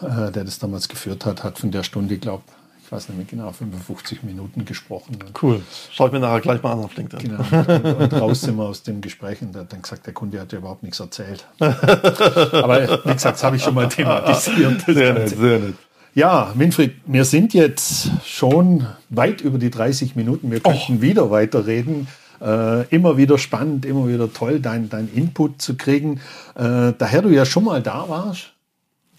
äh, 0.00 0.30
der 0.30 0.44
das 0.44 0.58
damals 0.58 0.88
geführt 0.88 1.24
hat, 1.24 1.42
hat 1.42 1.58
von 1.58 1.70
der 1.70 1.82
Stunde, 1.82 2.18
glaube 2.18 2.42
ich, 2.84 2.92
weiß 2.92 3.08
nicht 3.10 3.18
mehr 3.18 3.26
genau, 3.26 3.52
55 3.52 4.22
Minuten 4.22 4.64
gesprochen. 4.64 5.18
Cool. 5.42 5.60
Schaut 5.92 6.12
mir 6.12 6.20
nachher 6.20 6.40
gleich 6.40 6.62
mal 6.62 6.72
an 6.72 6.80
auf 6.80 6.96
LinkedIn. 6.96 7.36
Genau. 7.36 7.44
Und, 7.50 8.02
und 8.02 8.12
raus 8.14 8.40
sind 8.40 8.56
wir 8.56 8.64
aus 8.64 8.82
dem 8.82 9.00
Gespräch 9.00 9.42
und 9.42 9.54
der 9.54 9.62
hat 9.62 9.72
dann 9.72 9.82
gesagt, 9.82 10.06
der 10.06 10.14
Kunde 10.14 10.40
hat 10.40 10.52
ja 10.52 10.58
überhaupt 10.58 10.82
nichts 10.82 10.98
erzählt. 10.98 11.46
Aber 11.58 13.02
wie 13.04 13.12
gesagt, 13.12 13.36
das 13.36 13.44
habe 13.44 13.56
ich 13.56 13.62
schon 13.62 13.74
mal 13.74 13.88
thematisiert. 13.88 14.82
Sehr 14.86 15.12
nett, 15.12 15.28
sehr 15.28 15.58
nett. 15.58 15.74
Ja, 16.14 16.52
Winfried, 16.54 16.94
wir 17.06 17.24
sind 17.24 17.54
jetzt 17.54 18.10
schon 18.24 18.86
weit 19.10 19.40
über 19.40 19.58
die 19.58 19.70
30 19.70 20.16
Minuten. 20.16 20.50
Wir 20.50 20.60
könnten 20.60 20.96
oh. 20.98 21.00
wieder 21.02 21.30
weiterreden. 21.30 22.08
Äh, 22.40 22.86
immer 22.94 23.16
wieder 23.16 23.38
spannend, 23.38 23.84
immer 23.84 24.08
wieder 24.08 24.32
toll, 24.32 24.60
dein, 24.60 24.88
dein 24.88 25.12
Input 25.12 25.60
zu 25.60 25.76
kriegen. 25.76 26.20
Äh, 26.54 26.92
daher 26.96 27.22
du 27.22 27.30
ja 27.30 27.44
schon 27.44 27.64
mal 27.64 27.82
da 27.82 28.08
warst, 28.08 28.52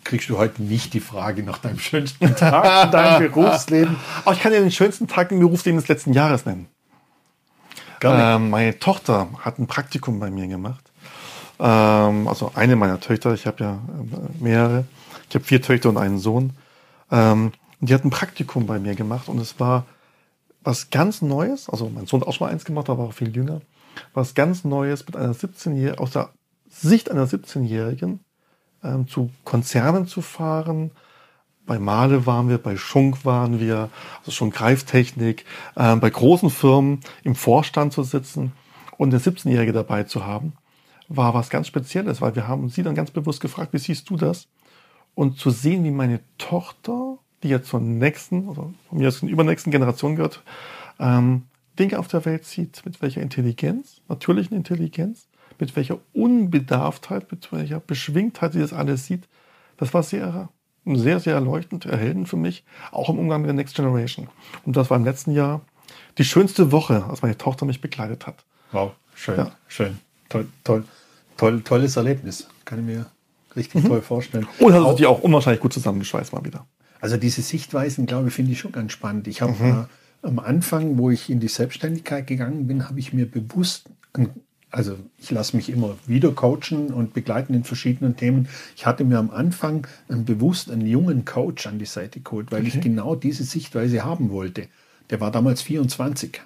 kriegst 0.04 0.30
du 0.30 0.38
heute 0.38 0.64
nicht 0.64 0.94
die 0.94 1.02
Frage 1.02 1.44
nach 1.44 1.58
deinem 1.58 1.80
schönsten 1.80 2.36
Tag 2.36 2.86
in 2.86 2.92
deinem 2.92 3.32
Berufsleben. 3.32 3.98
Aber 4.24 4.34
ich 4.34 4.42
kann 4.42 4.52
dir 4.52 4.62
den 4.62 4.72
schönsten 4.72 5.08
Tag 5.08 5.32
im 5.32 5.40
Berufsleben 5.40 5.80
des 5.80 5.88
letzten 5.88 6.14
Jahres 6.14 6.46
nennen. 6.46 6.68
Ähm, 8.02 8.50
meine 8.50 8.80
Tochter 8.80 9.28
hat 9.40 9.60
ein 9.60 9.68
Praktikum 9.68 10.20
bei 10.20 10.30
mir 10.30 10.48
gemacht. 10.48 10.90
Ähm, 11.60 12.28
also 12.28 12.52
eine 12.56 12.76
meiner 12.76 13.00
Töchter, 13.00 13.34
ich 13.34 13.46
habe 13.46 13.64
ja 13.64 13.72
äh, 13.74 14.44
mehrere. 14.44 14.86
Ich 15.28 15.36
habe 15.36 15.44
vier 15.44 15.62
Töchter 15.62 15.90
und 15.90 15.98
einen 15.98 16.18
Sohn. 16.18 16.54
Ähm, 17.12 17.52
die 17.82 17.94
hat 17.94 18.04
ein 18.06 18.10
Praktikum 18.10 18.66
bei 18.66 18.80
mir 18.80 18.96
gemacht 18.96 19.28
und 19.28 19.40
es 19.40 19.60
war 19.60 19.86
was 20.64 20.90
ganz 20.90 21.22
Neues, 21.22 21.70
also 21.70 21.90
mein 21.90 22.06
Sohn 22.06 22.22
hat 22.22 22.28
auch 22.28 22.34
schon 22.34 22.48
mal 22.48 22.54
eins 22.54 22.66
gemacht, 22.66 22.90
aber 22.90 23.06
auch 23.06 23.14
viel 23.14 23.36
jünger, 23.36 23.62
was 24.14 24.36
ganz 24.36 24.64
Neues 24.64 25.06
mit 25.06 25.16
einer 25.16 25.34
17-Jährigen, 25.34 26.00
aus 26.00 26.12
der 26.12 26.30
Sicht 26.70 27.10
einer 27.10 27.28
17-Jährigen 27.28 28.20
ähm, 28.84 29.08
zu 29.08 29.32
Konzernen 29.44 30.08
zu 30.08 30.22
fahren. 30.22 30.92
Bei 31.66 31.80
Male 31.80 32.26
waren 32.26 32.50
wir, 32.50 32.58
bei 32.58 32.78
Schunk 32.78 33.26
waren 33.26 33.60
wir, 33.60 33.90
also 34.20 34.32
schon 34.32 34.52
Greiftechnik, 34.52 35.46
ähm, 35.76 36.00
bei 36.00 36.10
großen 36.10 36.50
Firmen 36.50 37.02
im 37.24 37.36
Vorstand 37.36 37.94
zu 37.94 38.04
sitzen 38.04 38.54
und 38.98 39.14
eine 39.14 39.22
17-Jährige 39.22 39.74
dabei 39.74 40.04
zu 40.04 40.26
haben, 40.26 40.54
war 41.08 41.34
was 41.34 41.50
ganz 41.50 41.68
Spezielles, 41.68 42.22
weil 42.22 42.36
wir 42.36 42.48
haben 42.48 42.70
sie 42.70 42.84
dann 42.84 42.96
ganz 42.96 43.12
bewusst 43.12 43.42
gefragt, 43.42 43.74
wie 43.74 43.80
siehst 43.80 44.10
du 44.10 44.18
das? 44.18 44.48
Und 45.16 45.38
zu 45.38 45.50
sehen, 45.50 45.84
wie 45.84 45.92
meine 45.92 46.22
Tochter 46.38 47.18
die 47.44 47.50
jetzt 47.50 47.70
zur 47.70 47.80
nächsten, 47.80 48.50
also 48.50 48.74
von 48.90 48.98
mir 48.98 49.08
aus 49.08 49.22
übernächsten 49.22 49.72
Generation 49.72 50.16
gehört, 50.16 50.44
ähm, 51.00 51.44
Dinge 51.78 51.98
auf 51.98 52.08
der 52.08 52.26
Welt 52.26 52.46
sieht, 52.46 52.86
mit 52.86 53.02
welcher 53.02 53.22
Intelligenz, 53.22 54.02
natürlichen 54.10 54.56
Intelligenz, 54.56 55.28
mit 55.60 55.76
welcher 55.76 56.00
Unbedarftheit, 56.14 57.32
mit 57.32 57.52
welcher 57.52 57.80
Beschwingtheit 57.80 58.54
sie 58.54 58.60
das 58.60 58.74
alles 58.74 59.06
sieht, 59.06 59.28
das 59.78 59.94
war 59.94 60.04
sehr, 60.04 60.50
sehr, 60.86 61.20
sehr 61.20 61.36
erleuchtend, 61.36 61.86
erhellend 61.86 62.28
für 62.28 62.38
mich, 62.38 62.66
auch 62.92 63.10
im 63.10 63.20
Umgang 63.20 63.42
mit 63.42 63.48
der 63.48 63.56
Next 63.56 63.76
Generation. 63.76 64.28
Und 64.66 64.76
das 64.76 64.90
war 64.90 64.98
im 64.98 65.06
letzten 65.06 65.32
Jahr 65.32 65.62
die 66.18 66.26
schönste 66.26 66.72
Woche, 66.72 67.06
als 67.06 67.22
meine 67.22 67.38
Tochter 67.38 67.66
mich 67.66 67.82
begleitet 67.82 68.28
hat. 68.28 68.44
Wow, 68.72 68.92
schön, 69.16 69.38
ja. 69.38 69.52
schön, 69.68 70.00
toll, 70.28 70.48
toll, 70.64 70.84
toll, 71.38 71.62
tolles 71.62 71.96
Erlebnis, 71.96 72.48
kann 72.66 72.80
ich 72.80 72.86
mir 72.86 73.06
richtig 73.56 73.84
mhm. 73.84 73.88
toll 73.88 74.02
vorstellen. 74.02 74.48
Und 74.60 74.74
hat 74.74 74.98
sich 74.98 75.06
auch 75.06 75.22
unwahrscheinlich 75.22 75.62
gut 75.62 75.74
zusammengeschweißt 75.74 76.34
mal 76.34 76.44
wieder. 76.44 76.66
Also 77.02 77.18
diese 77.18 77.42
Sichtweisen, 77.42 78.06
glaube 78.06 78.30
ich, 78.30 78.34
finde 78.34 78.52
ich 78.52 78.60
schon 78.60 78.72
ganz 78.72 78.92
spannend. 78.92 79.28
Ich 79.28 79.42
habe 79.42 79.64
mhm. 79.64 79.86
äh, 80.24 80.28
am 80.28 80.40
Anfang, 80.40 80.98
wo 80.98 81.10
ich 81.10 81.30
in 81.30 81.40
die 81.40 81.48
Selbstständigkeit 81.48 82.28
gegangen 82.28 82.68
bin, 82.68 82.88
habe 82.88 83.00
ich 83.00 83.14
mir 83.14 83.26
bewusst 83.26 83.90
einen 84.14 84.32
also 84.72 84.98
ich 85.18 85.32
lasse 85.32 85.56
mich 85.56 85.70
immer 85.70 85.98
wieder 86.06 86.32
coachen 86.32 86.94
und 86.94 87.14
begleiten 87.14 87.54
in 87.54 87.64
verschiedenen 87.64 88.18
Themen. 88.18 88.48
Ich 88.76 88.86
hatte 88.86 89.04
mir 89.04 89.18
am 89.18 89.32
Anfang 89.32 89.88
bewusst 90.08 90.70
einen 90.70 90.86
jungen 90.86 91.26
Coach 91.26 91.66
an 91.66 91.80
die 91.80 91.86
Seite 91.86 92.20
geholt, 92.20 92.52
weil 92.52 92.62
okay. 92.62 92.74
ich 92.76 92.82
genau 92.82 93.16
diese 93.16 93.44
Sichtweise 93.44 94.06
haben 94.06 94.30
wollte. 94.30 94.68
Der 95.10 95.20
war 95.20 95.32
damals 95.32 95.64
24. 95.64 96.42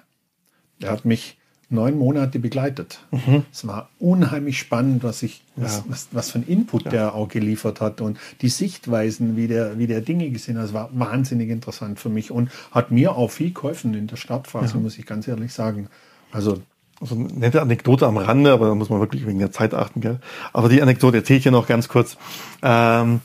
Der 0.80 0.90
hat 0.90 1.04
mich 1.04 1.36
neun 1.70 1.98
Monate 1.98 2.38
begleitet. 2.38 3.00
Mhm. 3.10 3.44
Es 3.52 3.66
war 3.66 3.88
unheimlich 3.98 4.58
spannend, 4.58 5.02
was 5.02 5.22
ich, 5.22 5.42
was, 5.56 5.78
ja. 5.78 5.84
was, 5.88 6.08
was 6.12 6.30
für 6.30 6.38
ein 6.38 6.46
Input 6.46 6.84
ja. 6.84 6.90
der 6.90 7.14
auch 7.14 7.28
geliefert 7.28 7.80
hat 7.80 8.00
und 8.00 8.18
die 8.40 8.48
Sichtweisen, 8.48 9.36
wie 9.36 9.48
der, 9.48 9.78
wie 9.78 9.86
der 9.86 10.00
Dinge 10.00 10.30
gesehen 10.30 10.58
hat. 10.58 10.66
Es 10.66 10.72
war 10.74 10.90
wahnsinnig 10.92 11.50
interessant 11.50 11.98
für 11.98 12.08
mich 12.08 12.30
und 12.30 12.50
hat 12.70 12.90
mir 12.90 13.16
auch 13.16 13.30
viel 13.30 13.52
geholfen 13.52 13.94
in 13.94 14.06
der 14.06 14.16
Startphase, 14.16 14.74
ja. 14.74 14.80
muss 14.80 14.98
ich 14.98 15.06
ganz 15.06 15.26
ehrlich 15.28 15.52
sagen. 15.52 15.88
Also 16.32 16.60
also 17.00 17.16
eine 17.16 17.24
nette 17.24 17.60
Anekdote 17.60 18.06
am 18.06 18.16
Rande, 18.16 18.52
aber 18.52 18.68
da 18.68 18.74
muss 18.74 18.88
man 18.88 19.00
wirklich 19.00 19.26
wegen 19.26 19.38
der 19.38 19.50
Zeit 19.50 19.74
achten, 19.74 20.00
gell? 20.00 20.20
Aber 20.52 20.68
die 20.68 20.80
Anekdote 20.80 21.18
erzähle 21.18 21.38
ich 21.38 21.42
hier 21.42 21.52
noch 21.52 21.66
ganz 21.66 21.88
kurz. 21.88 22.16
Ähm, 22.62 23.20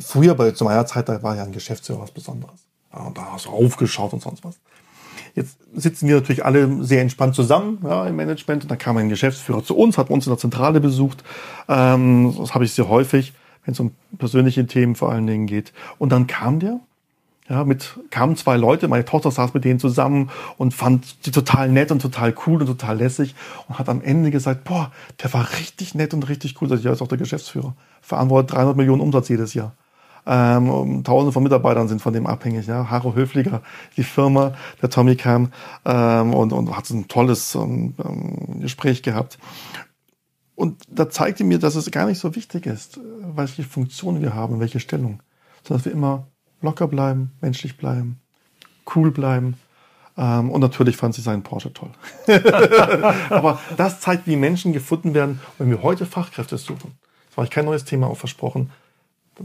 früher 0.00 0.34
bei 0.34 0.52
zu 0.52 0.64
meiner 0.64 0.86
Zeit, 0.86 1.08
da 1.08 1.22
war 1.22 1.36
ja 1.36 1.44
ein 1.44 1.52
Geschäftsführer 1.52 2.00
was 2.00 2.10
Besonderes. 2.10 2.66
Ja, 2.92 3.00
und 3.00 3.16
da 3.16 3.32
hast 3.32 3.46
du 3.46 3.50
aufgeschaut 3.50 4.12
und 4.12 4.22
sonst 4.22 4.42
was. 4.42 4.58
Jetzt 5.34 5.58
sitzen 5.74 6.08
wir 6.08 6.16
natürlich 6.16 6.44
alle 6.44 6.84
sehr 6.84 7.00
entspannt 7.00 7.34
zusammen 7.34 7.78
ja, 7.84 8.06
im 8.06 8.16
Management. 8.16 8.64
Und 8.64 8.70
dann 8.70 8.78
kam 8.78 8.96
ein 8.98 9.08
Geschäftsführer 9.08 9.64
zu 9.64 9.76
uns, 9.76 9.96
hat 9.96 10.10
uns 10.10 10.26
in 10.26 10.30
der 10.30 10.38
Zentrale 10.38 10.80
besucht. 10.80 11.24
Ähm, 11.68 12.34
das 12.38 12.54
habe 12.54 12.64
ich 12.64 12.72
sehr 12.72 12.88
häufig, 12.88 13.32
wenn 13.64 13.72
es 13.72 13.80
um 13.80 13.92
persönliche 14.18 14.66
Themen 14.66 14.94
vor 14.94 15.10
allen 15.10 15.26
Dingen 15.26 15.46
geht. 15.46 15.72
Und 15.98 16.10
dann 16.12 16.26
kam 16.26 16.60
der, 16.60 16.80
ja, 17.48 17.64
mit 17.64 17.98
kamen 18.10 18.36
zwei 18.36 18.56
Leute, 18.56 18.88
meine 18.88 19.04
Tochter 19.04 19.30
saß 19.30 19.52
mit 19.54 19.64
denen 19.64 19.80
zusammen 19.80 20.30
und 20.58 20.74
fand 20.74 21.26
die 21.26 21.32
total 21.32 21.68
nett 21.70 21.90
und 21.90 22.00
total 22.00 22.34
cool 22.46 22.60
und 22.60 22.66
total 22.66 22.98
lässig 22.98 23.34
und 23.68 23.78
hat 23.78 23.88
am 23.88 24.00
Ende 24.02 24.30
gesagt, 24.30 24.64
boah, 24.64 24.92
der 25.22 25.32
war 25.32 25.48
richtig 25.58 25.94
nett 25.94 26.14
und 26.14 26.28
richtig 26.28 26.60
cool. 26.60 26.68
Das 26.68 26.84
ist 26.84 27.02
auch 27.02 27.08
der 27.08 27.18
Geschäftsführer. 27.18 27.74
Verantwortet 28.00 28.56
300 28.56 28.76
Millionen 28.76 29.00
Umsatz 29.00 29.28
jedes 29.28 29.54
Jahr. 29.54 29.72
Ähm, 30.24 31.02
Tausende 31.04 31.32
von 31.32 31.42
Mitarbeitern 31.42 31.88
sind 31.88 32.00
von 32.00 32.12
dem 32.12 32.26
abhängig. 32.26 32.66
Ja. 32.66 32.90
Haro 32.90 33.14
Höfliger, 33.14 33.62
die 33.96 34.04
Firma, 34.04 34.54
der 34.80 34.90
Tommy 34.90 35.16
kam 35.16 35.52
ähm, 35.84 36.32
und, 36.34 36.52
und 36.52 36.76
hat 36.76 36.88
ein 36.90 37.08
tolles 37.08 37.54
ähm, 37.54 37.94
ähm, 38.04 38.60
Gespräch 38.60 39.02
gehabt. 39.02 39.38
Und 40.54 40.82
da 40.88 41.08
zeigte 41.10 41.42
mir, 41.44 41.58
dass 41.58 41.74
es 41.74 41.90
gar 41.90 42.06
nicht 42.06 42.20
so 42.20 42.36
wichtig 42.36 42.66
ist, 42.66 43.00
welche 43.34 43.64
Funktion 43.64 44.22
wir 44.22 44.34
haben, 44.34 44.60
welche 44.60 44.80
Stellung, 44.80 45.20
sondern 45.64 45.78
dass 45.78 45.84
wir 45.86 45.92
immer 45.92 46.26
locker 46.60 46.86
bleiben, 46.86 47.32
menschlich 47.40 47.76
bleiben, 47.76 48.20
cool 48.94 49.10
bleiben. 49.10 49.56
Ähm, 50.16 50.50
und 50.50 50.60
natürlich 50.60 50.96
fand 50.96 51.16
sie 51.16 51.22
seinen 51.22 51.42
Porsche 51.42 51.72
toll. 51.72 51.90
Aber 53.30 53.58
das 53.76 53.98
zeigt, 53.98 54.28
wie 54.28 54.36
Menschen 54.36 54.72
gefunden 54.72 55.14
werden, 55.14 55.40
wenn 55.58 55.70
wir 55.70 55.82
heute 55.82 56.06
Fachkräfte 56.06 56.58
suchen. 56.58 56.92
Das 57.28 57.38
war 57.38 57.44
ich 57.44 57.50
kein 57.50 57.64
neues 57.64 57.84
Thema 57.84 58.06
auch 58.06 58.18
versprochen 58.18 58.70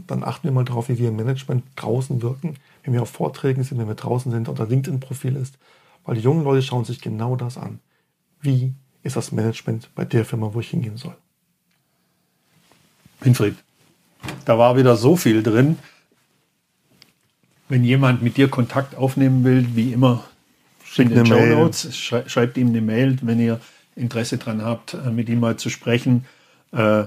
dann 0.06 0.24
achten 0.24 0.44
wir 0.44 0.52
mal 0.52 0.64
drauf, 0.64 0.88
wie 0.88 0.98
wir 0.98 1.08
im 1.08 1.16
Management 1.16 1.64
draußen 1.76 2.22
wirken, 2.22 2.56
wenn 2.82 2.92
wir 2.92 3.02
auf 3.02 3.10
Vorträgen 3.10 3.64
sind, 3.64 3.78
wenn 3.78 3.88
wir 3.88 3.94
draußen 3.94 4.30
sind, 4.30 4.48
unser 4.48 4.66
LinkedIn-Profil 4.66 5.36
ist. 5.36 5.58
Weil 6.04 6.16
die 6.16 6.22
jungen 6.22 6.44
Leute 6.44 6.62
schauen 6.62 6.84
sich 6.84 7.00
genau 7.00 7.36
das 7.36 7.58
an. 7.58 7.80
Wie 8.40 8.72
ist 9.02 9.16
das 9.16 9.32
Management 9.32 9.90
bei 9.94 10.04
der 10.04 10.24
Firma, 10.24 10.52
wo 10.52 10.60
ich 10.60 10.70
hingehen 10.70 10.96
soll? 10.96 11.16
Winfried, 13.20 13.56
da 14.44 14.58
war 14.58 14.76
wieder 14.76 14.96
so 14.96 15.16
viel 15.16 15.42
drin. 15.42 15.78
Wenn 17.68 17.84
jemand 17.84 18.22
mit 18.22 18.36
dir 18.36 18.48
Kontakt 18.48 18.94
aufnehmen 18.94 19.44
will, 19.44 19.66
wie 19.74 19.92
immer, 19.92 20.24
in 20.96 21.10
den 21.10 21.26
Show 21.26 21.44
Notes, 21.44 21.94
schreibt 21.96 22.56
ihm 22.56 22.68
eine 22.68 22.80
Mail, 22.80 23.18
wenn 23.22 23.38
ihr 23.38 23.60
Interesse 23.94 24.38
daran 24.38 24.62
habt, 24.62 24.94
äh, 24.94 25.10
mit 25.10 25.28
ihm 25.28 25.40
mal 25.40 25.56
zu 25.56 25.68
sprechen. 25.70 26.24
Äh, 26.72 27.04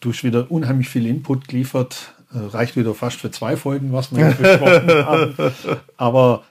du 0.00 0.12
hast 0.12 0.24
wieder 0.24 0.50
unheimlich 0.50 0.88
viel 0.88 1.06
Input 1.06 1.48
geliefert. 1.48 2.13
Äh, 2.34 2.38
reicht 2.48 2.76
wieder 2.76 2.94
fast 2.94 3.20
für 3.20 3.30
zwei 3.30 3.56
Folgen, 3.56 3.92
was 3.92 4.14
wir 4.14 4.28
jetzt 4.28 4.42
besprochen 4.42 4.88
haben. 5.06 5.34
Aber 5.96 6.42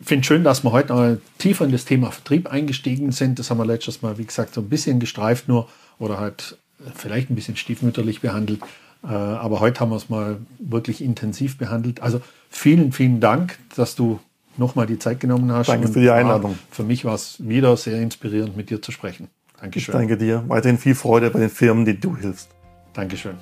ich 0.00 0.06
finde 0.06 0.24
schön, 0.24 0.44
dass 0.44 0.62
wir 0.62 0.72
heute 0.72 0.94
noch 0.94 1.16
tiefer 1.38 1.64
in 1.64 1.72
das 1.72 1.84
Thema 1.84 2.12
Vertrieb 2.12 2.50
eingestiegen 2.50 3.10
sind. 3.10 3.38
Das 3.38 3.50
haben 3.50 3.58
wir 3.58 3.66
letztes 3.66 4.00
Mal, 4.02 4.16
wie 4.18 4.24
gesagt, 4.24 4.54
so 4.54 4.60
ein 4.60 4.68
bisschen 4.68 5.00
gestreift 5.00 5.48
nur 5.48 5.68
oder 5.98 6.18
halt 6.20 6.56
vielleicht 6.94 7.30
ein 7.30 7.34
bisschen 7.34 7.56
stiefmütterlich 7.56 8.20
behandelt. 8.20 8.60
Äh, 9.02 9.08
aber 9.08 9.60
heute 9.60 9.80
haben 9.80 9.90
wir 9.90 9.96
es 9.96 10.08
mal 10.08 10.38
wirklich 10.58 11.02
intensiv 11.02 11.58
behandelt. 11.58 12.00
Also 12.00 12.20
vielen, 12.50 12.92
vielen 12.92 13.20
Dank, 13.20 13.58
dass 13.74 13.96
du 13.96 14.20
nochmal 14.56 14.86
die 14.86 14.98
Zeit 14.98 15.20
genommen 15.20 15.50
hast. 15.52 15.68
Danke 15.68 15.88
für 15.88 16.00
die 16.00 16.10
Einladung. 16.10 16.58
Für 16.70 16.84
mich 16.84 17.04
war 17.04 17.14
es 17.14 17.36
wieder 17.38 17.76
sehr 17.76 18.00
inspirierend, 18.00 18.56
mit 18.56 18.70
dir 18.70 18.80
zu 18.80 18.92
sprechen. 18.92 19.28
Dankeschön. 19.60 19.94
Ich 19.94 19.98
danke 19.98 20.16
dir. 20.16 20.44
Weiterhin 20.46 20.78
viel 20.78 20.94
Freude 20.94 21.30
bei 21.30 21.40
den 21.40 21.50
Firmen, 21.50 21.84
die 21.84 21.98
du 21.98 22.16
hilfst. 22.16 22.50
Dankeschön. 22.92 23.36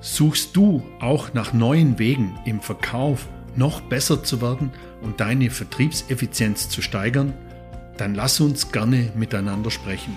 Suchst 0.00 0.54
du 0.56 0.82
auch 1.00 1.34
nach 1.34 1.52
neuen 1.52 1.98
Wegen 1.98 2.38
im 2.44 2.60
Verkauf 2.60 3.26
noch 3.56 3.80
besser 3.80 4.22
zu 4.22 4.40
werden 4.40 4.70
und 5.02 5.20
deine 5.20 5.50
Vertriebseffizienz 5.50 6.68
zu 6.68 6.82
steigern? 6.82 7.34
Dann 7.96 8.14
lass 8.14 8.38
uns 8.38 8.70
gerne 8.70 9.10
miteinander 9.16 9.72
sprechen. 9.72 10.16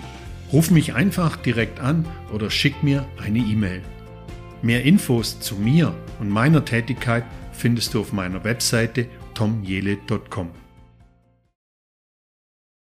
Ruf 0.52 0.70
mich 0.70 0.94
einfach 0.94 1.36
direkt 1.36 1.80
an 1.80 2.06
oder 2.32 2.48
schick 2.50 2.82
mir 2.82 3.06
eine 3.20 3.38
E-Mail. 3.38 3.82
Mehr 4.60 4.84
Infos 4.84 5.40
zu 5.40 5.56
mir 5.56 5.92
und 6.20 6.28
meiner 6.28 6.64
Tätigkeit 6.64 7.24
findest 7.52 7.94
du 7.94 8.00
auf 8.00 8.12
meiner 8.12 8.44
Webseite 8.44 9.08
tomjele.com. 9.34 10.61